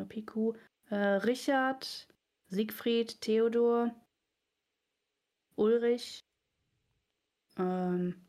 PQ. 0.09 0.57
Äh, 0.91 0.97
Richard, 0.97 2.09
Siegfried, 2.49 3.21
Theodor, 3.21 3.95
Ulrich, 5.57 6.25
ähm, 7.59 8.25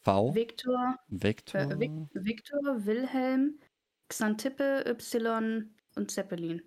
V, 0.00 0.34
Viktor, 0.34 0.96
Viktor, 1.08 1.60
Äh, 1.60 1.78
Vic 1.78 1.92
Victor, 2.12 2.86
Wilhelm, 2.86 3.58
Xantippe, 4.08 4.84
Y 4.86 5.70
und 5.94 6.10
Zeppelin. 6.10 6.62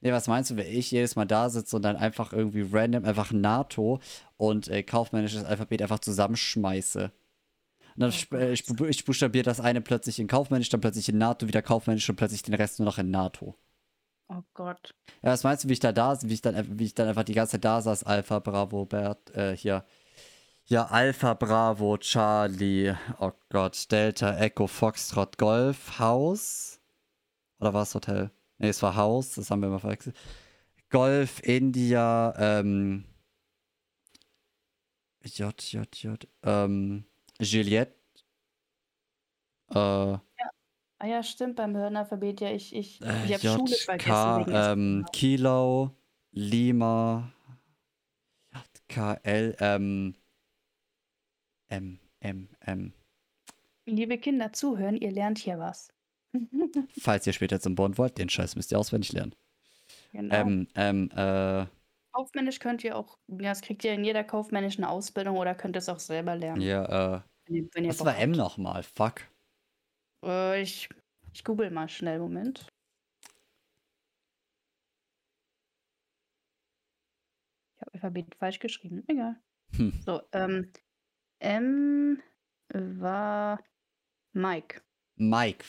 Nee, 0.00 0.12
was 0.12 0.28
meinst 0.28 0.50
du, 0.50 0.56
wenn 0.56 0.66
ich 0.66 0.90
jedes 0.90 1.16
Mal 1.16 1.24
da 1.24 1.50
sitze 1.50 1.74
und 1.76 1.82
dann 1.82 1.96
einfach 1.96 2.32
irgendwie 2.32 2.66
random 2.70 3.04
einfach 3.04 3.32
NATO 3.32 4.00
und 4.36 4.68
äh, 4.68 4.82
kaufmännisches 4.82 5.44
Alphabet 5.44 5.82
einfach 5.82 5.98
zusammenschmeiße? 5.98 7.10
Und 7.96 8.00
dann 8.00 8.12
Oh 8.12 8.36
äh, 8.38 8.52
ich, 8.52 8.64
ich 8.68 9.04
buchstabiere 9.04 9.42
das 9.42 9.60
eine 9.60 9.80
plötzlich 9.80 10.20
in 10.20 10.28
kaufmännisch, 10.28 10.68
dann 10.68 10.80
plötzlich 10.80 11.08
in 11.08 11.18
NATO, 11.18 11.48
wieder 11.48 11.62
kaufmännisch 11.62 12.08
und 12.08 12.16
plötzlich 12.16 12.42
den 12.42 12.54
Rest 12.54 12.78
nur 12.78 12.86
noch 12.86 12.98
in 12.98 13.10
NATO. 13.10 13.56
Oh 14.28 14.42
Gott. 14.54 14.94
Ja, 15.22 15.30
was 15.30 15.42
meinst 15.42 15.64
du, 15.64 15.68
wie 15.68 15.72
ich 15.72 15.80
da 15.80 15.90
da, 15.90 16.16
wie 16.22 16.34
ich 16.34 16.42
dann, 16.42 16.78
wie 16.78 16.84
ich 16.84 16.94
dann 16.94 17.08
einfach 17.08 17.24
die 17.24 17.34
ganze 17.34 17.52
Zeit 17.52 17.64
da 17.64 17.80
saß, 17.80 18.04
Alpha, 18.04 18.38
Bravo, 18.38 18.84
Bert, 18.84 19.34
äh, 19.34 19.56
hier. 19.56 19.84
Ja, 20.70 20.84
Alpha, 20.84 21.32
Bravo, 21.32 21.96
Charlie, 21.96 22.94
oh 23.20 23.32
Gott, 23.48 23.90
Delta, 23.90 24.36
Echo, 24.38 24.66
Foxtrot, 24.66 25.38
Golf, 25.38 25.98
Haus. 25.98 26.78
Oder 27.58 27.72
war 27.72 27.84
es 27.84 27.94
Hotel? 27.94 28.30
Nee, 28.58 28.68
es 28.68 28.82
war 28.82 28.94
Haus, 28.94 29.36
das 29.36 29.50
haben 29.50 29.60
wir 29.60 29.68
immer 29.68 29.78
verwechselt. 29.78 30.14
Golf, 30.90 31.40
India, 31.42 32.34
ähm, 32.36 33.04
J, 35.24 35.72
J, 35.72 36.02
J, 36.02 36.28
ähm, 36.42 37.06
Juliette, 37.40 37.94
äh, 39.70 40.18
Ah 41.00 41.06
ja, 41.06 41.22
stimmt, 41.22 41.56
beim 41.56 41.72
Behördenalphabet, 41.72 42.42
ja, 42.42 42.50
ich, 42.50 42.74
ich, 42.74 43.00
Äh, 43.00 43.24
ich 43.24 43.32
habe 43.32 43.58
Schule 43.58 43.74
vergessen. 43.76 44.46
Ähm, 44.48 45.06
Kilo, 45.12 45.96
Lima, 46.32 47.32
J, 48.52 48.62
K, 48.88 49.14
Ähm, 51.70 51.98
M, 52.20 52.48
M, 52.60 52.92
M. 52.92 52.92
Liebe 53.86 54.18
Kinder, 54.18 54.52
zuhören, 54.52 54.96
ihr 54.96 55.10
lernt 55.10 55.38
hier 55.38 55.58
was. 55.58 55.92
Falls 57.00 57.26
ihr 57.26 57.32
später 57.32 57.60
zum 57.60 57.74
Bond 57.74 57.98
wollt, 57.98 58.18
den 58.18 58.28
Scheiß 58.28 58.56
müsst 58.56 58.72
ihr 58.72 58.78
auswendig 58.78 59.12
lernen. 59.12 59.34
Genau. 60.12 60.34
Ähm, 60.34 60.68
ähm, 60.74 61.10
äh, 61.14 61.66
Kaufmännisch 62.12 62.58
könnt 62.58 62.84
ihr 62.84 62.96
auch, 62.96 63.18
ja, 63.28 63.50
das 63.50 63.60
kriegt 63.62 63.84
ihr 63.84 63.92
in 63.92 64.04
jeder 64.04 64.24
kaufmännischen 64.24 64.84
Ausbildung 64.84 65.36
oder 65.36 65.54
könnt 65.54 65.76
es 65.76 65.88
auch 65.88 66.00
selber 66.00 66.36
lernen. 66.36 66.60
ja, 66.60 67.16
äh, 67.16 67.20
Wenn 67.46 67.54
ihr, 67.54 67.68
wenn 67.72 67.84
ihr 67.84 67.90
was 67.90 67.98
Bock 67.98 68.08
war 68.08 68.18
M 68.18 68.32
nochmal? 68.32 68.82
Fuck. 68.82 69.22
Äh, 70.24 70.60
ich, 70.62 70.88
ich 71.32 71.44
google 71.44 71.70
mal 71.70 71.88
schnell, 71.88 72.18
Moment. 72.18 72.66
Ich 77.76 77.80
habe 77.80 77.92
Alphabet 77.94 78.34
falsch 78.34 78.58
geschrieben. 78.58 79.04
Egal. 79.06 79.36
Hm. 79.76 79.92
So, 80.04 80.22
ähm, 80.32 80.72
M 81.40 82.22
war 82.72 83.62
Mike. 84.32 84.82
Mike. 85.16 85.64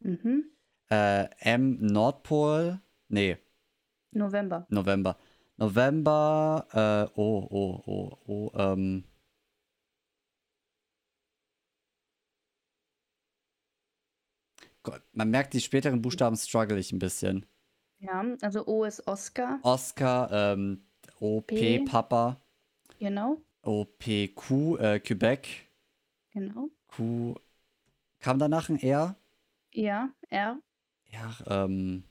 Mhm. 0.00 0.50
Äh, 0.90 1.28
M, 1.40 1.78
Nordpol. 1.80 2.80
Nee, 3.08 3.38
November. 4.12 4.66
November. 4.70 5.16
November, 5.56 6.66
äh, 6.72 7.18
oh, 7.18 7.46
oh, 7.50 7.82
oh, 7.86 8.18
oh, 8.26 8.50
ähm. 8.54 9.04
Gott, 14.82 15.02
man 15.12 15.30
merkt, 15.30 15.52
die 15.52 15.60
späteren 15.60 16.00
Buchstaben 16.00 16.36
struggle 16.36 16.78
ich 16.78 16.92
ein 16.92 16.98
bisschen. 16.98 17.44
Ja, 17.98 18.24
also 18.40 18.66
O 18.66 18.84
ist 18.84 19.06
Oscar, 19.08 19.58
Oscar, 19.62 20.30
ähm, 20.32 20.86
OP, 21.18 21.48
P. 21.48 21.80
Papa, 21.80 22.40
genau, 23.00 23.42
OPQ, 23.62 24.76
äh, 24.78 25.00
Quebec. 25.00 25.68
Genau. 26.32 26.70
Q. 26.88 27.34
Kam 28.20 28.38
danach 28.38 28.68
ein 28.70 28.80
R? 28.80 29.16
Ja, 29.72 30.12
R. 30.30 30.60
Ja, 31.12 31.36
ähm. 31.46 32.04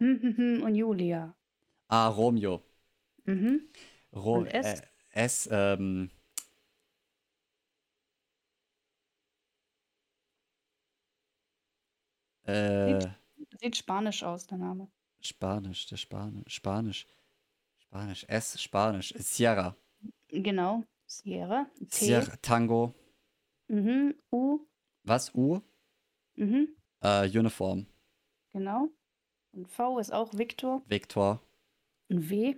Hm, 0.00 0.18
hm, 0.22 0.36
hm, 0.36 0.62
und 0.64 0.74
Julia. 0.74 1.34
Ah, 1.88 2.08
Romeo. 2.08 2.62
Mhm. 3.26 3.68
Ro 4.12 4.40
Und 4.40 4.46
S? 4.46 4.80
Äh, 5.12 5.24
S, 5.24 5.48
ähm. 5.50 6.10
Äh. 12.46 13.08
Sieht 13.60 13.76
spanisch 13.76 14.22
aus, 14.22 14.46
der 14.46 14.58
Name. 14.58 14.88
Spanisch, 15.20 15.86
der 15.86 15.96
Spanisch, 15.96 16.54
Spanisch, 16.54 17.06
Spanisch, 17.78 18.24
S, 18.28 18.60
Spanisch, 18.60 19.12
Sierra, 19.16 19.76
Genau. 20.28 20.84
Sierra. 21.06 21.66
T. 21.90 22.04
Sierra, 22.06 22.36
Tango, 22.42 22.94
Mhm. 23.68 24.14
U. 24.30 24.60
was, 25.02 25.34
U? 25.34 25.60
Mhm. 26.36 26.68
Äh, 27.00 27.28
Uniform, 27.38 27.86
Genau. 28.52 28.88
Und 29.52 29.68
V 29.68 29.98
ist 29.98 30.12
auch 30.12 30.32
Victor. 30.34 30.82
Victor, 30.86 31.42
Und 32.08 32.30
W. 32.30 32.56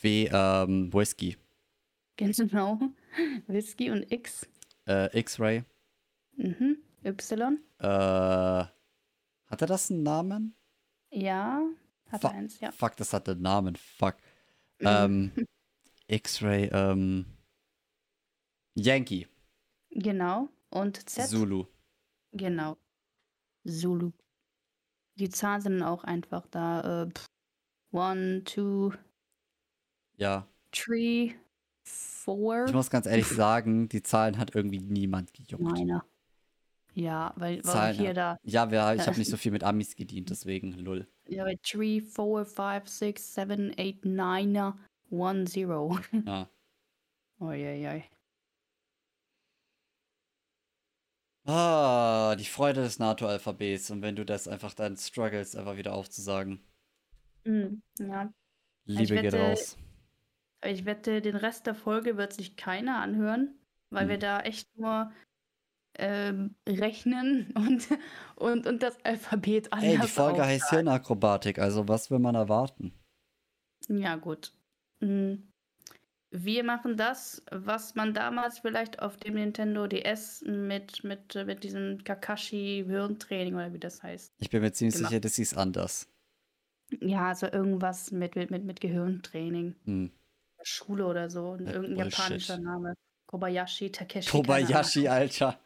W, 0.00 0.28
ähm, 0.32 0.92
Whisky, 0.92 1.36
Genau. 2.16 2.80
Whisky 3.46 3.90
und 3.90 4.10
X. 4.10 4.48
äh, 4.88 5.16
X-Ray, 5.18 5.64
Mhm. 6.36 6.78
Y. 7.04 7.58
äh, 7.78 8.64
hatte 9.46 9.66
das 9.66 9.90
einen 9.90 10.02
Namen? 10.02 10.54
Ja. 11.10 11.62
Hat 12.10 12.22
Fa- 12.22 12.28
er 12.28 12.34
eins, 12.34 12.60
ja. 12.60 12.72
Fuck, 12.72 12.96
das 12.96 13.12
hatte 13.12 13.32
einen 13.32 13.42
Namen, 13.42 13.76
fuck. 13.76 14.16
Mhm. 14.80 14.86
Ähm, 14.86 15.32
X-Ray, 16.08 16.70
ähm, 16.72 17.26
Yankee, 18.74 19.26
Genau. 19.90 20.48
Und 20.70 21.08
Z. 21.08 21.26
Zulu. 21.28 21.64
Genau. 22.32 22.76
Zulu. 23.66 24.12
Die 25.18 25.30
Zahlen 25.30 25.62
sind 25.62 25.82
auch 25.82 26.04
einfach 26.04 26.46
da. 26.48 27.02
Äh, 27.04 27.10
pff, 27.10 27.24
one, 27.92 28.44
two, 28.44 28.92
Ja, 30.18 30.46
three, 30.72 31.34
four. 31.84 32.66
ich 32.66 32.72
muss 32.74 32.90
ganz 32.90 33.06
ehrlich 33.06 33.26
sagen, 33.28 33.88
die 33.88 34.02
Zahlen 34.02 34.36
hat 34.38 34.54
irgendwie 34.54 34.80
niemand 34.80 35.32
gejuckt. 35.32 35.62
Meiner. 35.62 36.04
Ja, 36.98 37.34
weil, 37.36 37.62
weil 37.64 37.94
hier 37.94 38.14
da. 38.14 38.38
Ja, 38.42 38.70
wir, 38.70 38.94
ich 38.94 39.06
habe 39.06 39.18
nicht 39.18 39.28
so 39.30 39.36
viel 39.36 39.52
mit 39.52 39.62
Amis 39.62 39.96
gedient, 39.96 40.30
deswegen 40.30 40.72
lull. 40.72 41.06
Ja, 41.28 41.44
bei 41.44 41.56
3, 41.62 42.00
4, 42.00 42.44
5, 42.46 42.88
6, 42.88 43.34
7, 43.34 43.74
8, 43.78 44.04
9, 44.06 44.56
1, 45.10 45.56
0. 45.56 46.00
Ja. 46.24 46.48
Uiuiui. 47.40 48.02
Ah, 51.44 52.34
die 52.36 52.44
Freude 52.44 52.80
des 52.82 52.98
NATO-Alphabets. 52.98 53.90
Und 53.90 54.02
wenn 54.02 54.16
du 54.16 54.24
das 54.24 54.48
einfach 54.48 54.74
dann 54.74 54.96
struggles, 54.96 55.54
einfach 55.54 55.76
wieder 55.76 55.92
aufzusagen. 55.94 56.60
Mhm. 57.44 57.82
Ja, 58.00 58.32
Liebe 58.86 59.14
geht 59.16 59.32
wette- 59.32 59.40
raus. 59.40 59.76
aber 60.60 60.72
ich 60.72 60.84
wette, 60.86 61.20
den 61.20 61.36
Rest 61.36 61.66
der 61.66 61.74
Folge 61.74 62.16
wird 62.16 62.32
sich 62.32 62.56
keiner 62.56 63.00
anhören, 63.00 63.54
weil 63.90 64.04
Hm. 64.04 64.08
wir 64.08 64.18
da 64.18 64.40
echt 64.40 64.66
nur 64.76 65.12
ähm, 65.98 66.54
rechnen 66.68 67.52
und, 67.56 67.88
und, 68.36 68.66
und 68.66 68.82
das 68.82 68.96
Alphabet 69.04 69.72
anders 69.72 69.90
Ey, 69.90 69.98
die 70.00 70.06
Folge 70.08 70.44
heißt. 70.44 70.70
Hirnakrobatik, 70.70 71.58
also 71.58 71.88
was 71.88 72.10
will 72.10 72.18
man 72.18 72.34
erwarten? 72.34 72.92
Ja, 73.88 74.16
gut. 74.16 74.52
Mm. 75.00 75.34
Wir 76.30 76.64
machen 76.64 76.96
das, 76.96 77.42
was 77.50 77.94
man 77.94 78.12
damals 78.12 78.58
vielleicht 78.58 79.00
auf 79.00 79.16
dem 79.16 79.34
Nintendo 79.34 79.86
DS 79.86 80.42
mit, 80.46 81.04
mit, 81.04 81.34
äh, 81.36 81.44
mit 81.44 81.62
diesem 81.62 82.02
Kakashi-Hirntraining 82.04 83.54
oder 83.54 83.72
wie 83.72 83.78
das 83.78 84.02
heißt. 84.02 84.32
Ich 84.38 84.50
bin 84.50 84.60
mir 84.60 84.72
ziemlich 84.72 84.96
Genau. 84.96 85.08
sicher, 85.08 85.20
das 85.20 85.38
ist 85.38 85.56
anders. 85.56 86.08
Ja, 87.00 87.28
also 87.28 87.46
irgendwas 87.46 88.10
mit, 88.10 88.36
mit, 88.36 88.50
mit, 88.50 88.64
mit 88.64 88.80
Gehirntraining. 88.80 89.76
Hm. 89.84 90.10
Schule 90.62 91.06
oder 91.06 91.30
so. 91.30 91.56
Ja, 91.60 91.72
Irgendein 91.72 91.94
Bullshit. 91.96 92.18
japanischer 92.18 92.58
Name. 92.58 92.94
Kobayashi, 93.26 93.92
Takeshi. 93.92 94.30
Kobayashi, 94.30 95.08
Alter. 95.08 95.58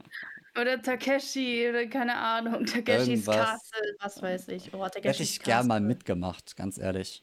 Oder 0.59 0.83
Takeshi, 0.83 1.69
oder 1.69 1.87
keine 1.87 2.17
Ahnung. 2.17 2.65
Takeshis. 2.65 3.27
Castle, 3.27 3.97
was 4.01 4.23
weiß 4.23 4.49
ich. 4.49 4.73
Oh, 4.75 4.85
Hätte 4.85 5.23
ich 5.23 5.41
gern 5.41 5.67
mal 5.67 5.81
mitgemacht, 5.81 6.57
ganz 6.57 6.79
ehrlich. 6.79 7.23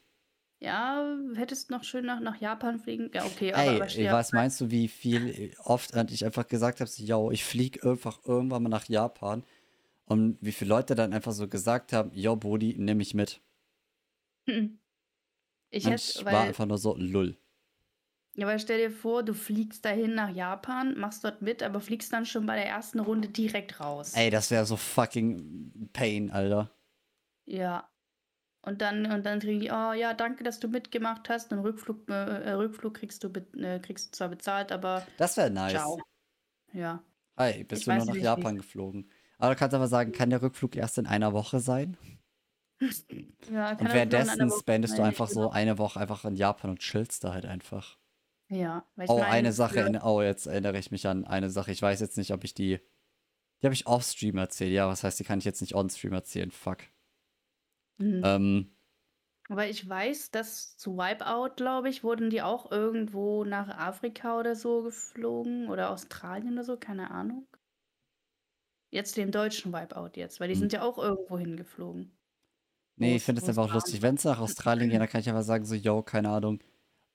Ja, 0.60 1.16
hättest 1.34 1.70
noch 1.70 1.84
schön 1.84 2.06
nach, 2.06 2.20
nach 2.20 2.40
Japan 2.40 2.80
fliegen. 2.80 3.10
Ja, 3.14 3.24
okay, 3.24 3.52
aber, 3.52 3.62
Ey, 3.62 3.76
aber 3.76 3.86
ey, 3.86 4.10
was 4.10 4.32
meinst 4.32 4.60
du, 4.60 4.70
wie 4.70 4.88
viel 4.88 5.54
oft 5.62 5.94
ich 6.10 6.24
einfach 6.24 6.48
gesagt 6.48 6.80
habe, 6.80 6.90
so, 6.90 7.02
yo, 7.04 7.30
ich 7.30 7.44
fliege 7.44 7.88
einfach 7.88 8.18
irgendwann 8.24 8.64
mal 8.64 8.68
nach 8.68 8.88
Japan 8.88 9.44
und 10.06 10.36
wie 10.40 10.52
viele 10.52 10.70
Leute 10.70 10.96
dann 10.96 11.12
einfach 11.12 11.32
so 11.32 11.46
gesagt 11.46 11.92
haben, 11.92 12.10
yo, 12.12 12.34
Brudi, 12.34 12.74
nimm 12.76 12.96
mich 12.98 13.14
mit. 13.14 13.40
Ich 15.70 15.84
Und 15.84 15.92
hätte, 15.92 16.18
ich 16.18 16.24
war 16.24 16.42
einfach 16.42 16.66
nur 16.66 16.78
so, 16.78 16.96
lull. 16.96 17.36
Ja, 18.38 18.46
weil 18.46 18.60
stell 18.60 18.78
dir 18.78 18.92
vor, 18.92 19.24
du 19.24 19.34
fliegst 19.34 19.84
dahin 19.84 20.14
nach 20.14 20.30
Japan, 20.30 20.96
machst 20.96 21.24
dort 21.24 21.42
mit, 21.42 21.60
aber 21.60 21.80
fliegst 21.80 22.12
dann 22.12 22.24
schon 22.24 22.46
bei 22.46 22.54
der 22.54 22.68
ersten 22.68 23.00
Runde 23.00 23.28
direkt 23.28 23.80
raus. 23.80 24.12
Ey, 24.14 24.30
das 24.30 24.52
wäre 24.52 24.64
so 24.64 24.76
fucking 24.76 25.90
Pain, 25.92 26.30
Alter. 26.30 26.70
Ja. 27.46 27.90
Und 28.62 28.80
dann, 28.80 29.10
und 29.10 29.26
dann 29.26 29.40
kriegen 29.40 29.58
die, 29.58 29.72
oh 29.72 29.92
ja, 29.92 30.14
danke, 30.14 30.44
dass 30.44 30.60
du 30.60 30.68
mitgemacht 30.68 31.28
hast. 31.28 31.50
Den 31.50 31.58
Rückflug, 31.58 32.08
äh, 32.08 32.44
äh, 32.44 32.52
Rückflug 32.52 32.94
kriegst 32.94 33.24
du, 33.24 33.32
äh, 33.58 33.80
kriegst 33.80 34.06
du 34.06 34.16
zwar 34.16 34.28
bezahlt, 34.28 34.70
aber 34.70 35.04
Das 35.16 35.36
wäre 35.36 35.50
nice. 35.50 35.72
ciao. 35.72 35.98
Ja. 36.72 37.02
Hi, 37.36 37.64
bist 37.64 37.82
Ich 37.82 37.86
du 37.86 37.94
nur 37.96 38.06
nach 38.06 38.14
Japan 38.14 38.54
geflogen. 38.54 39.10
Aber 39.38 39.54
du 39.54 39.58
kannst 39.58 39.74
aber 39.74 39.88
sagen, 39.88 40.12
kann 40.12 40.30
der 40.30 40.42
Rückflug 40.42 40.76
erst 40.76 40.98
in 40.98 41.08
einer 41.08 41.32
Woche 41.32 41.58
sein? 41.58 41.96
ja 43.50 43.74
kann 43.74 43.88
Und 43.88 43.92
währenddessen 43.92 44.48
spendest 44.56 44.96
du 44.96 45.02
einfach 45.02 45.26
ich 45.26 45.34
so 45.34 45.50
eine 45.50 45.76
Woche 45.78 45.98
einfach 45.98 46.24
in 46.24 46.36
Japan 46.36 46.70
und 46.70 46.78
chillst 46.78 47.24
da 47.24 47.34
halt 47.34 47.44
einfach. 47.44 47.98
Ja, 48.50 48.86
weil 48.96 49.04
ich 49.04 49.10
Oh, 49.10 49.18
meine, 49.18 49.26
eine 49.28 49.52
Sache, 49.52 49.74
für- 49.74 49.80
in, 49.86 49.96
oh, 50.00 50.22
jetzt 50.22 50.46
erinnere 50.46 50.78
ich 50.78 50.90
mich 50.90 51.06
an 51.06 51.24
eine 51.24 51.50
Sache. 51.50 51.70
Ich 51.72 51.82
weiß 51.82 52.00
jetzt 52.00 52.16
nicht, 52.16 52.32
ob 52.32 52.44
ich 52.44 52.54
die. 52.54 52.80
Die 53.62 53.66
habe 53.66 53.74
ich 53.74 53.86
off-stream 53.86 54.38
erzählt. 54.38 54.72
Ja, 54.72 54.88
was 54.88 55.04
heißt, 55.04 55.18
die 55.20 55.24
kann 55.24 55.38
ich 55.40 55.44
jetzt 55.46 55.60
nicht 55.62 55.74
on-stream 55.74 56.12
erzählen. 56.14 56.50
Fuck. 56.50 56.78
Mhm. 57.98 58.22
Ähm, 58.24 58.70
Aber 59.50 59.66
ich 59.68 59.86
weiß, 59.88 60.30
dass 60.30 60.76
zu 60.78 60.96
Wipeout, 60.96 61.56
glaube 61.56 61.88
ich, 61.90 62.02
wurden 62.04 62.30
die 62.30 62.40
auch 62.42 62.70
irgendwo 62.70 63.44
nach 63.44 63.68
Afrika 63.68 64.38
oder 64.38 64.54
so 64.56 64.82
geflogen 64.82 65.68
oder 65.68 65.90
Australien 65.90 66.54
oder 66.54 66.64
so, 66.64 66.76
keine 66.78 67.10
Ahnung. 67.10 67.46
Jetzt 68.90 69.16
den 69.16 69.30
deutschen 69.32 69.72
Wipeout 69.72 70.10
jetzt, 70.16 70.40
weil 70.40 70.48
die 70.48 70.54
Hm. 70.54 70.60
sind 70.60 70.72
ja 70.72 70.82
auch 70.82 70.98
irgendwo 70.98 71.38
hingeflogen. 71.38 72.12
nee, 72.96 73.16
ich 73.16 73.22
finde 73.24 73.40
es 73.40 73.48
einfach 73.48 73.68
warm 73.68 73.74
lustig. 73.74 74.02
Wenn 74.02 74.16
es 74.16 74.24
nach 74.24 74.40
Australien 74.40 74.90
geht, 74.90 75.00
dann 75.00 75.08
kann 75.08 75.20
ich 75.20 75.28
einfach 75.28 75.42
sagen, 75.42 75.64
so, 75.64 75.74
yo, 75.74 76.02
keine 76.02 76.30
Ahnung. 76.30 76.60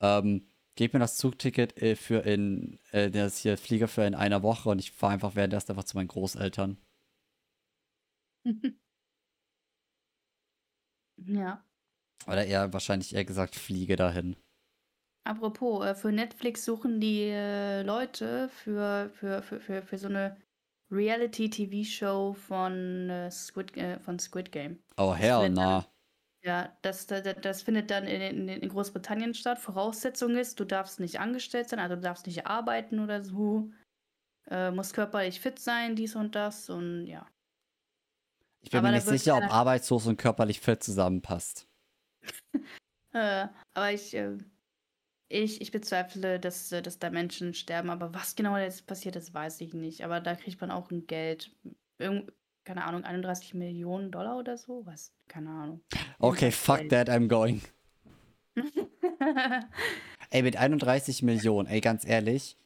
Ähm, 0.01 0.47
gib 0.75 0.93
mir 0.93 0.99
das 0.99 1.17
Zugticket 1.17 1.81
äh, 1.81 1.95
für 1.95 2.19
in, 2.19 2.79
äh, 2.91 3.09
das 3.09 3.37
hier 3.37 3.57
Flieger 3.57 3.87
für 3.87 4.03
in 4.03 4.15
einer 4.15 4.43
Woche 4.43 4.69
und 4.69 4.79
ich 4.79 4.91
fahre 4.91 5.13
einfach 5.13 5.35
währenddessen 5.35 5.71
einfach 5.71 5.83
zu 5.83 5.97
meinen 5.97 6.07
Großeltern. 6.07 6.77
Ja. 11.25 11.63
Oder 12.27 12.45
eher, 12.45 12.73
wahrscheinlich 12.73 13.15
eher 13.15 13.23
gesagt, 13.23 13.55
fliege 13.55 13.95
dahin. 13.95 14.35
Apropos, 15.25 15.85
äh, 15.85 15.95
für 15.95 16.11
Netflix 16.11 16.65
suchen 16.65 16.99
die 16.99 17.29
äh, 17.29 17.81
Leute 17.83 18.49
für, 18.49 19.09
für, 19.13 19.41
für, 19.41 19.59
für, 19.61 19.83
für 19.83 19.97
so 19.97 20.07
eine 20.07 20.35
Reality-TV-Show 20.91 22.33
von, 22.33 23.29
Squid, 23.31 23.71
von 24.03 24.19
Squid 24.19 24.51
Game. 24.51 24.83
Oh, 24.97 25.13
hell 25.13 25.49
nah. 25.49 25.85
Ja, 26.45 26.75
das, 26.81 27.07
das, 27.07 27.23
das 27.41 27.61
findet 27.61 27.89
dann 27.89 28.05
in, 28.05 28.49
in, 28.49 28.69
Großbritannien 28.69 29.33
statt. 29.33 29.59
Voraussetzung 29.59 30.35
ist, 30.35 30.59
du 30.59 30.65
darfst 30.65 30.99
nicht 30.99 31.19
angestellt 31.19 31.69
sein, 31.69 31.79
also 31.79 31.95
du 31.95 32.01
darfst 32.01 32.27
nicht 32.27 32.45
arbeiten 32.45 32.99
oder 32.99 33.23
so. 33.23 33.71
Äh, 34.49 34.71
musst 34.71 34.93
körperlich 34.93 35.39
fit 35.39 35.57
sein, 35.57 35.95
dies 35.95 36.17
und 36.17 36.35
das 36.35 36.69
und 36.69 37.07
ja. 37.07 37.25
Ich 38.61 38.71
bin 38.71 38.79
Aber 38.79 38.89
mir 38.89 38.95
nicht 38.95 39.07
sicher, 39.07 39.37
ob 39.37 39.43
arbeitslos 39.43 40.05
und 40.05 40.17
körperlich 40.17 40.59
fit 40.59 40.83
zusammenpasst. 40.83 41.67
Äh, 43.15 43.47
aber 43.75 43.91
ich, 43.91 44.15
äh, 44.15 44.39
ich, 45.29 45.61
ich 45.61 45.69
bezweifle, 45.69 46.39
dass, 46.39 46.71
äh, 46.71 46.81
dass 46.81 46.97
da 46.97 47.11
Menschen 47.11 47.53
sterben. 47.53 47.91
Aber 47.91 48.11
was 48.15 48.35
genau 48.35 48.57
jetzt 48.57 48.87
passiert 48.87 49.15
ist, 49.15 49.35
weiß 49.35 49.61
ich 49.61 49.75
nicht. 49.75 50.03
Aber 50.03 50.19
da 50.19 50.35
kriegt 50.35 50.59
man 50.59 50.71
auch 50.71 50.89
ein 50.89 51.05
Geld. 51.05 51.55
Irgend, 51.99 52.33
keine 52.63 52.85
Ahnung, 52.85 53.03
31 53.03 53.53
Millionen 53.53 54.11
Dollar 54.11 54.37
oder 54.37 54.57
so? 54.57 54.85
Was? 54.85 55.11
Keine 55.27 55.49
Ahnung. 55.49 55.81
Okay, 56.19 56.51
fuck 56.51 56.89
that, 56.89 57.09
I'm 57.09 57.27
going. 57.27 57.61
Ey, 60.29 60.41
mit 60.41 60.57
31 60.57 61.23
Millionen, 61.23 61.67
ey, 61.67 61.81
ganz 61.81 62.05
ehrlich. 62.05 62.57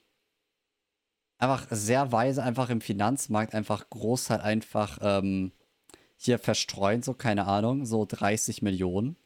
Einfach 1.37 1.67
sehr 1.69 2.11
weise, 2.11 2.43
einfach 2.43 2.69
im 2.69 2.81
Finanzmarkt, 2.81 3.53
einfach 3.53 3.89
groß 3.89 4.29
halt 4.29 4.41
einfach 4.41 4.99
ähm, 5.01 5.51
hier 6.15 6.39
verstreuen, 6.39 7.03
so 7.03 7.13
keine 7.13 7.45
Ahnung, 7.45 7.85
so 7.85 8.05
30 8.05 8.61
Millionen. 8.61 9.17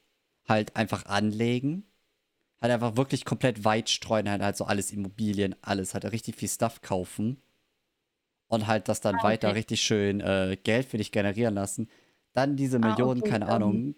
Halt 0.47 0.76
einfach 0.76 1.05
anlegen. 1.05 1.86
Halt 2.61 2.74
einfach 2.74 2.97
wirklich 2.97 3.26
komplett 3.26 3.63
weit 3.63 3.89
streuen, 3.89 4.30
halt, 4.30 4.41
halt 4.41 4.57
so 4.57 4.65
alles 4.65 4.91
Immobilien, 4.91 5.55
alles, 5.61 5.93
halt 5.93 6.05
richtig 6.11 6.36
viel 6.36 6.49
Stuff 6.49 6.82
kaufen. 6.82 7.41
Und 8.52 8.68
halt 8.68 8.89
das 8.89 9.02
dann 9.02 9.24
Ah, 9.24 9.24
weiter 9.24 9.54
okay. 9.54 9.56
richtig 9.56 9.82
schön 9.82 10.20
äh, 10.22 10.58
Geld 10.64 10.86
für 10.88 10.97
dich 10.97 11.12
generieren 11.14 11.56
lassen. 11.56 11.89
Dann 12.34 12.58
diese 12.58 12.80
Ah, 12.82 12.97
Millionen, 12.97 13.24
okay, 13.24 13.24
keine 13.24 13.47
ähm, 13.47 13.82
Ahnung, 13.82 13.95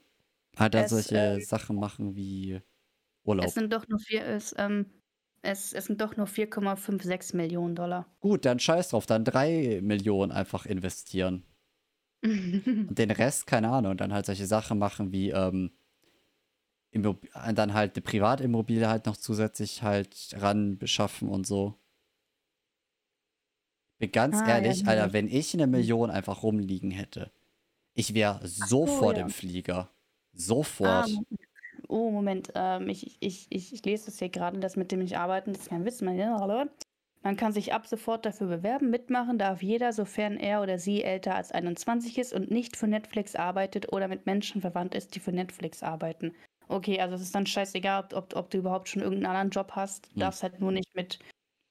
halt 0.58 0.76
dann 0.76 0.88
solche 0.88 1.40
äh, 1.40 1.40
Sachen 1.42 1.78
machen 1.80 2.16
wie 2.16 2.62
Urlaub. 3.26 3.46
Es 3.46 3.54
sind 3.54 3.72
doch 3.72 3.88
nur 3.88 4.00
vier, 4.00 4.26
es, 4.26 4.56
ähm, 4.58 5.04
es, 5.44 5.74
es 5.74 5.86
sind 5.86 6.02
doch 6.02 6.18
nur 6.18 6.26
4,56 6.28 7.36
Millionen 7.36 7.76
Dollar. 7.76 8.08
Gut, 8.22 8.46
dann 8.46 8.58
scheiß 8.58 8.90
drauf, 8.90 9.06
dann 9.06 9.24
drei 9.24 9.80
Millionen 9.84 10.32
einfach 10.32 10.66
investieren. 10.66 11.46
Und 12.88 12.98
den 13.00 13.12
Rest, 13.12 13.46
keine 13.48 13.70
Ahnung, 13.72 13.92
und 13.92 14.00
dann 14.02 14.14
halt 14.14 14.26
solche 14.26 14.46
Sachen 14.46 14.78
machen 14.80 15.12
wie, 15.12 15.32
ähm, 15.32 15.72
dann 16.94 17.74
halt 17.74 17.96
eine 17.96 18.02
Privatimmobilie 18.04 18.88
halt 18.88 19.06
noch 19.06 19.18
zusätzlich 19.18 19.84
halt 19.84 20.30
ran 20.40 20.78
beschaffen 20.78 21.28
und 21.30 21.46
so. 21.48 21.80
Bin 24.00 24.12
ganz 24.12 24.42
Ah, 24.42 24.60
ja, 24.60 24.66
ehrlich, 24.66 24.84
nee. 24.84 24.90
Alter, 24.90 25.14
wenn 25.14 25.28
ich 25.28 25.54
eine 25.54 25.68
Million 25.68 26.10
einfach 26.12 26.44
rumliegen 26.44 26.92
hätte, 26.92 27.32
ich 27.94 28.14
wäre 28.14 28.42
sofort 28.48 29.18
ja. 29.18 29.24
im 29.24 29.30
Flieger. 29.30 29.90
Ah, 30.82 31.08
Sofort. 31.08 31.08
Mo- 31.08 31.26
oh, 31.88 32.12
Moment. 32.12 32.52
Ähm, 32.56 32.90
ich, 32.90 33.18
ich, 33.22 33.48
ich, 33.50 33.74
ich 33.74 33.86
lese 33.86 34.06
das 34.08 34.20
hier 34.20 34.30
gerade, 34.30 34.60
das 34.60 34.76
mit 34.76 34.92
dem 34.92 35.00
nicht 35.00 35.18
arbeiten, 35.18 35.54
das 35.54 35.64
ist 35.64 35.70
kein 35.70 35.86
Witz. 35.86 36.02
Man, 36.02 36.18
man 37.24 37.38
kann 37.38 37.54
sich 37.54 37.74
ab 37.74 37.88
sofort 37.88 38.26
dafür 38.26 38.48
bewerben. 38.48 38.90
Mitmachen 38.90 39.38
darf 39.38 39.64
jeder, 39.64 39.94
sofern 39.94 40.38
er 40.38 40.62
oder 40.62 40.80
sie 40.80 41.04
älter 41.04 41.36
als 41.36 41.52
21 41.52 42.18
ist 42.18 42.34
und 42.34 42.52
nicht 42.52 42.76
für 42.78 42.88
Netflix 42.88 43.36
arbeitet 43.36 43.92
oder 43.94 44.08
mit 44.08 44.26
Menschen 44.26 44.62
verwandt 44.62 44.96
ist, 44.96 45.16
die 45.16 45.20
für 45.20 45.32
Netflix 45.32 45.84
arbeiten. 45.84 46.34
Okay, 46.68 47.00
also 47.00 47.16
es 47.16 47.22
ist 47.22 47.36
dann 47.36 47.46
scheißegal, 47.46 48.04
ob, 48.06 48.14
ob, 48.14 48.36
ob 48.36 48.50
du 48.50 48.58
überhaupt 48.58 48.90
schon 48.90 49.02
irgendeinen 49.02 49.36
anderen 49.36 49.50
Job 49.52 49.72
hast. 49.76 50.08
Du 50.08 50.16
Hm. 50.16 50.20
darfst 50.22 50.44
halt 50.44 50.60
nur 50.60 50.72
nicht 50.72 50.94
mit. 50.96 51.20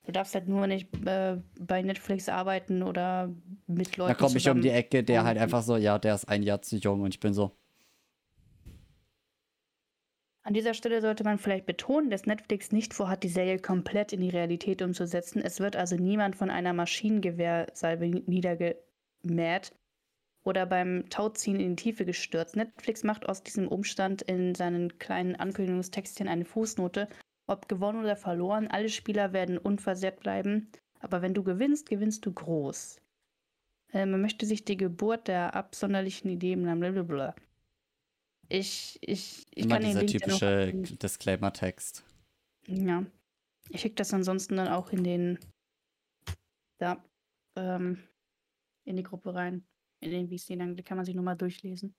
Du 0.04 0.12
darfst 0.12 0.34
halt 0.34 0.48
nur 0.48 0.66
nicht 0.66 0.88
äh, 1.06 1.36
bei 1.60 1.82
Netflix 1.82 2.28
arbeiten 2.28 2.82
oder 2.82 3.30
mit 3.66 3.96
Leuten 3.96 4.08
Da 4.08 4.14
komme 4.14 4.36
ich 4.36 4.48
um 4.48 4.60
die 4.60 4.70
Ecke, 4.70 5.04
der 5.04 5.24
halt 5.24 5.38
einfach 5.38 5.62
so, 5.62 5.76
ja, 5.76 5.98
der 5.98 6.14
ist 6.16 6.28
ein 6.28 6.42
Jahr 6.42 6.60
zu 6.60 6.76
jung 6.76 7.02
und 7.02 7.14
ich 7.14 7.20
bin 7.20 7.32
so, 7.32 7.52
An 10.44 10.54
dieser 10.54 10.74
Stelle 10.74 11.00
sollte 11.00 11.22
man 11.22 11.38
vielleicht 11.38 11.66
betonen, 11.66 12.10
dass 12.10 12.26
Netflix 12.26 12.72
nicht 12.72 12.94
vorhat, 12.94 13.22
die 13.22 13.28
Serie 13.28 13.60
komplett 13.60 14.12
in 14.12 14.20
die 14.20 14.30
Realität 14.30 14.82
umzusetzen. 14.82 15.40
Es 15.40 15.60
wird 15.60 15.76
also 15.76 15.94
niemand 15.94 16.34
von 16.34 16.50
einer 16.50 16.72
Maschinengewehrsalve 16.72 18.06
niedergemäht 18.06 19.72
oder 20.44 20.66
beim 20.66 21.08
Tauziehen 21.10 21.60
in 21.60 21.76
die 21.76 21.82
Tiefe 21.84 22.04
gestürzt. 22.04 22.56
Netflix 22.56 23.04
macht 23.04 23.28
aus 23.28 23.44
diesem 23.44 23.68
Umstand 23.68 24.22
in 24.22 24.56
seinen 24.56 24.98
kleinen 24.98 25.36
Ankündigungstextchen 25.36 26.26
eine 26.26 26.44
Fußnote. 26.44 27.08
Ob 27.52 27.68
gewonnen 27.68 28.00
oder 28.02 28.16
verloren, 28.16 28.68
alle 28.68 28.88
Spieler 28.88 29.34
werden 29.34 29.58
unversehrt 29.58 30.20
bleiben. 30.20 30.70
Aber 31.00 31.20
wenn 31.20 31.34
du 31.34 31.42
gewinnst, 31.42 31.88
gewinnst 31.88 32.24
du 32.24 32.32
groß. 32.32 32.98
Äh, 33.92 34.06
man 34.06 34.22
möchte 34.22 34.46
sich 34.46 34.64
die 34.64 34.78
Geburt 34.78 35.28
der 35.28 35.54
absonderlichen 35.54 36.30
Ideen, 36.30 36.62
blablabla. 36.62 37.34
Ich, 38.48 38.98
ich, 39.02 39.46
ich 39.50 39.64
immer 39.64 39.74
kann 39.74 39.82
den 39.82 39.90
dieser 39.90 40.00
Link 40.00 40.86
typische 40.86 40.96
Disclaimer-Text. 40.96 42.04
ja. 42.66 43.04
Ich 43.68 43.80
schicke 43.80 43.94
das 43.96 44.12
ansonsten 44.12 44.56
dann 44.56 44.68
auch 44.68 44.90
in 44.90 45.04
den 45.04 45.38
da 46.78 47.02
ähm, 47.56 48.02
in 48.84 48.96
die 48.96 49.02
Gruppe 49.02 49.34
rein. 49.34 49.64
In 50.00 50.10
den 50.10 50.28
VC, 50.28 50.58
dann 50.58 50.76
kann 50.84 50.96
man 50.96 51.06
sich 51.06 51.14
nochmal 51.14 51.36
durchlesen. 51.36 51.94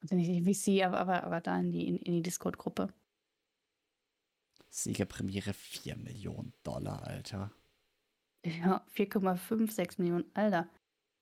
Also 0.00 0.16
nicht 0.16 0.28
in 0.28 0.44
VC, 0.44 0.84
aber, 0.84 0.98
aber, 0.98 1.22
aber 1.22 1.40
da 1.40 1.58
in 1.58 1.70
die, 1.70 1.86
in, 1.86 1.96
in 1.98 2.12
die 2.14 2.22
Discord-Gruppe. 2.22 2.92
Siegerpremiere 4.68 5.52
4 5.52 5.96
Millionen 5.96 6.52
Dollar, 6.62 7.06
Alter. 7.06 7.52
Ja, 8.44 8.84
4,56 8.94 10.00
Millionen. 10.00 10.24
Alter. 10.34 10.68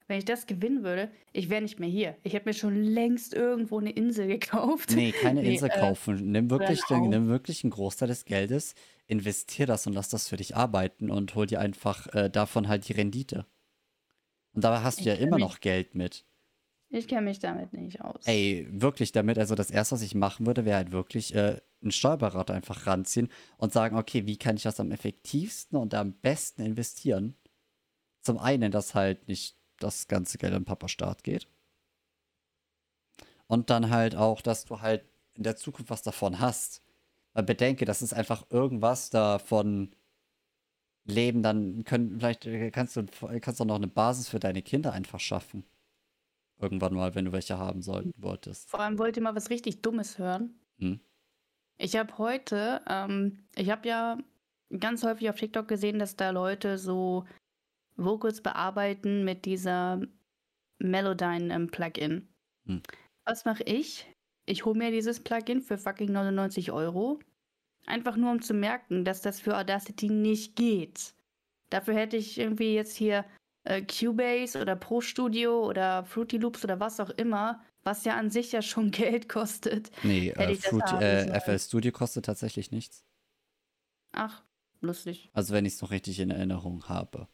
Wenn 0.08 0.18
ich 0.18 0.24
das 0.24 0.46
gewinnen 0.46 0.84
würde, 0.84 1.10
ich 1.32 1.50
wäre 1.50 1.62
nicht 1.62 1.80
mehr 1.80 1.88
hier. 1.88 2.16
Ich 2.22 2.32
hätte 2.32 2.48
mir 2.48 2.54
schon 2.54 2.80
längst 2.80 3.34
irgendwo 3.34 3.80
eine 3.80 3.90
Insel 3.90 4.28
gekauft. 4.28 4.92
Nee, 4.94 5.10
keine 5.10 5.40
Nee, 5.42 5.54
Insel 5.54 5.70
äh, 5.70 5.80
kaufen. 5.80 6.30
Nimm 6.30 6.48
wirklich, 6.48 6.80
den, 6.84 7.08
nimm 7.08 7.26
wirklich 7.26 7.64
einen 7.64 7.72
Großteil 7.72 8.06
des 8.06 8.24
Geldes, 8.24 8.74
investier 9.06 9.66
das 9.66 9.86
und 9.86 9.94
lass 9.94 10.08
das 10.08 10.28
für 10.28 10.36
dich 10.36 10.54
arbeiten 10.54 11.10
und 11.10 11.34
hol 11.34 11.46
dir 11.46 11.60
einfach 11.60 12.06
äh, 12.14 12.30
davon 12.30 12.68
halt 12.68 12.88
die 12.88 12.92
Rendite. 12.92 13.46
Und 14.52 14.62
dabei 14.62 14.80
hast 14.82 15.00
du 15.00 15.04
ja 15.04 15.14
immer 15.14 15.38
noch 15.38 15.58
Geld 15.58 15.96
mit. 15.96 16.24
Ich 16.88 17.08
kenne 17.08 17.22
mich 17.22 17.40
damit 17.40 17.72
nicht 17.72 18.00
aus. 18.00 18.26
Ey, 18.26 18.66
wirklich 18.70 19.12
damit, 19.12 19.38
also 19.38 19.54
das 19.54 19.70
erste, 19.70 19.96
was 19.96 20.02
ich 20.02 20.14
machen 20.14 20.46
würde, 20.46 20.64
wäre 20.64 20.76
halt 20.76 20.92
wirklich 20.92 21.34
äh, 21.34 21.60
einen 21.82 21.90
Steuerberater 21.90 22.54
einfach 22.54 22.86
ranziehen 22.86 23.28
und 23.58 23.72
sagen, 23.72 23.96
okay, 23.96 24.26
wie 24.26 24.36
kann 24.36 24.56
ich 24.56 24.62
das 24.62 24.78
am 24.78 24.92
effektivsten 24.92 25.78
und 25.78 25.94
am 25.94 26.12
besten 26.12 26.62
investieren? 26.62 27.34
Zum 28.22 28.38
einen, 28.38 28.70
dass 28.70 28.94
halt 28.94 29.28
nicht 29.28 29.56
das 29.78 30.08
ganze 30.08 30.38
Geld 30.38 30.54
an 30.54 30.64
Papa 30.64 30.88
Staat 30.88 31.24
geht. 31.24 31.48
Und 33.46 33.70
dann 33.70 33.90
halt 33.90 34.16
auch, 34.16 34.40
dass 34.40 34.64
du 34.64 34.80
halt 34.80 35.04
in 35.34 35.42
der 35.42 35.56
Zukunft 35.56 35.90
was 35.90 36.02
davon 36.02 36.40
hast. 36.40 36.82
Weil 37.32 37.44
bedenke, 37.44 37.84
das 37.84 38.02
ist 38.02 38.14
einfach 38.14 38.46
irgendwas 38.50 39.10
davon 39.10 39.94
leben, 41.04 41.42
dann 41.42 41.84
können, 41.84 42.18
vielleicht 42.18 42.46
äh, 42.46 42.70
kannst 42.70 42.96
du 42.96 43.06
kannst 43.40 43.60
du 43.60 43.64
noch 43.64 43.76
eine 43.76 43.86
Basis 43.86 44.28
für 44.28 44.40
deine 44.40 44.62
Kinder 44.62 44.92
einfach 44.92 45.20
schaffen. 45.20 45.64
Irgendwann 46.58 46.94
mal, 46.94 47.14
wenn 47.14 47.26
du 47.26 47.32
welche 47.32 47.58
haben 47.58 47.82
sollten, 47.82 48.12
wolltest. 48.16 48.68
Vor 48.70 48.80
allem 48.80 48.98
wollt 48.98 49.16
ihr 49.16 49.22
mal 49.22 49.34
was 49.34 49.50
richtig 49.50 49.82
Dummes 49.82 50.18
hören. 50.18 50.58
Hm. 50.78 51.00
Ich 51.78 51.96
habe 51.96 52.16
heute, 52.16 52.80
ähm, 52.88 53.44
ich 53.54 53.70
habe 53.70 53.86
ja 53.86 54.18
ganz 54.78 55.04
häufig 55.04 55.28
auf 55.28 55.36
TikTok 55.36 55.68
gesehen, 55.68 55.98
dass 55.98 56.16
da 56.16 56.30
Leute 56.30 56.78
so 56.78 57.24
Vocals 57.96 58.42
bearbeiten 58.42 59.24
mit 59.24 59.44
dieser 59.44 60.00
Melodyne 60.78 61.54
ähm, 61.54 61.70
Plugin. 61.70 62.28
Hm. 62.66 62.82
Was 63.24 63.44
mache 63.44 63.62
ich? 63.64 64.06
Ich 64.46 64.64
hole 64.64 64.78
mir 64.78 64.90
dieses 64.90 65.22
Plugin 65.22 65.60
für 65.60 65.76
fucking 65.76 66.12
99 66.12 66.72
Euro. 66.72 67.18
Einfach 67.86 68.16
nur 68.16 68.30
um 68.32 68.40
zu 68.40 68.54
merken, 68.54 69.04
dass 69.04 69.20
das 69.20 69.40
für 69.40 69.56
Audacity 69.56 70.08
nicht 70.08 70.56
geht. 70.56 71.14
Dafür 71.70 71.94
hätte 71.94 72.16
ich 72.16 72.38
irgendwie 72.38 72.74
jetzt 72.74 72.96
hier 72.96 73.24
äh, 73.66 73.82
Cubase 73.82 74.60
oder 74.60 74.76
Pro 74.76 75.00
Studio 75.00 75.66
oder 75.66 76.04
Fruity 76.04 76.38
Loops 76.38 76.64
oder 76.64 76.80
was 76.80 77.00
auch 77.00 77.10
immer, 77.10 77.62
was 77.84 78.04
ja 78.04 78.16
an 78.16 78.30
sich 78.30 78.52
ja 78.52 78.62
schon 78.62 78.90
Geld 78.92 79.28
kostet. 79.28 79.90
Nee, 80.02 80.30
äh, 80.30 80.54
Fruit, 80.54 80.84
äh. 81.00 81.40
FL 81.40 81.58
Studio 81.58 81.92
kostet 81.92 82.24
tatsächlich 82.24 82.70
nichts. 82.70 83.04
Ach, 84.12 84.44
lustig. 84.80 85.30
Also 85.32 85.52
wenn 85.52 85.66
ich 85.66 85.74
es 85.74 85.82
noch 85.82 85.90
richtig 85.90 86.20
in 86.20 86.30
Erinnerung 86.30 86.88
habe. 86.88 87.28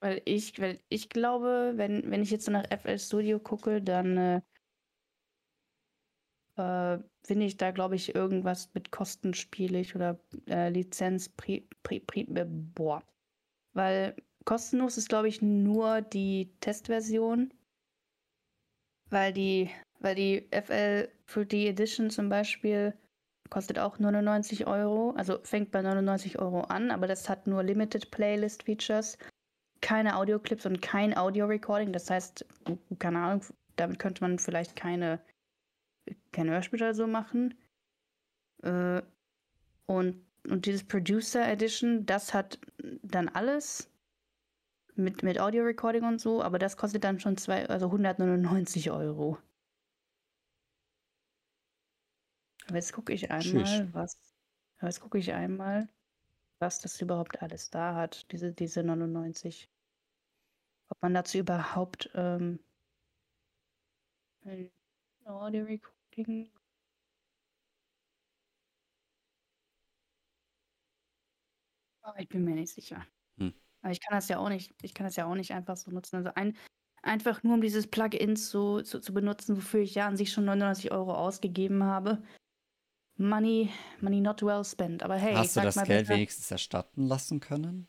Weil 0.00 0.22
ich, 0.24 0.58
weil 0.60 0.80
ich 0.88 1.08
glaube, 1.08 1.72
wenn, 1.76 2.10
wenn 2.10 2.22
ich 2.22 2.30
jetzt 2.30 2.46
so 2.46 2.52
nach 2.52 2.64
FL 2.66 2.98
Studio 2.98 3.38
gucke, 3.38 3.82
dann 3.82 4.16
äh, 4.16 4.40
äh, 6.56 6.98
finde 7.22 7.46
ich 7.46 7.56
da, 7.56 7.70
glaube 7.70 7.96
ich, 7.96 8.14
irgendwas 8.14 8.72
mit 8.74 8.90
kostenspielig 8.90 9.94
oder 9.94 10.18
äh, 10.48 10.70
Lizenz, 10.70 11.28
pri, 11.28 11.68
pri, 11.82 12.00
pri, 12.00 12.22
äh, 12.34 12.46
boah. 12.48 13.02
Weil 13.72 14.16
kostenlos 14.44 14.96
ist, 14.96 15.08
glaube 15.08 15.28
ich, 15.28 15.42
nur 15.42 16.00
die 16.00 16.50
Testversion. 16.60 17.52
Weil 19.10 19.32
die, 19.32 19.70
weil 19.98 20.14
die 20.14 20.48
FL 20.52 21.08
für 21.26 21.44
die 21.44 21.66
Edition 21.66 22.10
zum 22.10 22.28
Beispiel 22.28 22.94
kostet 23.50 23.78
auch 23.78 23.98
99 23.98 24.66
Euro. 24.66 25.10
Also 25.16 25.38
fängt 25.42 25.72
bei 25.72 25.82
99 25.82 26.38
Euro 26.38 26.62
an, 26.62 26.90
aber 26.90 27.06
das 27.06 27.28
hat 27.28 27.46
nur 27.46 27.62
Limited 27.62 28.10
Playlist 28.10 28.62
Features 28.62 29.18
keine 29.80 30.16
Audioclips 30.16 30.66
und 30.66 30.82
kein 30.82 31.16
Audio-Recording. 31.16 31.92
Das 31.92 32.10
heißt, 32.10 32.46
keine 32.98 33.18
Ahnung, 33.18 33.44
damit 33.76 33.98
könnte 33.98 34.22
man 34.22 34.38
vielleicht 34.38 34.76
keine, 34.76 35.20
keine 36.32 36.52
Hörspiele 36.52 36.84
oder 36.84 36.94
so 36.94 37.06
machen. 37.06 37.54
Äh, 38.62 39.02
und, 39.86 40.24
und 40.48 40.66
dieses 40.66 40.84
Producer 40.84 41.48
Edition, 41.48 42.06
das 42.06 42.34
hat 42.34 42.58
dann 43.02 43.28
alles 43.28 43.90
mit, 44.96 45.22
mit 45.22 45.40
Audio-Recording 45.40 46.04
und 46.04 46.20
so, 46.20 46.42
aber 46.42 46.58
das 46.58 46.76
kostet 46.76 47.04
dann 47.04 47.20
schon 47.20 47.36
zwei, 47.36 47.68
also 47.68 47.86
199 47.86 48.90
Euro. 48.90 49.38
Aber 52.66 52.76
jetzt 52.76 52.92
gucke 52.92 53.12
ich 53.12 53.30
einmal, 53.30 53.92
was. 53.92 54.16
Jetzt 54.80 55.00
gucke 55.00 55.18
ich 55.18 55.32
einmal, 55.32 55.88
was 56.60 56.78
das 56.78 57.00
überhaupt 57.00 57.42
alles 57.42 57.70
da 57.70 57.94
hat, 57.94 58.30
diese, 58.32 58.52
diese 58.52 58.82
99. 58.82 59.68
Ob 60.88 61.02
man 61.02 61.14
dazu 61.14 61.38
überhaupt 61.38 62.10
ähm, 62.14 62.60
Audio 65.24 65.64
Recording. 65.64 66.50
Aber 72.02 72.18
ich 72.20 72.28
bin 72.28 72.44
mir 72.44 72.54
nicht 72.54 72.72
sicher. 72.72 73.04
Aber 73.82 73.92
ich 73.92 74.00
kann 74.00 74.16
das 74.16 74.28
ja 74.28 74.38
auch 74.38 74.48
nicht, 74.48 74.72
ich 74.82 74.94
kann 74.94 75.06
das 75.06 75.16
ja 75.16 75.26
auch 75.26 75.34
nicht 75.34 75.52
einfach 75.52 75.76
so 75.76 75.90
nutzen. 75.90 76.16
Also 76.16 76.30
ein, 76.34 76.56
einfach 77.02 77.42
nur 77.42 77.54
um 77.54 77.60
dieses 77.62 77.86
Plugin 77.86 78.36
zu, 78.36 78.82
zu, 78.82 79.00
zu 79.00 79.14
benutzen, 79.14 79.56
wofür 79.56 79.80
ich 79.80 79.94
ja 79.94 80.06
an 80.06 80.16
sich 80.16 80.32
schon 80.32 80.44
99 80.44 80.92
Euro 80.92 81.14
ausgegeben 81.14 81.82
habe. 81.84 82.22
Money, 83.16 83.70
money 84.00 84.20
not 84.20 84.42
well 84.42 84.64
spent. 84.64 85.02
Aber 85.02 85.16
hey, 85.16 85.32
ich 85.32 85.38
Hast 85.38 85.56
du 85.56 85.60
das 85.60 85.76
mal 85.76 85.84
Geld 85.86 86.08
wenigstens 86.08 86.50
erstatten 86.50 87.06
lassen 87.06 87.40
können? 87.40 87.88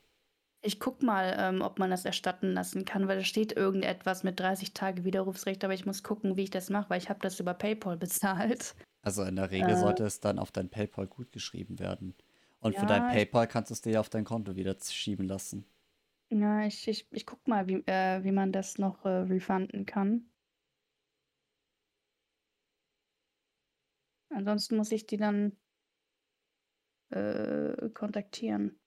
ich 0.63 0.79
guck 0.79 1.01
mal, 1.01 1.35
ähm, 1.39 1.61
ob 1.63 1.79
man 1.79 1.89
das 1.89 2.05
erstatten 2.05 2.53
lassen 2.53 2.85
kann, 2.85 3.07
weil 3.07 3.17
da 3.17 3.23
steht 3.23 3.51
irgendetwas 3.53 4.21
mit 4.23 4.39
30 4.39 4.75
Tage 4.75 5.03
Widerrufsrecht, 5.03 5.63
aber 5.63 5.73
ich 5.73 5.87
muss 5.87 6.03
gucken, 6.03 6.37
wie 6.37 6.43
ich 6.43 6.51
das 6.51 6.69
mache, 6.69 6.87
weil 6.91 6.99
ich 7.01 7.09
habe 7.09 7.19
das 7.19 7.39
über 7.39 7.55
PayPal 7.55 7.97
bezahlt. 7.97 8.75
Also 9.01 9.23
in 9.23 9.37
der 9.37 9.49
Regel 9.49 9.71
Äh. 9.71 9.77
sollte 9.77 10.03
es 10.05 10.19
dann 10.19 10.37
auf 10.37 10.51
dein 10.51 10.69
PayPal 10.69 11.07
gut 11.07 11.31
geschrieben 11.31 11.79
werden. 11.79 12.13
Und 12.59 12.75
für 12.75 12.81
Ja, 12.81 12.87
dein 12.87 13.07
ich- 13.07 13.13
PayPal 13.15 13.47
kannst 13.47 13.71
du 13.71 13.73
es 13.73 13.81
dir 13.81 13.99
auf 13.99 14.09
dein 14.09 14.23
Konto 14.23 14.55
wieder 14.55 14.75
schieben 14.79 15.27
lassen. 15.27 15.65
Ja, 16.32 16.65
ich, 16.65 16.88
ich, 16.88 17.07
ich 17.11 17.25
guck 17.25 17.45
mal, 17.47 17.67
wie, 17.67 17.84
äh, 17.88 18.23
wie 18.23 18.32
man 18.32 18.53
das 18.53 18.77
noch 18.77 19.03
äh, 19.05 19.09
refunden 19.09 19.86
kann. 19.86 20.32
Ansonsten 24.29 24.77
muss 24.77 24.93
ich 24.93 25.05
die 25.05 25.17
dann 25.17 25.57
äh, 27.09 27.89
kontaktieren. 27.89 28.79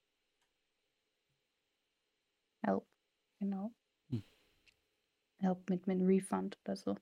Help, 2.63 2.87
genau. 3.39 3.71
Hm. 4.09 4.23
Help 5.37 5.69
mit, 5.69 5.85
mit 5.85 6.01
Refund 6.01 6.57
oder 6.65 6.75
so. 6.75 6.97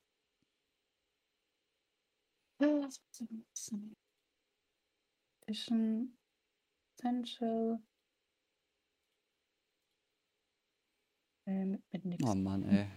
Vision 5.47 6.17
Essential 6.97 7.79
Äh, 11.53 11.65
mit, 11.65 11.81
mit 11.93 12.05
nix. 12.05 12.23
Oh 12.25 12.33
Mann, 12.35 12.63
ey. 12.63 12.87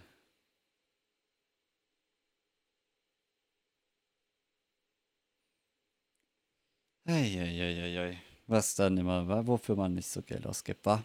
Eieieiei. 7.07 8.19
Was 8.47 8.75
dann 8.75 8.97
immer, 8.97 9.27
wa? 9.29 9.47
wofür 9.47 9.77
man 9.77 9.95
nicht 9.95 10.09
so 10.09 10.23
Geld 10.23 10.47
ausgibt, 10.47 10.85
wa? 10.87 11.05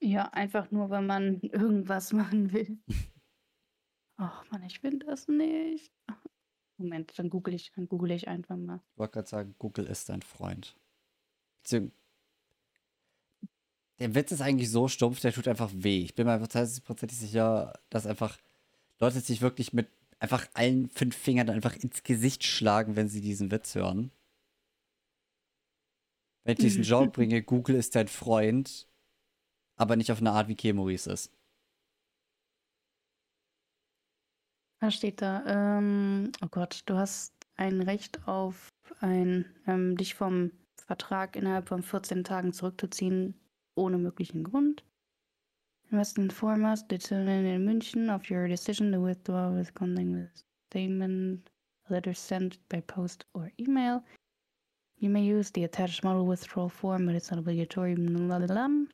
Ja, 0.00 0.26
einfach 0.32 0.70
nur, 0.70 0.90
wenn 0.90 1.06
man 1.06 1.40
irgendwas 1.40 2.12
machen 2.12 2.52
will. 2.52 2.78
Ach 4.16 4.44
Mann, 4.50 4.62
ich 4.64 4.82
will 4.82 4.98
das 4.98 5.28
nicht. 5.28 5.92
Moment, 6.78 7.18
dann 7.18 7.28
google 7.28 7.54
ich, 7.54 7.72
dann 7.72 7.88
google 7.88 8.12
ich 8.12 8.28
einfach 8.28 8.56
mal. 8.56 8.80
Ich 8.92 8.98
wollte 8.98 9.12
gerade 9.14 9.28
sagen, 9.28 9.54
Google 9.58 9.86
ist 9.86 10.08
dein 10.08 10.22
Freund. 10.22 10.76
Beziehung- 11.62 11.92
Der 13.98 14.14
Witz 14.14 14.32
ist 14.32 14.40
eigentlich 14.40 14.70
so 14.70 14.88
stumpf, 14.88 15.20
der 15.20 15.32
tut 15.32 15.48
einfach 15.48 15.70
weh. 15.74 16.02
Ich 16.02 16.14
bin 16.14 16.26
mir 16.26 16.32
einfach 16.32 16.48
30% 16.48 17.10
sicher, 17.12 17.72
dass 17.90 18.06
einfach 18.06 18.38
Leute 19.00 19.20
sich 19.20 19.40
wirklich 19.40 19.72
mit 19.72 19.88
einfach 20.20 20.46
allen 20.54 20.88
fünf 20.88 21.16
Fingern 21.16 21.50
einfach 21.50 21.76
ins 21.76 22.02
Gesicht 22.02 22.44
schlagen, 22.44 22.96
wenn 22.96 23.08
sie 23.08 23.20
diesen 23.20 23.50
Witz 23.50 23.74
hören. 23.74 24.10
Wenn 26.44 26.52
ich 26.52 26.60
diesen 26.60 26.82
Joke 26.82 27.10
bringe, 27.12 27.42
Google 27.42 27.76
ist 27.76 27.94
dein 27.94 28.08
Freund, 28.08 28.88
aber 29.76 29.96
nicht 29.96 30.10
auf 30.12 30.18
eine 30.18 30.32
Art, 30.32 30.48
wie 30.48 30.56
Kemoris 30.56 31.06
ist. 31.06 31.32
Was 34.80 34.94
steht 34.94 35.22
da? 35.22 35.78
Ähm, 35.78 36.32
oh 36.40 36.48
Gott, 36.50 36.82
du 36.86 36.94
hast 36.94 37.34
ein 37.56 37.82
Recht 37.82 38.26
auf 38.28 38.68
ein, 39.00 39.44
ähm, 39.66 39.96
dich 39.96 40.14
vom 40.14 40.52
Vertrag 40.76 41.36
innerhalb 41.36 41.68
von 41.68 41.82
14 41.82 42.22
Tagen 42.24 42.52
zurückzuziehen, 42.52 43.34
ohne 43.78 43.98
möglichen 43.98 44.44
Grund. 44.44 44.84
Must 45.90 46.18
inform 46.18 46.64
us, 46.64 46.86
determine 46.86 47.46
in 47.46 47.64
München, 47.64 48.10
of 48.14 48.28
your 48.30 48.46
decision 48.46 48.92
to 48.92 49.00
withdraw 49.00 49.50
with 49.50 49.72
contact 49.72 50.08
with 50.08 50.44
statement, 50.70 51.48
letter 51.88 52.12
sent 52.12 52.58
by 52.68 52.82
post 52.82 53.24
or 53.32 53.50
email. 53.58 54.04
You 54.98 55.08
may 55.08 55.22
use 55.22 55.50
the 55.50 55.64
attached 55.64 56.04
model 56.04 56.26
withdrawal 56.26 56.68
form, 56.68 57.06
but 57.06 57.14
it's 57.14 57.30
not 57.30 57.38
obligatory. 57.38 57.94
Blablabla. 57.94 58.88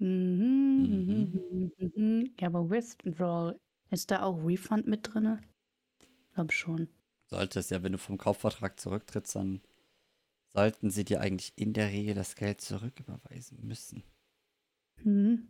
Mhm, 0.00 0.86
mhm, 0.86 1.72
mhm. 1.96 2.34
Ja, 2.38 2.48
aber 2.48 2.68
Withdrawal, 2.68 3.58
ist 3.90 4.10
da 4.10 4.22
auch 4.22 4.44
Refund 4.44 4.86
mit 4.86 5.12
drin? 5.12 5.38
Ich 6.00 6.34
glaube 6.34 6.52
schon. 6.52 6.88
Sollte 7.26 7.60
es 7.60 7.70
ja, 7.70 7.82
wenn 7.82 7.92
du 7.92 7.98
vom 7.98 8.18
Kaufvertrag 8.18 8.78
zurücktrittst, 8.78 9.36
dann 9.36 9.60
sollten 10.54 10.90
sie 10.90 11.04
dir 11.04 11.20
eigentlich 11.20 11.52
in 11.56 11.72
der 11.72 11.88
Regel 11.88 12.14
das 12.14 12.36
Geld 12.36 12.60
zurücküberweisen 12.60 13.58
müssen. 13.66 14.02
Mhm. 15.04 15.48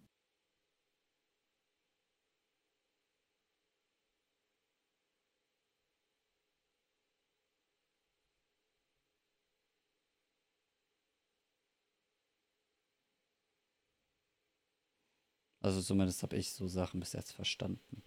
Also 15.60 15.80
zumindest 15.82 16.22
habe 16.24 16.36
ich 16.36 16.52
so 16.52 16.66
Sachen 16.66 16.98
bis 16.98 17.12
jetzt 17.12 17.32
verstanden. 17.32 18.02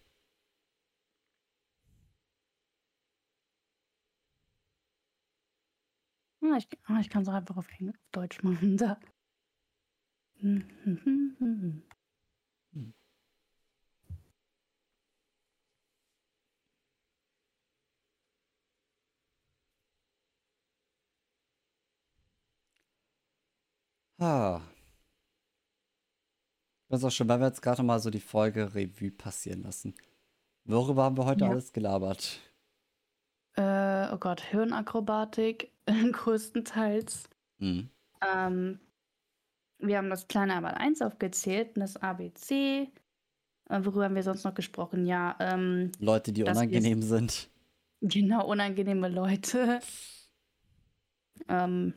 Ah, 6.51 6.57
ich, 6.57 6.67
ah, 6.87 6.99
ich 6.99 7.09
kann 7.09 7.21
es 7.21 7.29
auch 7.29 7.33
einfach 7.33 7.55
auf, 7.55 7.67
Englisch, 7.79 7.95
auf 7.95 8.09
Deutsch 8.11 8.43
machen. 8.43 8.75
Da. 8.77 8.99
Mhm. 10.41 11.83
Ah. 24.19 24.61
Ich 26.85 26.93
weiß 26.93 27.05
auch 27.05 27.11
schon, 27.11 27.29
weil 27.29 27.39
wir 27.39 27.47
jetzt 27.47 27.61
gerade 27.61 27.81
mal 27.83 27.99
so 27.99 28.09
die 28.09 28.19
Folge 28.19 28.75
Revue 28.75 29.11
passieren 29.11 29.61
lassen. 29.63 29.95
Worüber 30.65 31.03
haben 31.03 31.17
wir 31.17 31.25
heute 31.25 31.45
Ja. 31.45 31.51
alles 31.51 31.71
gelabert? 31.71 32.39
Äh, 33.55 34.13
oh 34.13 34.17
Gott, 34.17 34.41
Hirnakrobatik 34.41 35.71
größtenteils. 36.11 37.29
Hm. 37.59 37.89
Ähm, 38.21 38.79
wir 39.79 39.97
haben 39.97 40.09
das 40.09 40.27
kleine 40.27 40.55
Arbeit 40.55 40.77
1 40.77 41.01
aufgezählt 41.01 41.71
das 41.75 41.97
ABC. 41.97 42.43
Äh, 43.69 43.85
worüber 43.85 44.05
haben 44.05 44.15
wir 44.15 44.23
sonst 44.23 44.43
noch 44.43 44.53
gesprochen? 44.53 45.05
Ja, 45.05 45.35
ähm, 45.39 45.91
Leute, 45.99 46.31
die 46.33 46.43
unangenehm 46.43 47.01
sind. 47.01 47.49
genau, 48.01 48.47
unangenehme 48.47 49.09
Leute. 49.09 49.79
Ähm, 51.47 51.93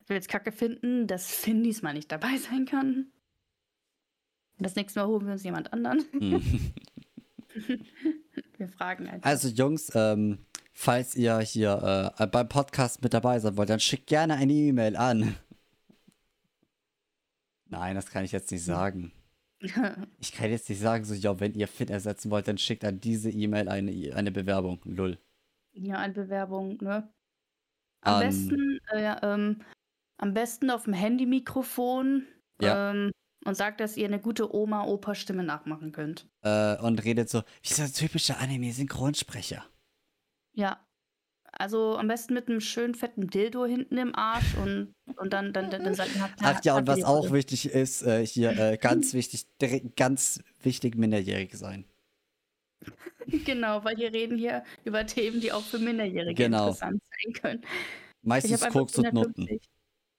ich 0.00 0.08
will 0.08 0.16
jetzt 0.16 0.28
Kacke 0.28 0.52
finden, 0.52 1.06
dass 1.06 1.34
Finn 1.34 1.62
diesmal 1.62 1.94
nicht 1.94 2.12
dabei 2.12 2.36
sein 2.36 2.66
kann. 2.66 3.06
Das 4.58 4.76
nächste 4.76 5.00
Mal 5.00 5.06
holen 5.06 5.26
wir 5.26 5.32
uns 5.32 5.42
jemand 5.44 5.72
anderen. 5.72 6.04
Hm. 6.12 6.74
Wir 8.56 8.68
fragen 8.68 9.08
einfach. 9.08 9.28
Also 9.28 9.48
Jungs, 9.48 9.90
ähm, 9.94 10.44
falls 10.74 11.14
ihr 11.16 11.38
hier 11.40 12.12
äh, 12.18 12.26
beim 12.26 12.48
Podcast 12.48 13.02
mit 13.02 13.14
dabei 13.14 13.38
sein 13.38 13.56
wollt, 13.56 13.70
dann 13.70 13.80
schickt 13.80 14.06
gerne 14.08 14.34
eine 14.34 14.52
E-Mail 14.52 14.96
an. 14.96 15.36
Nein, 17.66 17.94
das 17.94 18.06
kann 18.10 18.24
ich 18.24 18.32
jetzt 18.32 18.50
nicht 18.50 18.64
sagen. 18.64 19.12
Ich 20.20 20.32
kann 20.32 20.50
jetzt 20.50 20.68
nicht 20.68 20.80
sagen, 20.80 21.04
so, 21.06 21.14
ja, 21.14 21.40
wenn 21.40 21.54
ihr 21.54 21.66
Finn 21.68 21.88
ersetzen 21.88 22.30
wollt, 22.30 22.46
dann 22.46 22.58
schickt 22.58 22.84
an 22.84 23.00
diese 23.00 23.30
E-Mail 23.30 23.70
eine, 23.70 24.14
eine 24.14 24.30
Bewerbung. 24.30 24.78
Lull. 24.84 25.16
ja, 25.72 25.96
eine 25.96 26.12
Bewerbung, 26.12 26.76
ne? 26.82 27.10
Am 28.02 28.14
An- 28.16 28.20
besten, 28.20 28.78
äh, 28.92 29.16
ähm, 29.22 29.62
am 30.18 30.34
besten 30.34 30.70
auf 30.70 30.84
dem 30.84 30.92
Handy-Mikrofon 30.92 32.26
Ja. 32.60 32.90
ähm, 32.90 33.10
und 33.46 33.54
sagt, 33.56 33.80
dass 33.80 33.96
ihr 33.96 34.06
eine 34.06 34.20
gute 34.20 34.54
Oma-Opa-Stimme 34.54 35.42
nachmachen 35.44 35.92
könnt. 35.92 36.28
Äh, 36.42 36.76
und 36.82 37.02
redet 37.02 37.30
so, 37.30 37.40
wie 37.62 37.72
so 37.72 37.84
ein 37.84 37.92
typischer 37.92 38.38
Anime-Synchronsprecher. 38.40 39.64
Ja. 40.54 40.80
Also 41.56 41.96
am 41.96 42.08
besten 42.08 42.34
mit 42.34 42.48
einem 42.48 42.60
schönen 42.60 42.94
fetten 42.96 43.28
Dildo 43.28 43.64
hinten 43.64 43.96
im 43.96 44.12
Arsch 44.14 44.56
und, 44.56 44.92
und 45.16 45.32
dann, 45.32 45.52
dann, 45.52 45.70
dann, 45.70 45.84
dann 45.84 45.94
sagt 45.94 46.10
ihr- 46.16 46.30
Ach 46.40 46.64
ja, 46.64 46.76
und 46.76 46.88
was 46.88 47.04
auch 47.04 47.30
wichtig 47.30 47.66
ist, 47.66 48.02
äh, 48.02 48.26
hier 48.26 48.50
äh, 48.58 48.76
ganz 48.76 49.14
wichtig, 49.14 49.46
ganz 49.94 50.42
wichtig, 50.62 50.96
minderjährig 50.96 51.54
sein. 51.54 51.84
Genau, 53.26 53.82
weil 53.84 53.96
wir 53.96 54.12
reden 54.12 54.36
hier 54.36 54.64
über 54.84 55.06
Themen, 55.06 55.40
die 55.40 55.50
auch 55.50 55.62
für 55.62 55.78
Minderjährige 55.78 56.34
Genau. 56.34 56.68
interessant 56.68 57.02
sein 57.10 57.32
können. 57.32 57.64
Meistens 58.22 58.60
Koks 58.68 58.98
und 58.98 59.14
Nutten. 59.14 59.48
150. 59.48 59.70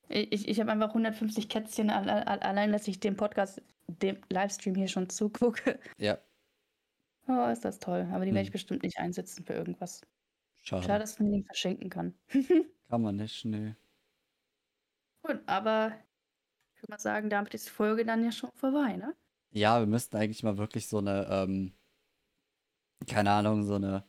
Ich, 0.10 0.48
ich, 0.48 0.60
habe 0.60 0.72
einfach 0.72 0.88
150 0.90 1.48
Kätzchen 1.48 1.92
al- 1.92 2.10
al- 2.10 2.40
allein, 2.40 2.72
dass 2.72 2.88
ich 2.88 3.00
dem 3.00 3.16
Podcast, 3.16 3.62
dem 3.88 4.18
Livestream 4.32 4.74
hier 4.74 4.88
schon 4.88 5.10
zugucke. 5.10 5.80
Ja, 6.00 6.18
Oh, 7.28 7.48
ist 7.52 7.64
das 7.66 7.78
toll. 7.80 8.08
Aber 8.12 8.26
die 8.26 8.32
werde 8.34 8.42
ich 8.44 8.48
Hm. 8.50 8.54
bestimmt 8.54 8.84
nicht 8.84 8.98
einsetzen 8.98 9.46
für 9.46 9.54
irgendwas. 9.54 10.02
Schade. 10.68 10.84
Schade, 10.84 11.00
dass 11.00 11.20
man 11.20 11.30
nicht 11.30 11.46
verschenken 11.46 11.90
kann. 11.90 12.14
Kann 12.90 13.02
man 13.02 13.16
nicht, 13.16 13.46
nö. 13.46 13.74
Gut, 15.24 15.42
aber 15.48 15.94
ich 16.76 16.82
würde 16.82 16.92
mal 16.92 17.00
sagen, 17.00 17.30
damit 17.30 17.54
ist 17.54 17.68
die 17.68 17.72
Folge 17.72 18.06
dann 18.06 18.24
ja 18.24 18.32
schon 18.32 18.52
vorbei, 18.54 18.96
ne? 18.96 19.16
Ja, 19.52 19.80
wir 19.80 19.88
müssten 19.88 20.18
eigentlich 20.18 20.44
mal 20.44 20.58
wirklich 20.58 20.88
so 20.88 20.98
eine, 20.98 21.28
ähm, 21.30 21.74
keine 23.08 23.32
Ahnung, 23.32 23.64
so 23.64 23.76
eine. 23.76 24.04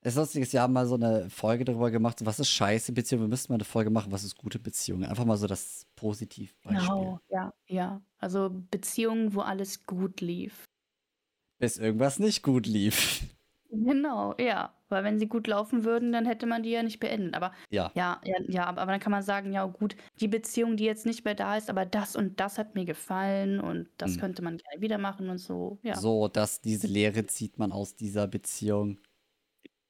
Es 0.00 0.12
ist 0.12 0.18
lustig, 0.18 0.52
wir 0.52 0.60
haben 0.60 0.72
mal 0.72 0.86
so 0.86 0.94
eine 0.94 1.30
Folge 1.30 1.64
darüber 1.64 1.90
gemacht, 1.90 2.18
so 2.18 2.26
was 2.26 2.38
ist 2.38 2.50
scheiße 2.50 2.92
Beziehung. 2.92 3.22
Wir 3.22 3.28
müssten 3.28 3.52
mal 3.52 3.56
eine 3.56 3.64
Folge 3.64 3.90
machen, 3.90 4.12
was 4.12 4.24
ist 4.24 4.36
gute 4.36 4.58
Beziehung. 4.58 5.04
Einfach 5.04 5.24
mal 5.24 5.36
so 5.36 5.46
das 5.46 5.86
Positivbeispiel. 5.96 6.80
Genau, 6.80 7.20
ja, 7.28 7.54
ja. 7.66 8.02
Also 8.18 8.50
Beziehungen, 8.70 9.34
wo 9.34 9.40
alles 9.40 9.84
gut 9.86 10.20
lief. 10.20 10.64
Bis 11.58 11.78
irgendwas 11.78 12.18
nicht 12.18 12.42
gut 12.42 12.66
lief. 12.66 13.22
Genau, 13.84 14.34
ja. 14.38 14.72
Weil 14.88 15.02
wenn 15.04 15.18
sie 15.18 15.26
gut 15.26 15.46
laufen 15.48 15.84
würden, 15.84 16.12
dann 16.12 16.24
hätte 16.26 16.46
man 16.46 16.62
die 16.62 16.70
ja 16.70 16.82
nicht 16.82 17.00
beendet. 17.00 17.34
Aber 17.34 17.52
Ja. 17.70 17.90
ja, 17.94 18.20
ja, 18.24 18.36
ja, 18.48 18.64
aber, 18.66 18.80
aber 18.82 18.92
dann 18.92 19.00
kann 19.00 19.10
man 19.10 19.22
sagen, 19.22 19.52
ja 19.52 19.64
gut, 19.66 19.96
die 20.20 20.28
Beziehung, 20.28 20.76
die 20.76 20.84
jetzt 20.84 21.04
nicht 21.06 21.24
mehr 21.24 21.34
da 21.34 21.56
ist, 21.56 21.68
aber 21.68 21.84
das 21.84 22.14
und 22.16 22.38
das 22.40 22.58
hat 22.58 22.74
mir 22.74 22.84
gefallen 22.84 23.60
und 23.60 23.88
das 23.98 24.14
Hm. 24.14 24.20
könnte 24.20 24.42
man 24.42 24.56
gerne 24.58 24.80
wieder 24.80 24.98
machen 24.98 25.28
und 25.28 25.38
so. 25.38 25.78
Ja. 25.82 25.96
So, 25.96 26.28
dass 26.28 26.60
diese 26.60 26.86
Lehre 26.86 27.26
zieht 27.26 27.58
man 27.58 27.72
aus 27.72 27.96
dieser 27.96 28.28
Beziehung. 28.28 28.98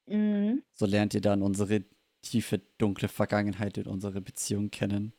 Mhm. 0.07 0.63
So 0.73 0.87
lernt 0.87 1.15
ihr 1.15 1.21
dann 1.21 1.43
unsere 1.43 1.85
tiefe, 2.23 2.59
dunkle 2.79 3.09
Vergangenheit 3.09 3.79
in 3.79 3.87
unserer 3.87 4.21
Beziehung 4.21 4.71
kennen. 4.71 5.13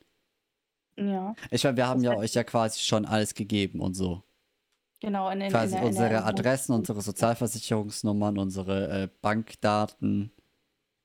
Ja, 0.97 1.36
Ich 1.51 1.63
meine, 1.63 1.78
wir 1.78 1.88
haben 1.88 2.01
Das 2.03 2.13
ja 2.13 2.18
euch 2.18 2.34
ja 2.34 2.43
quasi 2.43 2.80
schon 2.80 3.05
alles 3.05 3.36
gegeben 3.36 3.82
und 3.82 3.93
so. 3.93 4.24
Genau. 5.00 5.30
In, 5.30 5.41
in, 5.41 5.52
Quasi 5.52 5.76
in 5.76 5.82
der, 5.82 5.88
unsere 5.88 6.10
der, 6.10 6.26
Adressen, 6.26 6.74
unsere 6.74 7.02
Sozialversicherungsnummern, 7.02 8.38
unsere 8.38 9.04
äh, 9.04 9.10
Bankdaten. 9.22 10.32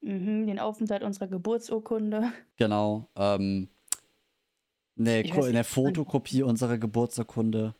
Mhm, 0.01 0.47
den 0.47 0.59
Aufenthalt 0.59 1.03
unserer 1.03 1.29
Geburtsurkunde. 1.29 2.33
Genau. 2.57 3.09
Ähm, 3.17 3.69
eine, 4.99 5.25
weiß 5.25 5.45
eine 5.47 5.59
nicht, 5.59 5.71
Fotokopie 5.71 6.43
unserer 6.43 6.79
Geburtsurkunde. 6.79 7.75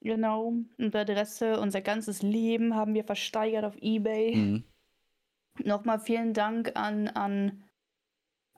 Genau. 0.00 0.54
Unsere 0.78 1.02
Adresse, 1.02 1.60
unser 1.60 1.80
ganzes 1.80 2.22
Leben 2.22 2.74
haben 2.74 2.94
wir 2.94 3.04
versteigert 3.04 3.64
auf 3.64 3.76
Ebay. 3.80 4.34
Mhm. 4.34 4.64
Nochmal 5.62 6.00
vielen 6.00 6.34
Dank 6.34 6.72
an, 6.74 7.08
an, 7.08 7.64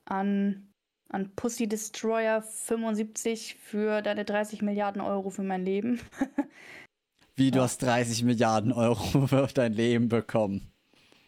an, 0.05 0.66
an 1.09 1.33
Pussy 1.35 1.67
Destroyer 1.67 2.41
75 2.41 3.55
für 3.55 4.01
deine 4.01 4.25
30 4.25 4.61
Milliarden 4.61 5.01
Euro 5.01 5.29
für 5.29 5.43
mein 5.43 5.63
Leben. 5.63 5.99
Wie, 7.35 7.51
du 7.51 7.59
Ja. 7.59 7.63
hast 7.65 7.81
30 7.83 8.23
Milliarden 8.23 8.71
Euro 8.71 8.95
für 9.27 9.47
dein 9.53 9.73
Leben 9.73 10.09
bekommen. 10.09 10.71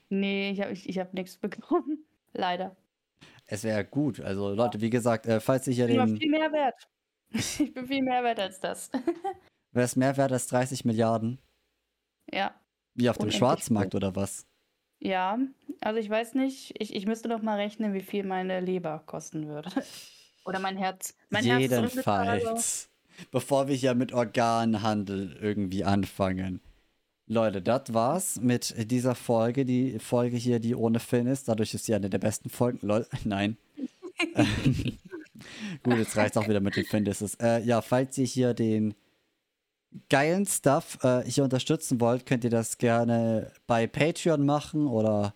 Nee, 0.09 0.51
ich 0.51 0.61
habe 0.61 0.71
ich, 0.71 0.89
ich 0.89 0.97
hab 0.99 1.13
nichts 1.13 1.37
bekommen. 1.37 2.03
Leider. 2.33 2.75
Es 3.45 3.63
wäre 3.63 3.85
gut. 3.85 4.19
Also, 4.19 4.53
Leute, 4.53 4.81
wie 4.81 4.89
gesagt, 4.89 5.25
äh, 5.25 5.39
falls 5.39 5.67
ihr 5.67 5.73
hier 5.73 5.89
Ich 5.89 5.97
bin 5.97 6.05
den. 6.07 6.17
viel 6.17 6.29
mehr 6.31 6.51
wert. 6.51 6.87
Ich 7.31 7.73
bin 7.73 7.87
viel 7.87 8.01
mehr 8.03 8.23
wert 8.23 8.39
als 8.39 8.59
das. 8.59 8.89
Wäre 9.71 9.85
es 9.85 9.95
mehr 9.95 10.17
wert 10.17 10.31
als 10.31 10.47
30 10.47 10.83
Milliarden? 10.85 11.39
ja. 12.31 12.53
Wie 12.95 13.07
auf 13.09 13.17
dem 13.17 13.21
Unendlich 13.23 13.37
Schwarzmarkt 13.39 13.95
oder 13.95 14.15
was? 14.15 14.45
Ja, 14.99 15.39
also 15.81 15.99
ich 15.99 16.09
weiß 16.09 16.35
nicht, 16.35 16.75
ich, 16.77 16.93
ich 16.93 17.05
müsste 17.05 17.29
noch 17.29 17.41
mal 17.41 17.55
rechnen, 17.55 17.93
wie 17.93 18.01
viel 18.01 18.23
meine 18.23 18.59
Leber 18.59 19.01
kosten 19.05 19.47
würde. 19.47 19.69
Oder 20.45 20.59
mein 20.59 20.77
Herz. 20.77 21.15
Mein 21.29 21.45
Herz. 21.45 21.61
Jedenfalls. 21.61 22.89
Bevor 23.31 23.67
wir 23.67 23.75
hier 23.75 23.95
mit 23.95 24.13
Organhandel 24.13 25.37
irgendwie 25.41 25.83
anfangen. 25.83 26.61
Leute, 27.27 27.61
das 27.61 27.93
war's 27.93 28.39
mit 28.41 28.73
dieser 28.91 29.13
Folge. 29.13 29.63
Die 29.65 29.99
Folge 29.99 30.37
hier, 30.37 30.59
die 30.59 30.73
ohne 30.73 30.99
Finn 30.99 31.27
ist. 31.27 31.47
Dadurch 31.47 31.73
ist 31.73 31.85
sie 31.85 31.93
eine 31.93 32.09
der 32.09 32.17
besten 32.17 32.49
Folgen. 32.49 32.79
Lol, 32.81 33.05
nein. 33.23 33.57
Gut, 35.83 35.97
jetzt 35.97 36.17
reicht's 36.17 36.37
auch 36.37 36.47
wieder 36.47 36.59
mit 36.59 36.75
den 36.75 36.85
Finn. 36.85 37.05
Ist, 37.05 37.41
äh, 37.41 37.59
ja, 37.59 37.81
falls 37.81 38.17
ihr 38.17 38.25
hier 38.25 38.53
den 38.53 38.95
geilen 40.09 40.45
Stuff 40.45 41.03
äh, 41.03 41.23
hier 41.23 41.43
unterstützen 41.43 41.99
wollt, 41.99 42.25
könnt 42.25 42.43
ihr 42.43 42.49
das 42.49 42.77
gerne 42.77 43.51
bei 43.67 43.87
Patreon 43.87 44.45
machen 44.45 44.87
oder 44.87 45.33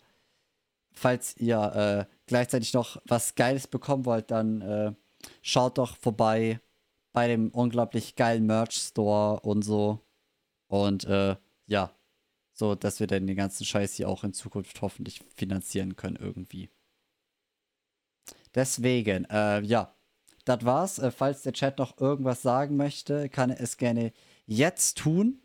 falls 0.92 1.36
ihr 1.38 2.08
äh, 2.08 2.14
gleichzeitig 2.28 2.74
noch 2.74 3.02
was 3.06 3.36
Geiles 3.36 3.68
bekommen 3.68 4.06
wollt, 4.06 4.32
dann 4.32 4.62
äh, 4.62 4.94
schaut 5.42 5.78
doch 5.78 5.98
vorbei 5.98 6.60
bei 7.14 7.28
dem 7.28 7.50
unglaublich 7.50 8.16
geilen 8.16 8.46
Merch 8.46 8.76
Store 8.76 9.40
und 9.42 9.64
so. 9.64 10.00
Und 10.68 11.06
äh, 11.06 11.36
ja, 11.68 11.92
so 12.54 12.76
dass 12.76 13.00
wir 13.00 13.08
dann 13.08 13.28
den 13.28 13.36
ganzen 13.36 13.66
Scheiß 13.66 13.94
hier 13.96 14.10
auch 14.10 14.24
in 14.24 14.34
Zukunft 14.34 14.82
hoffentlich 14.82 15.22
finanzieren 15.36 15.96
können 15.96 16.16
irgendwie. 16.16 16.70
Deswegen, 18.56 19.26
äh, 19.26 19.62
ja, 19.62 19.96
das 20.46 20.64
war's. 20.64 21.00
Äh, 21.00 21.12
falls 21.12 21.44
der 21.44 21.54
Chat 21.54 21.80
noch 21.80 22.00
irgendwas 22.00 22.42
sagen 22.42 22.78
möchte, 22.78 23.30
kann 23.30 23.50
es 23.50 23.78
gerne 23.78 24.14
jetzt 24.46 24.98
tun. 24.98 25.42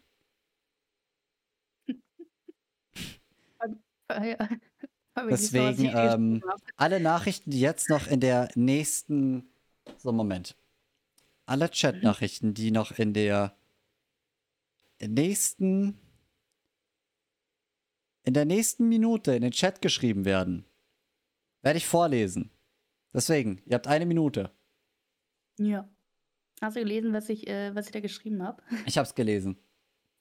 Deswegen, 5.17 5.91
ähm. 5.95 6.43
Alle 6.77 7.01
Nachrichten, 7.01 7.51
die 7.51 7.61
jetzt 7.61 7.91
noch 7.91 8.07
in 8.07 8.21
der 8.21 8.51
nächsten. 8.55 9.51
So, 9.99 10.13
Moment. 10.13 10.57
Alle 11.47 11.71
Chat-Nachrichten, 11.71 12.55
die 12.55 12.71
noch 12.71 12.93
in 12.93 13.15
der 13.15 13.57
nächsten. 15.01 15.99
In 18.25 18.35
der 18.35 18.45
nächsten 18.45 18.89
Minute 18.89 19.35
in 19.35 19.41
den 19.43 19.53
Chat 19.53 19.81
geschrieben 19.81 20.27
werden, 20.27 20.67
werde 21.63 21.79
ich 21.79 21.87
vorlesen. 21.87 22.51
Deswegen, 23.15 23.63
ihr 23.65 23.75
habt 23.77 23.87
eine 23.87 24.05
Minute. 24.05 24.53
Ja. 25.59 25.89
Hast 26.61 26.77
du 26.77 26.81
gelesen, 26.81 27.13
was 27.13 27.29
ich, 27.29 27.47
äh, 27.47 27.75
was 27.75 27.87
ich 27.87 27.93
da 27.93 28.01
geschrieben 28.01 28.43
habe? 28.43 28.63
Ich 28.87 28.99
hab's 28.99 29.15
gelesen. 29.15 29.57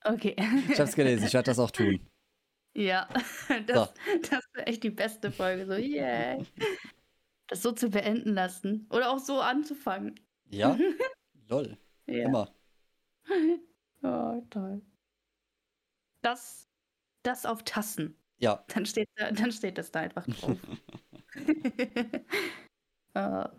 Okay. 0.03 0.35
Ich 0.69 0.79
hab's 0.79 0.95
gelesen. 0.95 1.25
Ich 1.25 1.33
werde 1.33 1.47
das 1.47 1.59
auch 1.59 1.71
tun. 1.71 1.99
Ja, 2.75 3.09
das, 3.65 3.91
das 4.29 4.43
wäre 4.53 4.67
echt 4.67 4.83
die 4.83 4.91
beste 4.91 5.31
Folge. 5.31 5.65
So, 5.65 5.73
yeah. 5.73 6.37
Das 7.47 7.63
so 7.63 7.71
zu 7.71 7.89
beenden 7.89 8.35
lassen. 8.35 8.85
Oder 8.91 9.09
auch 9.09 9.17
so 9.17 9.39
anzufangen. 9.41 10.19
Ja? 10.51 10.77
Lol. 11.47 11.75
Ja. 12.05 12.25
Immer. 12.25 12.53
Oh, 14.03 14.43
toll. 14.51 14.83
Das, 16.21 16.69
das 17.23 17.47
auf 17.47 17.63
Tassen. 17.63 18.15
Ja. 18.37 18.63
Dann 18.67 18.85
steht, 18.85 19.09
da, 19.15 19.31
dann 19.31 19.51
steht 19.51 19.79
das 19.79 19.91
da 19.91 20.01
einfach 20.01 20.27
drauf. 20.27 20.57
Äh. 23.15 23.49